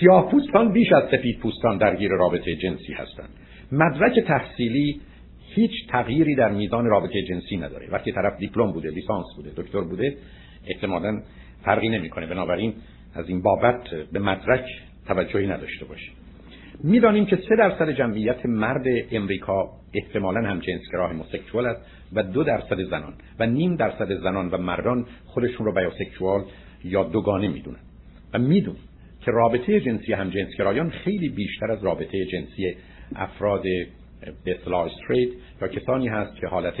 سیاه 0.00 0.30
پوستان 0.30 0.72
بیش 0.72 0.92
از 0.92 1.02
سفید 1.10 1.38
پوستان 1.38 1.78
درگیر 1.78 2.10
رابطه 2.10 2.56
جنسی 2.56 2.92
هستند 2.92 3.28
مدرک 3.72 4.20
تحصیلی 4.20 5.00
هیچ 5.54 5.70
تغییری 5.88 6.34
در 6.34 6.50
میزان 6.50 6.86
رابطه 6.86 7.22
جنسی 7.22 7.56
نداره. 7.56 7.88
وقتی 7.90 8.12
طرف 8.12 8.38
دیپلم 8.38 8.72
بوده 8.72 8.90
لیسانس 8.90 9.26
بوده 9.36 9.50
دکتر 9.56 9.80
بوده 9.80 10.16
احتمالا 10.66 11.22
فرقی 11.64 11.88
نمی‌کنه. 11.88 12.26
بنابراین 12.26 12.74
از 13.14 13.28
این 13.28 13.42
بابت 13.42 13.82
به 14.12 14.18
مدرک 14.18 14.64
توجهی 15.06 15.46
نداشته 15.46 15.84
باشه 15.84 16.12
می‌دانیم 16.82 17.26
که 17.26 17.36
سه 17.36 17.56
درصد 17.56 17.90
جمعیت 17.90 18.46
مرد 18.46 18.84
امریکا 19.12 19.70
احتمالا 19.94 20.48
هم 20.48 20.58
جنسگراه 20.58 21.10
هموسکسوال 21.10 21.66
است 21.66 21.80
و 22.12 22.22
دو 22.22 22.44
درصد 22.44 22.82
زنان 22.82 23.14
و 23.38 23.46
نیم 23.46 23.76
درصد 23.76 24.20
زنان 24.20 24.48
و 24.48 24.56
مردان 24.58 25.06
خودشون 25.26 25.66
رو 25.66 25.72
بیوسکسوال 25.72 26.44
یا 26.84 27.04
دوگانه 27.04 27.48
می‌دونن. 27.48 27.80
و 28.34 28.38
می‌دونیم 28.38 28.82
که 29.24 29.30
رابطه 29.30 29.80
جنسی 29.80 30.12
هم 30.12 30.30
جنسگرایان 30.30 30.90
خیلی 30.90 31.28
بیشتر 31.28 31.70
از 31.70 31.84
رابطه 31.84 32.24
جنسی 32.24 32.76
افراد 33.16 33.62
به 34.44 34.58
یا 35.62 35.68
کسانی 35.68 36.08
هست 36.08 36.36
که 36.36 36.46
حالت 36.46 36.74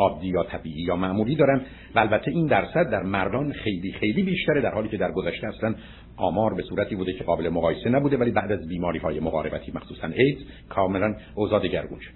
عادی 0.00 0.28
یا 0.28 0.42
طبیعی 0.42 0.82
یا 0.82 0.96
معمولی 0.96 1.36
دارن 1.36 1.60
و 1.94 1.98
البته 1.98 2.30
این 2.30 2.46
درصد 2.46 2.90
در 2.90 3.02
مردان 3.02 3.52
خیلی 3.52 3.92
خیلی 3.92 4.22
بیشتره 4.22 4.60
در 4.60 4.74
حالی 4.74 4.88
که 4.88 4.96
در 4.96 5.12
گذشته 5.12 5.46
اصلا 5.46 5.74
آمار 6.16 6.54
به 6.54 6.62
صورتی 6.62 6.96
بوده 6.96 7.12
که 7.12 7.24
قابل 7.24 7.48
مقایسه 7.48 7.90
نبوده 7.90 8.16
ولی 8.16 8.30
بعد 8.30 8.52
از 8.52 8.68
بیماری 8.68 8.98
های 8.98 9.20
مقاربتی 9.20 9.72
مخصوصا 9.74 10.06
ایدز 10.06 10.40
کاملا 10.68 11.14
اوضاع 11.34 11.60
دگرگون 11.60 12.00
شد. 12.00 12.12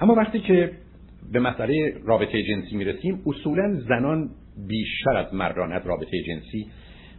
اما 0.00 0.14
وقتی 0.14 0.40
که 0.40 0.70
به 1.32 1.40
مسئله 1.40 1.94
رابطه 2.04 2.42
جنسی 2.42 2.76
می‌رسیم 2.76 3.22
اصولا 3.26 3.74
زنان 3.88 4.30
بیشتر 4.68 5.16
از 5.16 5.34
مردان 5.34 5.72
از 5.72 5.86
رابطه 5.86 6.22
جنسی 6.26 6.66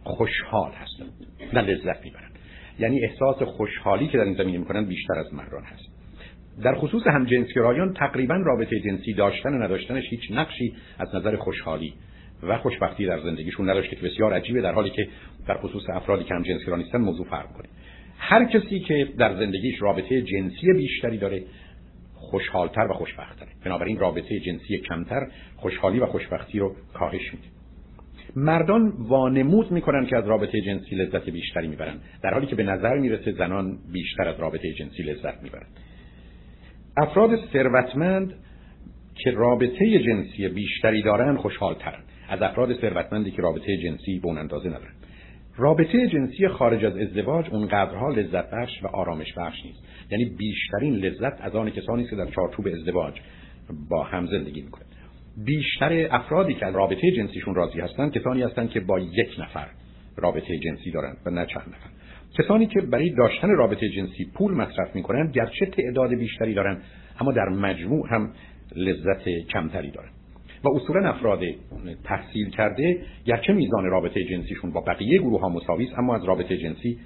خوشحال 0.04 0.72
هستند 0.72 1.12
نه 1.52 1.60
لذت 1.60 2.04
می‌برند. 2.04 2.38
یعنی 2.78 3.04
احساس 3.04 3.42
خوشحالی 3.42 4.08
که 4.08 4.18
در 4.18 4.24
این 4.24 4.34
زمینه 4.34 4.58
می‌کنن 4.58 4.84
بیشتر 4.84 5.18
از 5.18 5.34
مردان 5.34 5.62
هست. 5.62 5.89
در 6.62 6.74
خصوص 6.74 7.06
همجنسگرایان 7.06 7.94
تقریبا 7.94 8.34
رابطه 8.34 8.80
جنسی 8.80 9.14
داشتن 9.14 9.54
و 9.54 9.62
نداشتنش 9.62 10.04
هیچ 10.10 10.20
نقشی 10.30 10.74
از 10.98 11.14
نظر 11.14 11.36
خوشحالی 11.36 11.94
و 12.42 12.58
خوشبختی 12.58 13.06
در 13.06 13.20
زندگیشون 13.20 13.70
نداشته 13.70 13.96
که 13.96 14.02
بسیار 14.02 14.32
عجیبه 14.32 14.60
در 14.60 14.72
حالی 14.72 14.90
که 14.90 15.08
در 15.48 15.58
خصوص 15.58 15.82
افرادی 15.92 16.24
که 16.24 16.34
همجنسگرا 16.34 16.76
نیستن 16.76 16.98
موضوع 16.98 17.26
فرق 17.26 17.52
کنه 17.52 17.68
هر 18.18 18.44
کسی 18.44 18.80
که 18.80 19.08
در 19.18 19.34
زندگیش 19.34 19.82
رابطه 19.82 20.22
جنسی 20.22 20.72
بیشتری 20.76 21.18
داره 21.18 21.42
خوشحالتر 22.14 22.86
و 22.90 22.92
خوشبختتره 22.92 23.48
بنابراین 23.64 23.98
رابطه 23.98 24.40
جنسی 24.40 24.78
کمتر 24.78 25.26
خوشحالی 25.56 25.98
و 25.98 26.06
خوشبختی 26.06 26.58
رو 26.58 26.76
کاهش 26.94 27.34
میده. 27.34 27.46
مردان 28.36 28.92
وانمود 28.98 29.70
می‌کنن 29.70 30.06
که 30.06 30.16
از 30.16 30.26
رابطه 30.26 30.60
جنسی 30.60 30.96
لذت 30.96 31.30
بیشتری 31.30 31.68
می‌برن 31.68 31.94
در 32.22 32.34
حالی 32.34 32.46
که 32.46 32.56
به 32.56 32.62
نظر 32.62 32.98
می‌رسه 32.98 33.32
زنان 33.32 33.78
بیشتر 33.92 34.28
از 34.28 34.40
رابطه 34.40 34.72
جنسی 34.72 35.02
لذت 35.02 35.42
می‌برن 35.42 35.66
افراد 37.02 37.30
ثروتمند 37.52 38.34
که 39.14 39.30
رابطه 39.30 39.98
جنسی 39.98 40.48
بیشتری 40.48 41.02
دارن 41.02 41.36
خوشحالترن 41.36 42.02
از 42.28 42.42
افراد 42.42 42.80
ثروتمندی 42.80 43.30
که 43.30 43.42
رابطه 43.42 43.76
جنسی 43.76 44.18
به 44.18 44.26
اون 44.26 44.38
اندازه 44.38 44.68
ندارن. 44.68 44.94
رابطه 45.56 46.08
جنسی 46.08 46.48
خارج 46.48 46.84
از 46.84 46.96
ازدواج 46.96 47.46
اونقدرها 47.50 48.08
لذت 48.08 48.50
بخش 48.50 48.82
و 48.82 48.86
آرامش 48.86 49.34
بخش 49.36 49.64
نیست. 49.64 49.78
یعنی 50.10 50.24
بیشترین 50.24 50.94
لذت 50.94 51.40
از 51.40 51.56
آن 51.56 51.70
کسانی 51.70 52.04
که 52.04 52.16
در 52.16 52.26
چارچوب 52.26 52.66
ازدواج 52.66 53.14
با 53.90 54.02
هم 54.02 54.26
زندگی 54.26 54.62
می‌کنند 54.62 54.86
بیشتر 55.44 56.08
افرادی 56.10 56.54
که 56.54 56.66
رابطه 56.66 57.10
جنسیشون 57.16 57.54
راضی 57.54 57.80
هستند 57.80 58.12
کسانی 58.12 58.42
هستند 58.42 58.70
که 58.70 58.80
با 58.80 58.98
یک 58.98 59.28
نفر 59.38 59.68
رابطه 60.16 60.58
جنسی 60.58 60.90
دارند 60.90 61.16
و 61.26 61.30
نه 61.30 61.46
چند 61.46 61.66
نفر. 61.68 61.99
کسانی 62.38 62.66
که 62.66 62.80
برای 62.80 63.10
داشتن 63.10 63.48
رابطه 63.48 63.88
جنسی 63.88 64.24
پول 64.34 64.52
مصرف 64.52 64.94
می‌کنند 64.94 65.32
گرچه 65.32 65.66
تعداد 65.66 66.14
بیشتری 66.14 66.54
دارند 66.54 66.82
اما 67.20 67.32
در 67.32 67.48
مجموع 67.48 68.08
هم 68.10 68.32
لذت 68.76 69.28
کمتری 69.52 69.90
دارند 69.90 70.12
و 70.64 70.68
اصولا 70.68 71.08
افراد 71.08 71.40
تحصیل 72.04 72.50
کرده 72.50 73.02
گرچه 73.24 73.52
میزان 73.52 73.84
رابطه 73.84 74.24
جنسیشون 74.24 74.70
با 74.72 74.80
بقیه 74.80 75.18
گروه 75.18 75.40
ها 75.40 75.48
مساوی 75.48 75.88
اما 75.96 76.16
از 76.16 76.24
رابطه 76.24 76.56
جنسی 76.56 76.98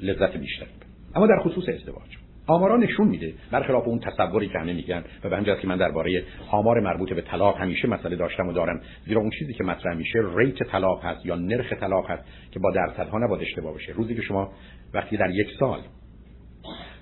لذت 0.00 0.36
بیشتری. 0.36 0.68
اما 1.14 1.26
در 1.26 1.38
خصوص 1.38 1.68
ازدواج. 1.68 2.25
آمارا 2.46 2.76
نشون 2.76 3.08
میده. 3.08 3.34
برخلاف 3.50 3.88
اون 3.88 3.98
تصوری 3.98 4.48
که 4.48 4.58
همه 4.58 4.72
میگن 4.72 5.04
و 5.24 5.28
به 5.28 5.36
همجاست 5.36 5.60
که 5.60 5.68
من 5.68 5.76
درباره 5.76 6.24
آمار 6.50 6.80
مربوط 6.80 7.12
به 7.12 7.22
طلاق 7.22 7.56
همیشه 7.56 7.88
مسئله 7.88 8.16
داشتم 8.16 8.48
و 8.48 8.52
دارم 8.52 8.80
زیرا 9.06 9.20
اون 9.20 9.30
چیزی 9.30 9.54
که 9.54 9.64
مطرح 9.64 9.96
میشه 9.96 10.18
ریت 10.36 10.62
طلاق 10.62 11.04
هست 11.04 11.26
یا 11.26 11.34
نرخ 11.34 11.72
طلاق 11.72 12.10
هست 12.10 12.22
که 12.50 12.60
با 12.60 12.70
درصدها 12.70 13.18
نباید 13.18 13.42
اشتباه 13.42 13.72
باشه. 13.72 13.92
روزی 13.92 14.14
که 14.14 14.22
شما 14.22 14.52
وقتی 14.94 15.16
در 15.16 15.30
یک 15.30 15.48
سال 15.58 15.80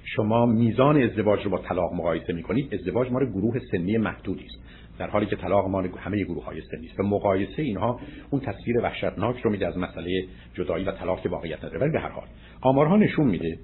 شما 0.05 0.47
میزان 0.47 1.03
ازدواج 1.03 1.45
رو 1.45 1.51
با 1.51 1.59
طلاق 1.59 1.93
مقایسه 1.93 2.33
می‌کنید 2.33 2.75
ازدواج 2.75 3.11
مال 3.11 3.31
گروه 3.31 3.59
سنی 3.71 3.99
محدودی 3.99 4.45
است. 4.45 4.65
در 4.99 5.11
حالی 5.11 5.27
که 5.27 5.37
طلاق 5.37 5.69
مال 5.69 5.89
همه 5.99 6.25
گروه 6.25 6.45
های 6.45 6.61
سنی 6.61 6.87
است. 6.87 7.01
و 7.01 7.03
مقایسه 7.03 7.63
اینها 7.63 8.01
اون 8.31 8.41
تصویر 8.41 8.79
وحشتناک 8.83 9.41
رو 9.41 9.51
میده 9.51 9.67
از 9.67 9.79
مسئله 9.79 10.25
جدایی 10.55 10.85
و 10.85 10.93
طلاق 10.93 11.21
که 11.21 11.29
واقعیت 11.29 11.59
نداره. 11.59 11.81
ولی 11.81 11.91
به 11.91 12.01
هر 12.01 12.09
حال 12.09 12.27
آمارها 12.61 12.97
نشون 12.97 13.27
میده 13.27 13.59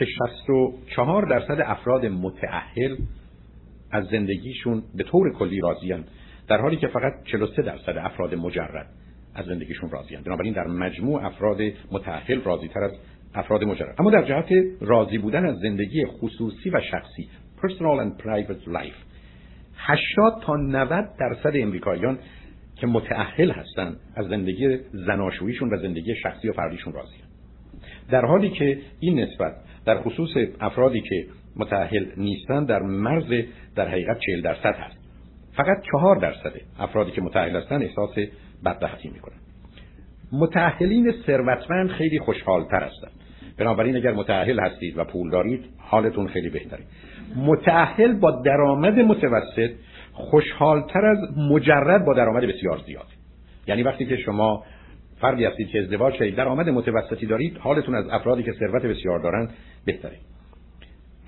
که 0.00 0.06
64 0.06 1.26
درصد 1.26 1.60
افراد 1.66 2.06
متأهل 2.06 2.96
از 3.90 4.04
زندگیشون 4.04 4.82
به 4.94 5.04
طور 5.04 5.32
کلی 5.32 5.60
راضیان 5.60 6.04
در 6.48 6.60
حالی 6.60 6.76
که 6.76 6.86
فقط 6.86 7.12
43 7.24 7.62
درصد 7.62 7.96
افراد 7.96 8.34
مجرد 8.34 8.86
از 9.34 9.46
زندگیشون 9.46 9.90
راضیان 9.90 10.22
بنابراین 10.22 10.52
در 10.52 10.66
مجموع 10.66 11.24
افراد 11.24 11.60
متأهل 11.92 12.40
راضی 12.42 12.68
تر 12.68 12.80
از 12.80 12.92
افراد 13.34 13.64
مجرد. 13.64 13.94
اما 13.98 14.10
در 14.10 14.22
جهت 14.22 14.48
راضی 14.80 15.18
بودن 15.18 15.46
از 15.46 15.58
زندگی 15.58 16.06
خصوصی 16.06 16.70
و 16.70 16.80
شخصی 16.90 17.28
personal 17.62 18.04
and 18.04 18.22
private 18.22 18.68
life 18.68 18.96
80 19.76 20.42
تا 20.42 20.56
90 20.56 21.10
درصد 21.20 21.52
امریکاییان 21.54 22.18
که 22.76 22.86
متأهل 22.86 23.50
هستند 23.50 23.96
از 24.16 24.26
زندگی 24.26 24.78
زناشوییشون 24.92 25.74
و 25.74 25.76
زندگی 25.76 26.14
شخصی 26.22 26.48
و 26.48 26.52
فردیشون 26.52 26.92
راضیان 26.92 27.28
در 28.10 28.24
حالی 28.24 28.50
که 28.50 28.78
این 29.00 29.20
نسبت 29.20 29.54
در 29.86 30.00
خصوص 30.02 30.30
افرادی 30.60 31.00
که 31.00 31.26
متأهل 31.56 32.06
نیستند 32.16 32.68
در 32.68 32.82
مرز 32.82 33.44
در 33.76 33.88
حقیقت 33.88 34.18
40 34.26 34.42
درصد 34.42 34.74
هست. 34.74 34.96
فقط 35.56 35.82
4 35.92 36.16
درصد 36.16 36.52
افرادی 36.78 37.10
که 37.10 37.22
متأهل 37.22 37.56
هستند 37.56 37.82
احساس 37.82 38.14
بدبختی 38.64 39.08
می‌کنن. 39.08 39.36
متأهلین 40.32 41.14
ثروتمند 41.26 41.90
خیلی 41.90 42.18
خوشحالتر 42.18 42.82
هستند 42.82 43.12
بنابراین 43.58 43.96
اگر 43.96 44.12
متأهل 44.12 44.60
هستید 44.60 44.98
و 44.98 45.04
پول 45.04 45.30
دارید 45.30 45.64
حالتون 45.78 46.28
خیلی 46.28 46.50
بهتره. 46.50 46.84
متأهل 47.36 48.12
با 48.12 48.30
درآمد 48.30 48.98
متوسط 48.98 49.70
خوشحالتر 50.12 51.06
از 51.06 51.18
مجرد 51.36 52.04
با 52.04 52.14
درآمد 52.14 52.42
بسیار 52.42 52.80
زیاد. 52.86 53.06
یعنی 53.66 53.82
وقتی 53.82 54.06
که 54.06 54.16
شما 54.16 54.64
فردی 55.20 55.44
هستید 55.44 55.68
که 55.68 55.78
ازدواج 55.78 56.14
کردید. 56.14 56.36
درآمد 56.36 56.68
متوسطی 56.68 57.26
دارید 57.26 57.56
حالتون 57.58 57.94
از 57.94 58.08
افرادی 58.10 58.42
که 58.42 58.52
ثروت 58.52 58.82
بسیار 58.82 59.18
دارند 59.18 59.50
بهتره. 59.84 60.16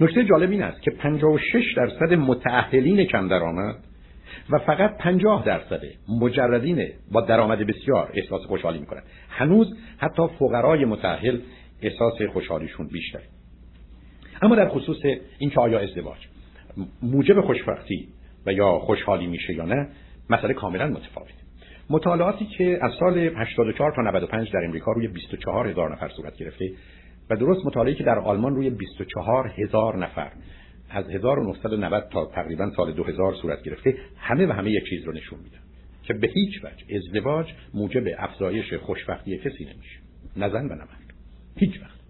نکته 0.01 0.25
جالب 0.25 0.51
این 0.51 0.63
است 0.63 0.83
که 0.83 0.91
56 0.91 1.65
درصد 1.77 2.15
متأهلین 2.15 3.05
کم 3.05 3.29
درآمد 3.29 3.75
و 4.51 4.59
فقط 4.59 4.99
50 4.99 5.45
درصد 5.45 5.81
مجردین 6.09 6.89
با 7.13 7.21
درآمد 7.21 7.59
بسیار 7.59 8.11
احساس 8.15 8.43
خوشحالی 8.43 8.79
می‌کنند. 8.79 9.05
هنوز 9.29 9.77
حتی 9.99 10.23
فقرای 10.39 10.85
متأهل 10.85 11.39
احساس 11.83 12.23
خوشحالیشون 12.33 12.87
بیشتره. 12.87 13.23
اما 14.43 14.55
در 14.55 14.69
خصوص 14.69 14.97
این 15.39 15.51
که 15.51 15.61
آیا 15.61 15.79
ازدواج 15.79 16.19
موجب 17.03 17.41
خوشبختی 17.41 18.09
و 18.47 18.53
یا 18.53 18.79
خوشحالی 18.79 19.27
میشه 19.27 19.55
یا 19.55 19.65
نه 19.65 19.89
مسئله 20.31 20.55
کاملا 20.55 20.87
متفاوت 20.87 21.42
مطالعاتی 21.93 22.47
که 22.47 22.79
از 22.83 22.93
سال 23.01 23.19
84 23.19 23.93
تا 23.97 24.03
95 24.03 24.53
در 24.53 24.65
امریکا 24.65 24.93
روی 24.93 25.09
24 25.09 25.69
هزار 25.69 25.93
نفر 25.93 26.09
صورت 26.09 26.37
گرفته 26.37 26.71
و 27.31 27.37
درست 27.37 27.67
مطالعاتی 27.67 27.99
که 27.99 28.05
در 28.05 28.19
آلمان 28.19 28.55
روی 28.55 28.71
24 28.71 29.49
هزار 29.49 29.99
نفر 29.99 30.33
از 30.91 31.11
1990 31.11 32.09
تا 32.13 32.27
تقریبا 32.27 32.71
سال 32.77 32.93
2000 32.93 33.35
صورت 33.35 33.63
گرفته 33.63 33.95
همه 34.17 34.47
و 34.47 34.53
همه 34.53 34.71
یک 34.71 34.85
چیز 34.91 35.05
رو 35.05 35.13
نشون 35.13 35.39
میدن 35.39 35.59
که 36.03 36.15
به 36.15 36.27
هیچ 36.35 36.65
وجه 36.65 36.97
ازدواج 36.97 37.47
موجب 37.75 38.03
افزایش 38.19 38.75
خوشبختی 38.75 39.39
کسی 39.39 39.65
نمیشه. 39.65 39.99
نزن 40.37 40.65
و 40.65 40.75
نمرد 40.75 41.15
هیچ 41.57 41.83
وقت. 41.83 42.01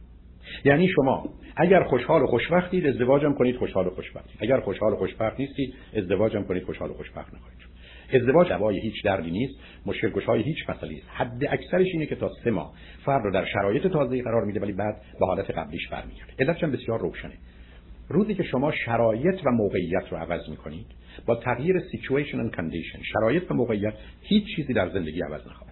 یعنی 0.64 0.88
شما 0.88 1.28
اگر 1.56 1.82
خوشحال 1.82 2.22
و 2.22 2.26
خوشبختید 2.26 2.86
ازدواجم 2.86 3.32
کنید 3.32 3.56
خوشحال 3.56 3.86
و 3.86 3.90
خوشبختید 3.90 4.36
اگر 4.40 4.60
خوشحال 4.60 4.92
و 4.92 4.96
خوشبخت 4.96 5.40
نیستید 5.40 5.74
ازدواجم 5.96 6.42
کنید 6.42 6.64
خوشحال 6.64 6.90
و 6.90 6.94
خوشبخت 6.94 7.34
نخواهید 7.34 7.71
ازدواج 8.12 8.48
دوای 8.48 8.80
هیچ 8.80 9.04
دردی 9.04 9.30
نیست 9.30 9.54
مشکل 9.86 10.10
گشای 10.10 10.42
هیچ 10.42 10.70
مسئله 10.70 10.96
است. 10.96 11.06
حد 11.08 11.44
اکثرش 11.50 11.86
اینه 11.92 12.06
که 12.06 12.16
تا 12.16 12.30
سه 12.44 12.50
ماه 12.50 12.72
فرد 13.04 13.24
رو 13.24 13.32
در 13.32 13.44
شرایط 13.44 13.86
تازه‌ای 13.86 14.22
قرار 14.22 14.44
میده 14.44 14.60
ولی 14.60 14.72
بعد 14.72 15.02
به 15.20 15.26
حالت 15.26 15.50
قبلیش 15.50 15.88
برمیگرده. 15.88 16.32
علتش 16.38 16.64
بسیار 16.64 17.00
روشنه. 17.00 17.34
روزی 18.08 18.34
که 18.34 18.42
شما 18.42 18.72
شرایط 18.72 19.40
و 19.44 19.50
موقعیت 19.50 20.08
رو 20.10 20.16
عوض 20.16 20.48
می‌کنید 20.48 20.86
با 21.26 21.36
تغییر 21.36 21.80
situation 21.80 22.34
and 22.34 22.56
condition 22.56 23.02
شرایط 23.12 23.50
و 23.50 23.54
موقعیت 23.54 23.94
هیچ 24.22 24.56
چیزی 24.56 24.72
در 24.72 24.88
زندگی 24.88 25.22
عوض 25.22 25.46
نخواهد 25.46 25.71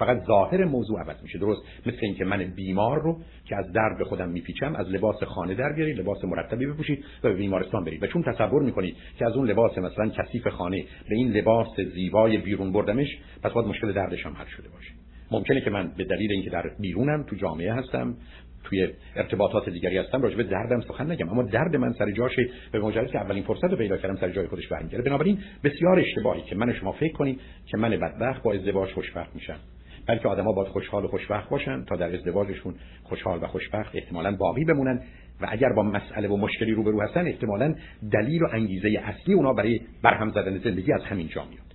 فقط 0.00 0.24
ظاهر 0.26 0.64
موضوع 0.64 1.00
عوض 1.00 1.22
میشه. 1.22 1.38
درست 1.38 1.62
مثل 1.86 1.98
اینکه 2.00 2.24
من 2.24 2.44
بیمار 2.44 3.02
رو 3.02 3.20
که 3.44 3.56
از 3.56 3.72
درد 3.72 3.98
به 3.98 4.04
خودم 4.04 4.28
میپیچم 4.28 4.74
از 4.74 4.88
لباس 4.88 5.22
خانه 5.22 5.54
در 5.54 5.72
بیارید 5.72 5.98
لباس 5.98 6.24
مرتبی 6.24 6.66
بپوشید 6.66 7.04
و 7.24 7.28
به 7.28 7.34
بیمارستان 7.34 7.84
برید. 7.84 8.02
و 8.02 8.06
چون 8.06 8.22
تصور 8.22 8.62
می‌کنید 8.62 8.96
که 9.18 9.26
از 9.26 9.36
اون 9.36 9.50
لباس 9.50 9.78
مثلا 9.78 10.08
کثیف 10.08 10.48
خانه 10.48 10.84
به 11.08 11.14
این 11.14 11.32
لباس 11.32 11.80
زیبای 11.94 12.38
بیرون 12.38 12.72
بردمش 12.72 13.18
پس 13.42 13.52
باید 13.52 13.68
مشکل 13.68 13.92
دردش 13.92 14.26
هم 14.26 14.32
حل 14.32 14.46
شده 14.46 14.68
باشه. 14.68 14.90
ممکنه 15.30 15.60
که 15.60 15.70
من 15.70 15.92
به 15.96 16.04
دلیل 16.04 16.32
اینکه 16.32 16.50
در 16.50 16.70
بیرونم 16.80 17.22
تو 17.22 17.36
جامعه 17.36 17.72
هستم 17.72 18.16
توی 18.64 18.88
ارتباطات 19.16 19.68
دیگری 19.68 19.98
هستم 19.98 20.22
راجع 20.22 20.36
به 20.36 20.42
دردم 20.42 20.80
سخن 20.80 21.10
نگم. 21.10 21.28
اما 21.28 21.42
درد 21.42 21.76
من 21.76 21.92
سر 21.92 22.10
جاشه 22.10 22.48
به 22.72 22.80
مجرد 22.80 23.10
که 23.10 23.18
اولین 23.18 23.42
فرصت 23.42 23.64
رو 23.64 23.76
پیدا 23.76 23.96
کردم 23.96 24.16
سر 24.16 24.30
جای 24.30 24.46
خودش 24.46 24.68
برمیگرده. 24.68 25.04
بنابراین 25.04 25.38
بسیار 25.64 25.98
اشتباهی 25.98 26.42
که 26.42 26.56
من 26.56 26.72
شما 26.72 26.92
فکر 26.92 27.12
کنیم 27.12 27.38
که 27.66 27.76
من 27.76 27.90
بدبخت 27.90 28.42
با 28.42 28.52
ازدواج 28.52 28.92
خوشبخت 28.92 29.34
میشم. 29.34 29.58
بلکه 30.06 30.28
آدما 30.28 30.52
باید 30.52 30.68
خوشحال 30.68 31.04
و 31.04 31.08
خوشبخت 31.08 31.50
باشن 31.50 31.84
تا 31.84 31.96
در 31.96 32.14
ازدواجشون 32.14 32.74
خوشحال 33.02 33.42
و 33.42 33.46
خوشبخت 33.46 33.96
احتمالا 33.96 34.36
باقی 34.36 34.64
بمونن. 34.64 35.02
و 35.40 35.46
اگر 35.48 35.72
با 35.72 35.82
مسئله 35.82 36.28
و 36.28 36.36
مشکلی 36.36 36.72
روبرو 36.72 37.02
هستن 37.02 37.26
احتمالا 37.26 37.74
دلیل 38.12 38.42
و 38.42 38.46
انگیزه 38.52 39.02
اصلی 39.04 39.34
اونا 39.34 39.52
برای 39.52 39.80
برهم 40.02 40.30
زدن 40.30 40.58
زندگی 40.58 40.92
از 40.92 41.04
همین 41.04 41.28
جا 41.28 41.44
میاد. 41.44 41.74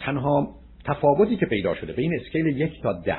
تنها 0.00 0.54
تفاوتی 0.84 1.36
که 1.36 1.46
پیدا 1.46 1.74
شده 1.74 1.92
بین 1.92 2.14
اسکیل 2.14 2.46
یک 2.46 2.82
تا 2.82 2.92
ده 2.92 3.16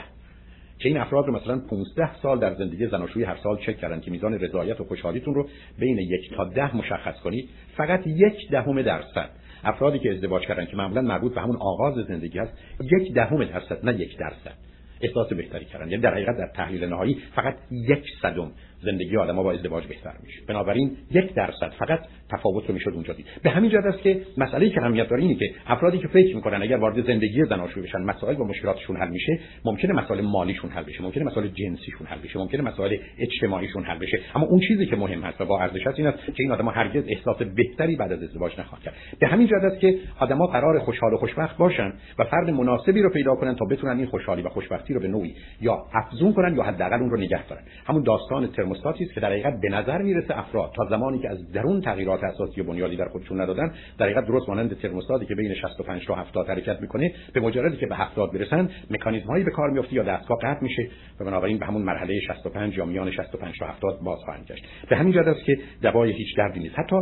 که 0.80 0.90
این 0.90 0.98
افراد 0.98 1.26
رو 1.26 1.36
مثلا 1.36 1.60
15 1.70 2.16
سال 2.22 2.40
در 2.40 2.54
زندگی 2.54 2.88
زناشویی 2.88 3.26
هر 3.26 3.38
سال 3.44 3.58
چک 3.58 3.78
کردن 3.78 4.00
که 4.00 4.12
میزان 4.12 4.34
رضایت 4.34 4.82
و 4.82 4.84
خوشحالیتون 4.84 5.34
رو 5.34 5.48
بین 5.80 5.98
یک 5.98 6.34
تا 6.36 6.44
ده 6.44 6.78
مشخص 6.78 7.20
کنید 7.20 7.50
فقط 7.78 8.08
یک 8.08 8.52
دهم 8.52 8.82
درصد 8.82 9.30
افرادی 9.64 10.00
که 10.00 10.12
ازدواج 10.12 10.44
کردن 10.44 10.66
که 10.66 10.78
معمولا 10.78 11.02
مربوط 11.02 11.34
به 11.34 11.42
همون 11.42 11.56
آغاز 11.56 11.96
زندگی 12.08 12.40
هست 12.40 12.54
یک 12.82 13.14
دهم 13.14 13.44
درصد 13.44 13.86
نه 13.86 14.00
یک 14.00 14.18
درصد. 14.18 14.54
احساس 15.02 15.34
بهتری 15.34 15.66
کردن. 15.66 15.90
یعنی 15.90 16.04
در 16.04 16.14
حقیقت 16.14 16.38
در 16.38 16.48
تحلیل 16.48 16.86
نهایی 16.86 17.18
فقط 17.36 17.56
یک 17.72 18.04
صدم 18.22 18.52
زندگی 18.84 19.18
آدما 19.18 19.44
با 19.44 19.52
ازدواج 19.52 19.88
بهتر 19.88 20.14
میشه. 20.24 20.42
بنابراین 20.48 20.98
یک 21.12 21.34
درصد 21.34 21.72
فقط 21.80 22.00
تفاوت 22.32 22.68
رو 22.68 22.74
می‌شد 22.74 22.92
اونجا 22.94 23.14
دید. 23.14 23.26
به 23.44 23.50
همین 23.50 23.70
جهت 23.70 23.86
است 23.86 24.02
که 24.02 24.22
مسئله 24.38 24.70
که 24.70 24.82
اهمیت 24.82 25.10
داره 25.10 25.22
اینه 25.22 25.36
که 25.36 25.46
افرادی 25.68 25.98
که 25.98 26.08
فکر 26.08 26.36
می‌کنن 26.36 26.62
اگر 26.62 26.78
وارد 26.78 27.06
زندگی 27.08 27.46
زناشویی 27.46 27.86
بشن 27.86 28.02
مسائل 28.02 28.40
و 28.40 28.44
مشکلاتشون 28.44 28.98
حل 28.98 29.10
میشه 29.10 29.40
ممکنه 29.66 29.94
مسائل 29.94 30.22
مالیشون 30.22 30.70
حل 30.70 30.84
بشه 30.84 31.04
ممکنه 31.04 31.24
مسائل 31.24 31.48
جنسیشون 31.48 32.08
حل 32.08 32.20
بشه 32.20 32.40
ممکنه 32.40 32.62
مسائل 32.62 32.98
اجتماعیشون 33.20 33.84
حل 33.84 33.98
بشه. 33.98 34.20
اما 34.36 34.46
اون 34.46 34.60
چیزی 34.60 34.86
که 34.86 34.96
مهم 34.96 35.22
هست 35.22 35.42
و 35.42 35.46
با 35.46 35.60
ارزش 35.60 35.88
هست 35.88 36.00
این 36.00 36.08
است 36.08 36.26
که 36.26 36.44
این 36.44 36.52
آدما 36.52 36.72
هرگز 36.72 37.04
احساس 37.08 37.38
بهتری 37.38 37.96
بعد 37.96 38.12
از 38.12 38.24
ازدواج 38.24 38.60
نخواهند 38.60 38.84
کرد. 38.84 38.94
به 39.20 39.28
همین 39.28 39.48
جهت 39.48 39.64
است 39.64 39.80
که 39.80 39.98
آدما 40.20 40.48
قرار 40.48 40.80
خوشحال 40.80 41.14
و 41.14 41.18
خوشبخت 41.18 41.58
باشن 41.58 41.94
و 42.20 42.24
فرد 42.24 42.50
مناسبی 42.50 43.02
رو 43.02 43.10
پیدا 43.10 43.36
کنن 43.36 43.56
تا 43.56 43.66
بتونن 43.66 43.98
این 43.98 44.06
خوشحالی 44.06 44.42
و 44.42 44.50
خوشبختی 44.50 44.94
رو 44.94 45.00
به 45.00 45.08
نوعی 45.08 45.36
یا 45.62 45.78
افزون 45.94 46.34
کنن 46.34 46.56
یا 46.56 46.64
حداقل 46.64 47.00
اون 47.00 47.10
رو 47.10 47.18
نگه 47.18 47.48
دارن. 47.48 47.62
همون 47.86 48.04
داستان 48.04 48.48
ترموستاتی 48.72 49.04
است 49.04 49.14
که 49.14 49.20
در 49.20 49.32
حقیقت 49.32 49.62
به 49.62 49.70
نظر 49.70 50.02
می‌رسه 50.02 50.40
افراد 50.40 50.72
تا 50.76 50.86
زمانی 50.90 51.20
که 51.20 51.30
از 51.30 51.52
درون 51.52 51.82
تغییرات 51.82 52.24
اساسی 52.24 52.62
و 52.62 52.64
بنیادی 52.64 52.96
در 52.96 53.08
خودشون 53.08 53.42
ندادن 53.42 53.74
در 53.98 54.06
حقیقت 54.06 54.28
درست 54.28 54.50
مانند 54.50 54.78
ترموستاتی 54.78 55.26
که 55.26 55.36
بین 55.36 55.54
65 55.54 56.06
تا 56.06 56.16
70 56.16 56.50
حرکت 56.50 56.82
می‌کنه 56.82 57.14
به 57.34 57.40
مجردی 57.40 57.78
که 57.78 57.86
به 57.86 57.96
70 57.96 58.32
برسن 58.32 58.70
مکانیزم 58.90 59.28
هایی 59.28 59.44
به 59.44 59.52
کار 59.52 59.70
میفته 59.70 59.94
یا 59.94 60.04
دستگاه 60.04 60.38
قطع 60.42 60.64
میشه 60.64 60.90
و 61.20 61.26
بنابراین 61.26 61.58
به 61.58 61.66
همون 61.66 61.82
مرحله 61.82 62.20
65 62.20 62.78
یا 62.78 62.86
میان 62.86 63.12
65 63.12 63.60
تا 63.60 63.66
70 63.66 64.00
باز 64.04 64.20
خواهند 64.20 64.46
گشت. 64.46 64.66
به 64.90 64.96
همین 64.96 65.14
جهت 65.14 65.28
است 65.28 65.46
که 65.46 65.58
دوای 65.82 66.12
هیچ 66.12 66.38
دردی 66.38 66.60
نیست. 66.60 66.80
حتی 66.80 66.96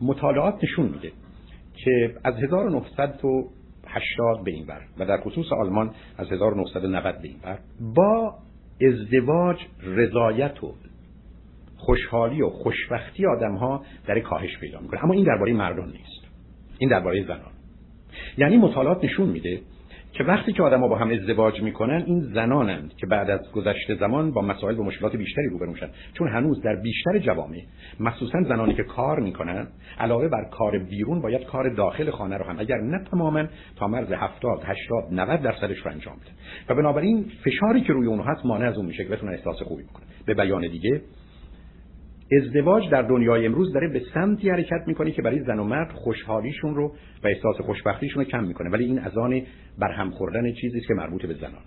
مطالعات 0.00 0.64
نشون 0.64 0.86
میده 0.86 1.12
که 1.84 2.14
از 2.24 2.34
1980 2.34 4.44
به 4.44 4.50
این 4.50 4.66
بر 4.66 4.80
و 4.98 5.06
در 5.06 5.20
خصوص 5.20 5.46
آلمان 5.52 5.90
از 6.18 6.32
1990 6.32 7.22
به 7.22 7.28
این 7.28 7.38
بر 7.42 7.58
با 7.94 8.34
ازدواج 8.82 9.56
رضایت 9.82 10.64
و 10.64 10.74
خوشحالی 11.78 12.42
و 12.42 12.48
خوشبختی 12.48 13.26
آدم 13.26 13.54
ها 13.54 13.84
در 14.06 14.20
کاهش 14.20 14.58
پیدا 14.58 14.80
می‌کنه. 14.80 15.04
اما 15.04 15.14
این 15.14 15.24
درباره 15.24 15.52
مردان 15.52 15.88
نیست. 15.88 16.28
این 16.78 16.90
درباره 16.90 17.24
زنان. 17.24 17.52
یعنی 18.38 18.56
مطالعات 18.56 19.04
نشون 19.04 19.28
میده 19.28 19.60
که 20.12 20.24
وقتی 20.24 20.52
که 20.52 20.62
آدما 20.62 20.88
با 20.88 20.98
هم 20.98 21.10
ازدواج 21.10 21.62
می‌کنن 21.62 22.04
این 22.06 22.20
زنانند 22.20 22.94
که 22.96 23.06
بعد 23.06 23.30
از 23.30 23.52
گذشته 23.52 23.94
زمان 23.94 24.30
با 24.30 24.42
مسائل 24.42 24.78
و 24.78 24.82
مشکلات 24.82 25.16
بیشتری 25.16 25.48
روبرو 25.48 25.70
میشن. 25.72 25.88
چون 26.14 26.28
هنوز 26.28 26.62
در 26.62 26.76
بیشتر 26.76 27.18
جوامع 27.18 27.62
مخصوصا 28.00 28.42
زنانی 28.42 28.74
که 28.74 28.82
کار 28.82 29.20
می‌کنن 29.20 29.68
علاوه 29.98 30.28
بر 30.28 30.44
کار 30.50 30.78
بیرون 30.78 31.22
باید 31.22 31.44
کار 31.44 31.74
داخل 31.74 32.10
خانه 32.10 32.36
رو 32.36 32.44
هم 32.44 32.58
اگر 32.58 32.76
نه 32.76 33.04
تماما 33.10 33.44
تا 33.76 33.88
مرز 33.88 34.12
70 34.12 34.62
80 34.64 35.04
90 35.12 35.42
درصدش 35.42 35.78
رو 35.78 35.90
انجام 35.92 36.16
بده. 36.16 36.30
و 36.68 36.74
بنابراین 36.74 37.30
فشاری 37.44 37.80
که 37.80 37.92
روی 37.92 38.06
اونها 38.06 38.32
هست 38.32 38.46
مانع 38.46 38.68
از 38.68 38.76
اون 38.76 38.86
میشه 38.86 39.04
که 39.04 39.10
بتونن 39.10 39.32
احساس 39.32 39.62
خوبی 39.62 39.82
بکنن. 39.82 40.06
به 40.26 40.34
بیان 40.34 40.68
دیگه 40.68 41.02
ازدواج 42.32 42.90
در 42.90 43.02
دنیای 43.02 43.46
امروز 43.46 43.72
داره 43.72 43.88
به 43.88 44.02
سمتی 44.14 44.50
حرکت 44.50 44.82
می‌کنه 44.86 45.10
که 45.10 45.22
برای 45.22 45.40
زن 45.40 45.58
و 45.58 45.64
مرد 45.64 45.92
خوشحالیشون 45.92 46.74
رو 46.74 46.94
و 47.24 47.28
احساس 47.28 47.60
خوشبختیشون 47.60 48.24
رو 48.24 48.30
کم 48.30 48.44
می‌کنه. 48.44 48.70
ولی 48.70 48.84
این 48.84 48.98
از 48.98 49.18
آن 49.18 49.42
برهم 49.78 50.10
خوردن 50.10 50.52
چیزی 50.52 50.80
که 50.80 50.94
مربوط 50.94 51.26
به 51.26 51.34
زنان. 51.34 51.62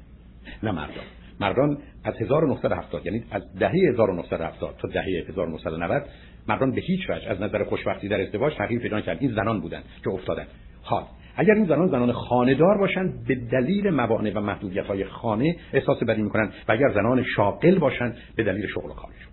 نه 0.64 0.72
مردان. 0.72 1.06
مردان 1.40 1.78
از 2.04 2.14
1970 2.22 3.06
یعنی 3.06 3.24
از 3.32 3.42
دهه 3.60 3.72
1970 3.90 4.76
تا 4.78 4.88
دهه 4.88 5.26
1990 5.30 6.04
مردان 6.48 6.72
به 6.72 6.82
هیچ 6.82 7.10
وجه 7.10 7.30
از 7.30 7.42
نظر 7.42 7.64
خوشبختی 7.64 8.08
در 8.08 8.22
ازدواج 8.22 8.54
تغییر 8.56 8.82
پیدا 8.82 9.02
کرد 9.02 9.18
این 9.22 9.32
زنان 9.32 9.62
بودن 9.62 9.82
که 10.04 10.10
افتادن. 10.10 10.46
حال. 10.82 11.04
اگر 11.36 11.54
این 11.54 11.66
زنان 11.66 11.88
زنان 11.88 12.12
خانهدار 12.12 12.78
باشند 12.78 13.28
به 13.28 13.36
دلیل 13.36 13.90
موانع 13.90 14.32
و 14.36 14.40
محدودیت 14.40 14.86
های 14.86 15.06
خانه 15.06 15.56
احساس 15.74 16.04
بدی 16.04 16.22
می‌کنن. 16.22 16.52
و 16.68 16.72
اگر 16.72 16.90
زنان 16.94 17.24
شاغل 17.24 17.80
باشند 17.80 18.16
به 18.36 18.44
دلیل 18.44 18.68
شغل 18.68 18.90
و 18.90 18.94
کارشون. 18.94 19.31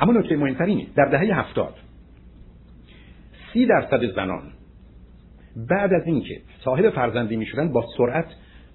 اما 0.00 0.12
نکته 0.12 0.36
مهمتر 0.36 0.64
اینه 0.64 0.86
در 0.96 1.04
دهه 1.04 1.38
هفتاد 1.38 1.74
سی 3.52 3.66
درصد 3.66 4.14
زنان 4.16 4.42
بعد 5.56 5.92
از 5.92 6.06
اینکه 6.06 6.40
صاحب 6.64 6.90
فرزندی 6.90 7.36
می‌شدن 7.36 7.72
با 7.72 7.84
سرعت 7.98 8.26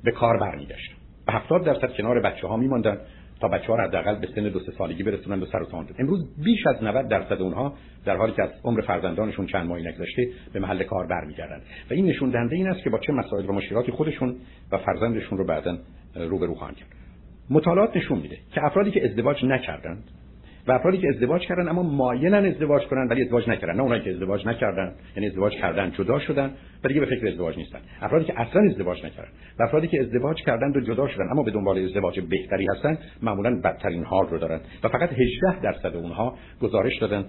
به 0.04 0.12
کار 0.12 0.38
برمیگشتن. 0.38 0.96
و 1.28 1.32
هفتاد 1.32 1.66
درصد 1.66 1.94
کنار 1.94 2.22
بچه 2.22 2.48
ها 2.48 2.58
میماندن 2.58 2.98
تا 3.42 3.48
بچه 3.48 3.68
ها 3.68 3.84
حداقل 3.84 4.16
به 4.16 4.28
سن 4.36 4.44
دو 4.44 4.60
سالگی 4.60 5.04
برسونن 5.04 5.40
به 5.40 5.46
سر 5.46 5.62
و 5.62 5.86
امروز 6.00 6.44
بیش 6.44 6.68
از 6.68 6.84
90 6.84 7.08
درصد 7.08 7.42
اونها 7.42 7.74
در 8.06 8.18
حالی 8.18 8.34
که 8.34 8.44
از 8.44 8.50
عمر 8.64 8.82
فرزندانشون 8.82 9.46
چند 9.46 9.68
ماهی 9.68 9.84
نگذشته 9.84 10.28
به 10.54 10.60
محل 10.60 10.84
کار 10.84 11.08
برمیگردن. 11.08 11.62
و 11.90 11.94
این 11.94 12.06
نشون 12.06 12.30
دهنده 12.30 12.56
این 12.56 12.68
است 12.68 12.84
که 12.84 12.90
با 12.90 13.00
چه 13.00 13.14
مسائل 13.14 13.50
و 13.50 13.54
مشکلاتی 13.54 13.92
خودشون 13.92 14.36
و 14.72 14.78
فرزندشون 14.78 15.38
رو 15.38 15.46
بعدا 15.46 15.78
روبرو 16.16 16.56
خواهند 16.56 16.76
کرد. 16.76 16.90
مطالعات 17.50 17.98
نشون 17.98 18.20
میده 18.20 18.38
که 18.52 18.66
افرادی 18.66 18.92
که 18.92 19.06
ازدواج 19.06 19.46
نکردند 19.46 20.04
و 20.68 20.72
افرادی 20.72 20.98
که 20.98 21.08
ازدواج 21.10 21.42
کردن 21.42 21.68
اما 21.68 21.84
مایلن 21.84 22.46
ازدواج 22.46 22.88
کنن 22.88 23.08
ولی 23.08 23.24
ازدواج 23.24 23.50
نکردن. 23.50 23.76
نه 23.76 23.84
اونایی 23.84 24.02
که 24.02 24.10
ازدواج 24.10 24.48
نکردن 24.48 24.94
یعنی 25.16 25.30
ازدواج 25.30 25.54
کردن 25.54 25.92
جدا 25.92 26.20
شدن 26.20 26.52
و 26.84 26.88
دیگه 26.88 27.00
به 27.00 27.06
فکر 27.06 27.28
ازدواج 27.28 27.58
نیستن. 27.58 27.80
افرادی 28.02 28.26
که 28.26 28.42
اصلا 28.42 28.62
ازدواج 28.70 29.06
نکردن 29.06 29.30
و 29.60 29.64
افرادی 29.64 29.88
که 29.88 30.02
ازدواج 30.02 30.38
کردن 30.44 30.72
و 30.76 30.82
جدا 30.82 31.08
شدن 31.08 31.30
اما 31.32 31.44
به 31.44 31.52
دنبال 31.52 31.78
ازدواج 31.78 32.20
بهتری 32.20 32.68
هستن 32.76 32.98
معمولا 33.22 33.62
بدترین 33.64 34.04
حال 34.04 34.28
رو 34.28 34.38
دارن. 34.38 34.60
و 34.84 34.88
فقط 34.88 35.10
18 35.14 35.62
درصد 35.62 35.96
اونها 35.96 36.38
گزارش 36.62 36.98
دادن 36.98 37.26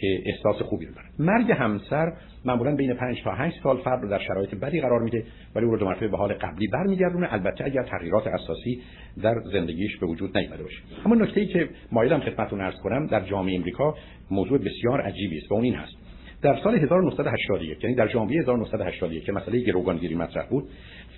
که 0.00 0.22
احساس 0.26 0.56
خوبی 0.56 0.86
رو 0.86 0.92
مرگ 1.18 1.52
همسر 1.52 2.12
معمولا 2.44 2.76
بین 2.76 2.94
5 2.94 3.22
تا 3.24 3.34
8 3.34 3.62
سال 3.62 3.76
فرد 3.76 4.02
رو 4.02 4.08
در 4.10 4.18
شرایط 4.18 4.54
بدی 4.54 4.80
قرار 4.80 5.02
میده 5.02 5.24
ولی 5.54 5.64
او 5.64 5.72
رو 5.72 5.78
دو 5.78 5.84
مرتبه 5.84 6.08
به 6.08 6.16
حال 6.16 6.32
قبلی 6.32 6.66
برمیگردونه. 6.66 7.32
البته 7.32 7.64
اگر 7.64 7.82
تغییرات 7.82 8.26
اساسی 8.26 8.82
در 9.22 9.34
زندگیش 9.52 9.96
به 9.96 10.06
وجود 10.06 10.38
نیامده 10.38 10.62
باشه. 10.62 10.78
اما 11.06 11.14
نکته 11.14 11.40
ای 11.40 11.46
که 11.46 11.68
مایلم 11.92 12.20
خدمتتون 12.20 12.60
عرض 12.60 12.80
کنم 12.82 13.06
در 13.06 13.20
جامعه 13.20 13.54
امریکا 13.54 13.94
موضوع 14.30 14.58
بسیار 14.58 15.00
عجیبی 15.00 15.38
است. 15.38 15.50
و 15.50 15.54
اون 15.54 15.64
این 15.64 15.74
هست. 15.74 15.94
در 16.42 16.60
سال 16.64 16.74
1981 16.74 17.84
یعنی 17.84 17.96
در 17.96 18.08
ژانویه 18.08 18.40
1981 18.40 19.24
که 19.24 19.32
مسئله 19.32 19.58
گروگانگیری 19.58 20.14
مطرح 20.14 20.46
بود 20.46 20.68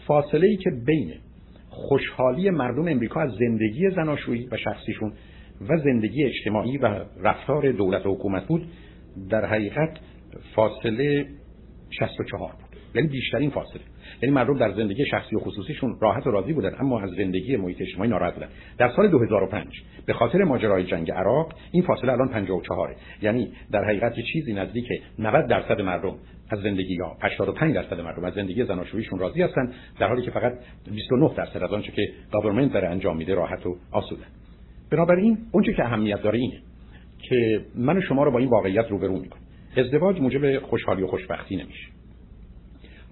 فاصله 0.06 0.46
ای 0.46 0.56
که 0.56 0.70
بین 0.86 1.14
خوشحالی 1.68 2.50
مردم 2.50 2.88
امریکا 2.88 3.20
از 3.20 3.30
زندگی 3.32 3.90
زناشویی 3.90 4.48
و 4.52 4.56
شخصیشون 4.56 5.12
و 5.60 5.78
زندگی 5.84 6.24
اجتماعی 6.24 6.78
و 6.78 7.04
رفتار 7.22 7.72
دولت 7.72 8.06
و 8.06 8.14
حکومت 8.14 8.46
بود 8.46 8.68
در 9.30 9.46
حقیقت 9.46 9.98
فاصله 10.54 11.26
64 11.90 12.52
بود. 12.52 12.66
یعنی 12.94 13.08
بیشترین 13.08 13.50
فاصله. 13.50 13.82
یعنی 14.22 14.34
مردم 14.34 14.58
در 14.58 14.72
زندگی 14.72 15.06
شخصی 15.06 15.36
و 15.36 15.38
خصوصیشون 15.38 15.98
راحت 16.00 16.26
و 16.26 16.30
راضی 16.30 16.52
بودن 16.52 16.76
اما 16.80 17.00
از 17.00 17.10
زندگی 17.10 17.56
محیط 17.56 17.80
اجتماعی 17.80 18.10
ناراحت 18.10 18.34
بودن. 18.34 18.48
در 18.78 18.92
سال 18.96 19.08
2005 19.08 19.82
به 20.06 20.12
خاطر 20.12 20.44
ماجرای 20.44 20.84
جنگ 20.84 21.10
عراق 21.10 21.52
این 21.72 21.82
فاصله 21.82 22.12
الان 22.12 22.28
54 22.28 22.96
یعنی 23.22 23.52
در 23.72 23.84
حقیقت 23.84 24.18
یه 24.18 24.24
چیزی 24.32 24.52
نزدیک 24.52 24.86
90 25.18 25.46
درصد 25.46 25.80
مردم 25.80 26.14
از 26.50 26.58
زندگی 26.58 26.94
یا 26.94 27.16
85 27.22 27.74
درصد 27.74 28.00
مردم 28.00 28.24
از 28.24 28.34
زندگی 28.34 28.64
زناشوییشون 28.64 29.18
راضی 29.18 29.42
هستن 29.42 29.72
در 29.98 30.08
حالی 30.08 30.22
که 30.22 30.30
فقط 30.30 30.52
29 30.90 31.34
درصد 31.36 31.62
از 31.62 31.72
آنچه 31.72 31.92
که 31.92 32.02
گاورمنت 32.32 32.72
داره 32.72 32.88
انجام 32.88 33.16
میده 33.16 33.34
راحت 33.34 33.66
و 33.66 33.76
آسوده. 33.92 34.22
بنابراین 34.90 35.38
اونچه 35.52 35.72
که 35.72 35.84
اهمیت 35.84 36.22
داره 36.22 36.38
اینه 36.38 36.60
که 37.18 37.60
من 37.74 38.00
شما 38.00 38.24
رو 38.24 38.30
با 38.30 38.38
این 38.38 38.48
واقعیت 38.48 38.86
روبرو 38.90 39.18
می‌کنه 39.18 39.42
ازدواج 39.76 40.20
موجب 40.20 40.58
خوشحالی 40.58 41.02
و 41.02 41.06
خوشبختی 41.06 41.56
نمیشه. 41.56 41.86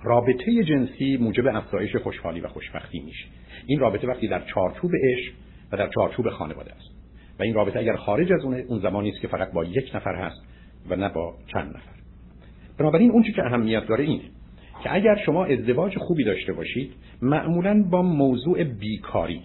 رابطه 0.02 0.64
جنسی 0.64 1.16
موجب 1.16 1.46
افزایش 1.46 1.96
خوشحالی 1.96 2.40
و 2.40 2.48
خوشبختی 2.48 3.00
میشه. 3.00 3.26
این 3.66 3.78
رابطه 3.78 4.06
وقتی 4.06 4.28
در 4.28 4.42
چارچوب 4.54 4.90
عشق 5.04 5.32
و 5.72 5.76
در 5.76 5.88
چارچوب 5.88 6.30
خانواده 6.30 6.72
است. 6.72 6.90
و 7.38 7.42
این 7.42 7.54
رابطه 7.54 7.78
اگر 7.78 7.96
خارج 7.96 8.32
از 8.32 8.44
اون 8.44 8.54
اون 8.54 8.80
زمانی 8.80 9.10
است 9.10 9.20
که 9.20 9.28
فقط 9.28 9.52
با 9.52 9.64
یک 9.64 9.90
نفر 9.94 10.14
هست 10.14 10.36
و 10.88 10.96
نه 10.96 11.08
با 11.08 11.34
چند 11.52 11.68
نفر. 11.68 11.94
بنابراین 12.78 13.10
اون 13.10 13.22
که 13.22 13.42
اهمیت 13.42 13.86
داره 13.86 14.04
اینه 14.04 14.24
که 14.82 14.94
اگر 14.94 15.16
شما 15.26 15.44
ازدواج 15.44 15.98
خوبی 15.98 16.24
داشته 16.24 16.52
باشید 16.52 16.92
معمولا 17.22 17.82
با 17.90 18.02
موضوع 18.02 18.64
بیکاری 18.64 19.42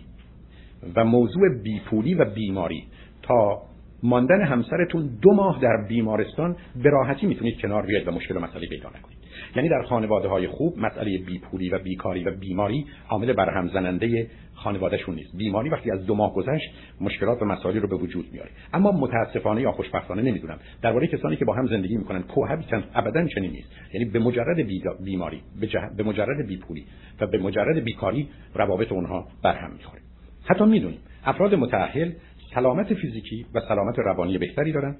و 0.95 1.05
موضوع 1.05 1.61
بیپولی 1.63 2.13
و 2.13 2.25
بیماری. 2.25 2.83
تا 3.21 3.61
ماندن 4.03 4.41
همسرتون 4.41 5.09
دو 5.21 5.33
ماه 5.33 5.59
در 5.61 5.85
بیمارستان 5.89 6.55
به 6.83 6.89
راحتی 6.89 7.27
می‌تونید 7.27 7.59
کنار 7.61 7.85
بیاید 7.85 8.07
و 8.07 8.11
مشکل 8.11 8.37
و 8.37 8.39
مسئله 8.39 8.67
پیدا 8.67 8.89
نکنید. 8.89 9.19
یعنی 9.55 9.69
در 9.69 9.81
خانواده 9.81 10.27
های 10.27 10.47
خوب 10.47 10.77
مسئله 10.77 11.17
بیپولی 11.17 11.69
و 11.69 11.79
بیکاری 11.79 12.23
و 12.23 12.31
بیماری 12.31 12.85
عامل 13.09 13.33
برهم 13.33 13.67
زننده 13.67 14.27
خانوادهشون 14.53 15.15
نیست. 15.15 15.37
بیماری 15.37 15.69
وقتی 15.69 15.91
از 15.91 16.05
دو 16.05 16.15
ماه 16.15 16.33
گذشت 16.33 16.69
مشکلات 17.01 17.41
و 17.41 17.45
مسائلی 17.45 17.79
رو 17.79 17.87
به 17.87 17.95
وجود 17.95 18.25
میاره. 18.31 18.49
اما 18.73 18.91
متاسفانه 18.91 19.61
یا 19.61 19.71
خوشبختانه 19.71 20.21
نمی‌دونم. 20.21 20.59
درباره 20.81 21.07
کسانی 21.07 21.35
که 21.35 21.45
با 21.45 21.53
هم 21.53 21.67
زندگی 21.67 21.97
می‌کنن 21.97 22.21
کوهبیتن 22.21 22.83
ابدا 22.95 23.27
چنین 23.27 23.51
نیست. 23.51 23.69
یعنی 23.93 24.05
به 24.05 24.19
مجرد 24.19 24.67
بیماری 25.03 25.41
به, 25.61 25.67
به 25.97 26.03
مجرد 26.03 26.47
بیپولی 26.47 26.85
و 27.21 27.27
به 27.27 27.37
مجرد 27.37 27.83
بیکاری 27.83 28.29
روابط 28.55 28.91
اونها 28.91 29.27
برهم 29.43 29.73
می‌خوره. 29.73 30.08
حتی 30.49 30.65
می‌دونیم 30.65 30.99
افراد 31.23 31.55
متأهل 31.55 32.11
سلامت 32.53 32.93
فیزیکی 32.93 33.45
و 33.53 33.59
سلامت 33.67 33.99
روانی 33.99 34.37
بهتری 34.37 34.71
دارن. 34.71 34.95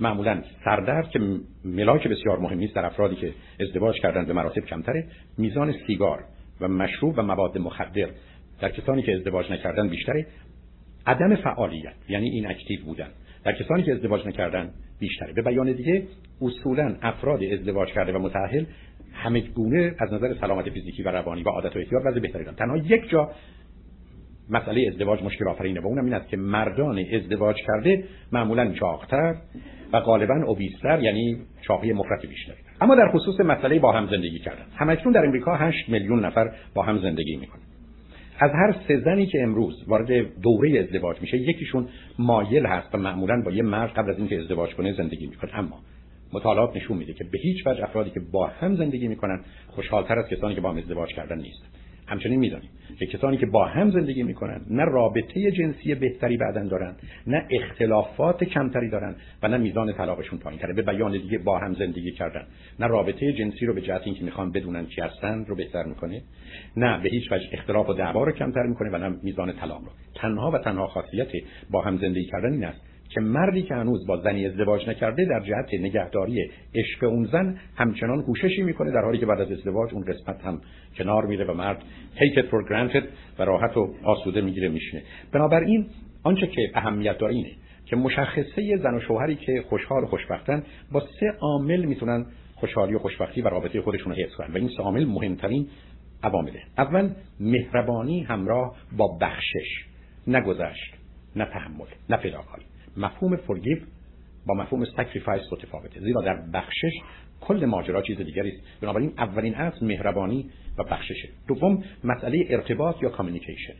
معمولا 0.00 0.42
سردرد 0.64 1.08
که 1.08 1.20
ملاک 1.64 2.08
بسیار 2.08 2.38
مهمی 2.38 2.64
است 2.64 2.74
در 2.74 2.86
افرادی 2.86 3.16
که 3.16 3.32
ازدواج 3.60 4.00
کردن 4.00 4.24
به 4.24 4.32
مراتب 4.32 4.64
کمتره 4.64 5.04
میزان 5.38 5.74
سیگار 5.86 6.24
و 6.60 6.68
مشروب 6.68 7.18
و 7.18 7.22
مواد 7.22 7.58
مخدر 7.58 8.08
در 8.60 8.68
کسانی 8.68 9.02
که 9.02 9.14
ازدواج 9.14 9.52
نکردن 9.52 9.88
بیشتره. 9.88 10.26
عدم 11.06 11.36
فعالیت 11.36 11.94
یعنی 12.08 12.28
این 12.28 12.46
اکتیو 12.46 12.84
بودن 12.84 13.08
در 13.44 13.52
کسانی 13.52 13.82
که 13.82 13.92
ازدواج 13.92 14.26
نکردن 14.26 14.70
بیشتره. 15.00 15.32
به 15.32 15.42
بیان 15.42 15.72
دیگه 15.72 16.02
اصولا 16.42 16.96
افراد 17.02 17.42
ازدواج 17.42 17.88
کرده 17.88 18.12
و 18.12 18.18
متأهل 18.18 18.64
همه 19.12 19.40
گونه 19.40 19.94
از 19.98 20.12
نظر 20.12 20.34
سلامت 20.40 20.70
فیزیکی 20.70 21.02
و 21.02 21.08
روانی 21.08 21.42
و 21.42 21.48
عادت 21.48 21.76
و 21.76 21.78
احتیاط 21.78 22.02
وضع 22.06 22.20
بهتری 22.20 22.44
دارن. 22.44 22.56
تنها 22.56 22.76
یک 22.76 23.08
جا 23.08 23.30
مسئله 24.50 24.88
ازدواج 24.88 25.22
مشکل 25.22 25.48
آفرینه 25.48 25.80
و 25.80 25.86
اونم 25.86 26.04
این 26.04 26.14
است 26.14 26.28
که 26.28 26.36
مردان 26.36 27.04
ازدواج 27.12 27.56
کرده 27.56 28.04
معمولا 28.32 28.72
چاقتر 28.72 29.34
و 29.92 30.00
غالبا 30.00 30.34
اوبیستر 30.46 31.02
یعنی 31.02 31.36
چاقی 31.62 31.92
مفرط 31.92 32.26
بیشتر 32.26 32.52
اما 32.80 32.94
در 32.94 33.08
خصوص 33.12 33.40
مسئله 33.40 33.78
با 33.78 33.92
هم 33.92 34.06
زندگی 34.06 34.38
کردن. 34.38 34.64
همکنون 34.76 35.14
در 35.14 35.26
امریکا 35.26 35.56
8 35.56 35.88
میلیون 35.88 36.24
نفر 36.24 36.52
با 36.74 36.82
هم 36.82 36.98
زندگی 36.98 37.36
می‌کنن. 37.36 37.62
از 38.40 38.50
هر 38.50 38.74
سه 38.88 39.00
زنی 39.00 39.26
که 39.26 39.42
امروز 39.42 39.84
وارد 39.88 40.40
دوره 40.40 40.78
ازدواج 40.78 41.20
میشه 41.20 41.36
یکیشون 41.36 41.88
مایل 42.18 42.66
هست 42.66 42.94
و 42.94 42.98
معمولا 42.98 43.42
با 43.44 43.50
یه 43.50 43.62
مرد 43.62 43.90
قبل 43.90 44.10
از 44.10 44.18
اینکه 44.18 44.40
ازدواج 44.40 44.74
کنه 44.74 44.92
زندگی 44.92 45.26
می‌کنه. 45.26 45.58
اما 45.58 45.80
مطالعات 46.32 46.76
نشون 46.76 46.96
میده 46.96 47.12
که 47.12 47.24
به 47.24 47.38
هیچ 47.38 47.66
وجه 47.66 47.84
افرادی 47.84 48.10
که 48.10 48.20
با 48.32 48.46
هم 48.46 48.76
زندگی 48.76 49.08
می‌کنن 49.08 49.40
خوشحالتر 49.66 50.18
از 50.18 50.28
کسانی 50.28 50.54
که 50.54 50.60
با 50.60 50.70
هم 50.70 50.76
ازدواج 50.76 51.08
کردن 51.08 51.38
نیست. 51.38 51.77
همچنین 52.08 52.38
می‌دانیم. 52.38 52.70
که 52.98 53.06
کسانی 53.06 53.36
که 53.36 53.46
با 53.46 53.64
هم 53.64 53.90
زندگی 53.90 54.22
می‌کنن 54.22 54.60
نه 54.70 54.84
رابطه 54.84 55.50
جنسی 55.50 55.94
بهتری 55.94 56.36
بعدن 56.36 56.68
دارن 56.68 56.94
نه 57.26 57.46
اختلافات 57.50 58.44
کمتری 58.44 58.90
دارن 58.90 59.14
و 59.42 59.48
نه 59.48 59.56
میزان 59.56 59.92
طلاقشون 59.92 60.38
پایین 60.38 60.60
تره. 60.60 60.74
به 60.74 60.82
بیان 60.82 61.12
دیگه 61.12 61.38
با 61.38 61.58
هم 61.58 61.74
زندگی 61.74 62.12
کردن. 62.12 62.46
نه 62.80 62.86
رابطه 62.86 63.32
جنسی 63.32 63.66
رو 63.66 63.74
به 63.74 63.80
جهت 63.80 64.02
اینکه 64.04 64.24
می‌خوان 64.24 64.52
بدونن 64.52 64.86
کی 64.86 65.00
هستن 65.00 65.44
رو 65.44 65.56
بهتر 65.56 65.84
می‌کنه. 65.84 66.22
نه 66.76 67.02
به 67.02 67.08
هیچ 67.08 67.32
وجه 67.32 67.48
اختلاف 67.52 67.88
و 67.88 67.92
دعوا 67.92 68.24
رو 68.24 68.32
کمتر 68.32 68.62
می‌کنه 68.62 68.90
و 68.90 68.98
نه 68.98 69.16
میزان 69.22 69.52
طلاق 69.52 69.80
رو. 69.80 69.90
تنها 70.14 70.50
و 70.50 70.58
تنها 70.58 70.86
خاصیت 70.86 71.28
با 71.70 71.80
هم 71.80 71.96
زندگی 71.96 72.24
کردن 72.24 72.52
این 72.52 72.64
است 72.64 72.87
که 73.08 73.20
مردی 73.20 73.62
که 73.62 73.74
هنوز 73.74 74.06
با 74.06 74.16
زنی 74.16 74.46
ازدواج 74.46 74.88
نکرده 74.88 75.24
در 75.24 75.40
جهت 75.40 75.80
نگهداری 75.80 76.50
عشق 76.74 77.04
اون 77.04 77.24
زن 77.24 77.58
همچنان 77.76 78.22
کوششی 78.22 78.62
می‌کنه 78.62 78.90
در 78.90 79.00
حالی 79.04 79.18
که 79.18 79.26
بعد 79.26 79.40
از 79.40 79.52
ازدواج 79.52 79.94
اون 79.94 80.04
قسمت 80.04 80.40
هم 80.44 80.60
کنار 80.96 81.26
میره 81.26 81.44
و 81.44 81.54
مرد 81.54 81.82
take 82.16 82.38
it 82.38 82.44
for 82.44 82.70
granted 82.70 83.04
و 83.38 83.42
راحت 83.44 83.76
و 83.76 83.94
آسوده 84.04 84.40
می‌گیره 84.40 84.68
میشینه. 84.68 85.02
بنابراین 85.32 85.86
آنچه 86.22 86.46
که 86.46 86.70
اهمیت 86.74 87.18
داره 87.18 87.34
اینه 87.34 87.50
که 87.86 87.96
مشخصه 87.96 88.76
زن 88.82 88.94
و 88.94 89.00
شوهری 89.00 89.36
که 89.36 89.64
خوشحال 89.68 90.02
و 90.02 90.06
خوشبختن 90.06 90.62
با 90.92 91.00
سه 91.20 91.26
عامل 91.40 91.84
می‌تونن 91.84 92.26
خوشحالی 92.54 92.94
و 92.94 92.98
خوشبختی 92.98 93.42
و 93.42 93.48
رابطه 93.48 93.80
خودشون 93.80 94.12
رو 94.12 94.18
حفظ 94.18 94.34
کنن 94.34 94.54
و 94.54 94.56
این 94.56 94.68
سه 94.76 94.82
عامل 94.82 95.04
مهمترین 95.04 95.68
عوامله. 96.22 96.62
اول 96.78 97.10
مهربانی 97.40 98.22
همراه 98.22 98.76
با 98.96 99.18
بخشش 99.20 99.84
نگذشت 100.26 100.94
نه 101.36 101.44
تحمل 101.44 101.86
نه 102.10 102.16
فداکاری. 102.16 102.67
مفهوم 102.98 103.36
forgive 103.36 103.82
با 104.46 104.54
مفهوم 104.54 104.84
sacrifice 104.84 105.52
متفاوته 105.52 106.00
زیرا 106.00 106.22
در 106.22 106.42
بخشش 106.54 106.92
کل 107.40 107.64
ماجرا 107.64 108.02
چیز 108.02 108.18
دیگری 108.18 108.48
است. 108.48 108.82
بنابراین 108.82 109.12
اولین 109.18 109.54
اصل 109.54 109.86
مهربانی 109.86 110.50
و 110.78 110.84
بخششه. 110.84 111.28
دوم 111.48 111.82
مسئله 112.04 112.46
ارتباط 112.50 113.02
یا 113.02 113.08
کامیونیکیشن 113.08 113.74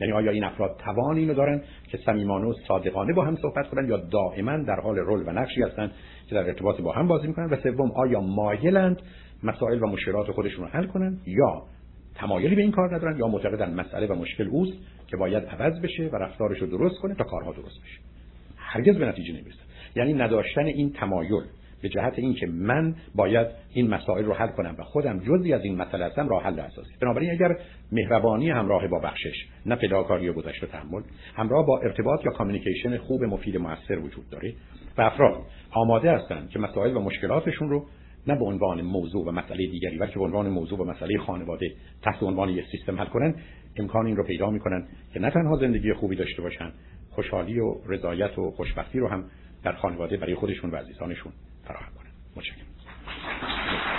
یعنی 0.00 0.12
آیا 0.12 0.30
این 0.30 0.44
افراد 0.44 0.80
توان 0.84 1.16
اینو 1.16 1.34
دارن 1.34 1.62
که 1.88 1.98
صمیمانه 2.06 2.46
و 2.46 2.52
صادقانه 2.68 3.12
با 3.12 3.24
هم 3.24 3.36
صحبت 3.36 3.68
کنن 3.68 3.88
یا 3.88 3.96
دائما 3.96 4.56
در 4.56 4.80
حال 4.80 4.96
رول 4.96 5.28
و 5.28 5.32
نقشی 5.32 5.62
هستن 5.62 5.90
که 6.28 6.34
در 6.34 6.46
ارتباط 6.46 6.80
با 6.80 6.92
هم 6.92 7.08
بازی 7.08 7.26
می‌کنن؟ 7.26 7.46
و 7.50 7.56
سوم 7.56 7.90
آیا 7.90 8.20
مایلند 8.20 9.02
مسائل 9.42 9.82
و 9.82 9.86
مشکلات 9.86 10.30
خودشون 10.30 10.64
رو 10.64 10.70
حل 10.70 10.86
کنن 10.86 11.18
یا 11.26 11.62
تمایلی 12.14 12.54
به 12.54 12.62
این 12.62 12.70
کار 12.70 12.96
ندارن 12.96 13.18
یا 13.18 13.26
معتقدن 13.26 13.74
مسئله 13.74 14.06
و 14.06 14.14
مشکل 14.14 14.48
اوست 14.48 14.72
که 15.06 15.16
باید 15.16 15.44
عوض 15.44 15.80
بشه 15.80 16.08
و 16.12 16.16
رفتارش 16.16 16.58
رو 16.58 16.66
درست 16.66 17.00
کنه 17.00 17.14
تا 17.14 17.24
کارها 17.24 17.52
درست 17.52 17.82
بشه؟ 17.82 18.00
هرگز 18.74 18.96
به 18.96 19.06
نتیجه 19.06 19.32
نمی‌رسه. 19.32 19.60
یعنی 19.96 20.14
نداشتن 20.14 20.64
این 20.64 20.92
تمایل 20.92 21.42
به 21.82 21.88
جهت 21.88 22.18
اینکه 22.18 22.46
من 22.46 22.94
باید 23.14 23.46
این 23.72 23.88
مسائل 23.88 24.24
رو 24.24 24.34
حل 24.34 24.48
کنم 24.48 24.76
و 24.78 24.82
خودم 24.82 25.18
جزی 25.18 25.52
از 25.52 25.64
این 25.64 25.76
مسئله 25.76 26.04
هستم 26.04 26.28
راه 26.28 26.42
حل 26.42 26.60
اساسی. 26.60 26.90
بنابراین 27.00 27.30
اگر 27.30 27.56
مهربانی 27.92 28.50
همراه 28.50 28.88
با 28.88 28.98
بخشش 28.98 29.46
نه 29.66 29.76
فداکاری 29.76 30.28
و 30.28 30.32
گذشت 30.32 30.64
و 30.64 30.66
تحمل 30.66 31.02
همراه 31.36 31.66
با 31.66 31.78
ارتباط 31.78 32.24
یا 32.24 32.32
کامیونیکیشن 32.32 32.96
خوب 32.96 33.24
مفید 33.24 33.56
موثر 33.56 33.98
وجود 33.98 34.30
داره 34.30 34.52
و 34.98 35.02
افراد 35.02 35.42
آماده 35.70 36.12
هستند 36.12 36.50
که 36.50 36.58
مسائل 36.58 36.96
و 36.96 37.00
مشکلاتشون 37.00 37.70
رو 37.70 37.86
نه 38.26 38.34
به 38.34 38.44
عنوان 38.44 38.82
موضوع 38.82 39.26
و 39.26 39.30
مسئله 39.30 39.66
دیگری 39.66 39.98
بلکه 39.98 40.18
به 40.18 40.24
عنوان 40.24 40.48
موضوع 40.48 40.80
و 40.80 40.84
مسئله 40.84 41.18
خانواده 41.18 41.74
تحت 42.02 42.22
عنوان 42.22 42.48
یک 42.48 42.64
سیستم 42.70 43.00
حل 43.00 43.06
کنن 43.06 43.34
امکان 43.76 44.06
این 44.06 44.16
رو 44.16 44.24
پیدا 44.24 44.50
می‌کنن 44.50 44.86
که 45.14 45.20
نه 45.20 45.30
تنها 45.30 45.56
زندگی 45.56 45.92
خوبی 45.92 46.16
داشته 46.16 46.42
باشن 46.42 46.72
خوشحالی 47.10 47.60
و 47.60 47.74
رضایت 47.86 48.38
و 48.38 48.50
خوشبختی 48.50 48.98
رو 48.98 49.08
هم 49.08 49.24
در 49.64 49.72
خانواده 49.72 50.16
برای 50.16 50.34
خودشون 50.34 50.70
و 50.70 50.76
عزیزانشون 50.76 51.32
فراهم 51.64 51.92
کنن. 51.94 52.10
متشکرم. 52.36 53.93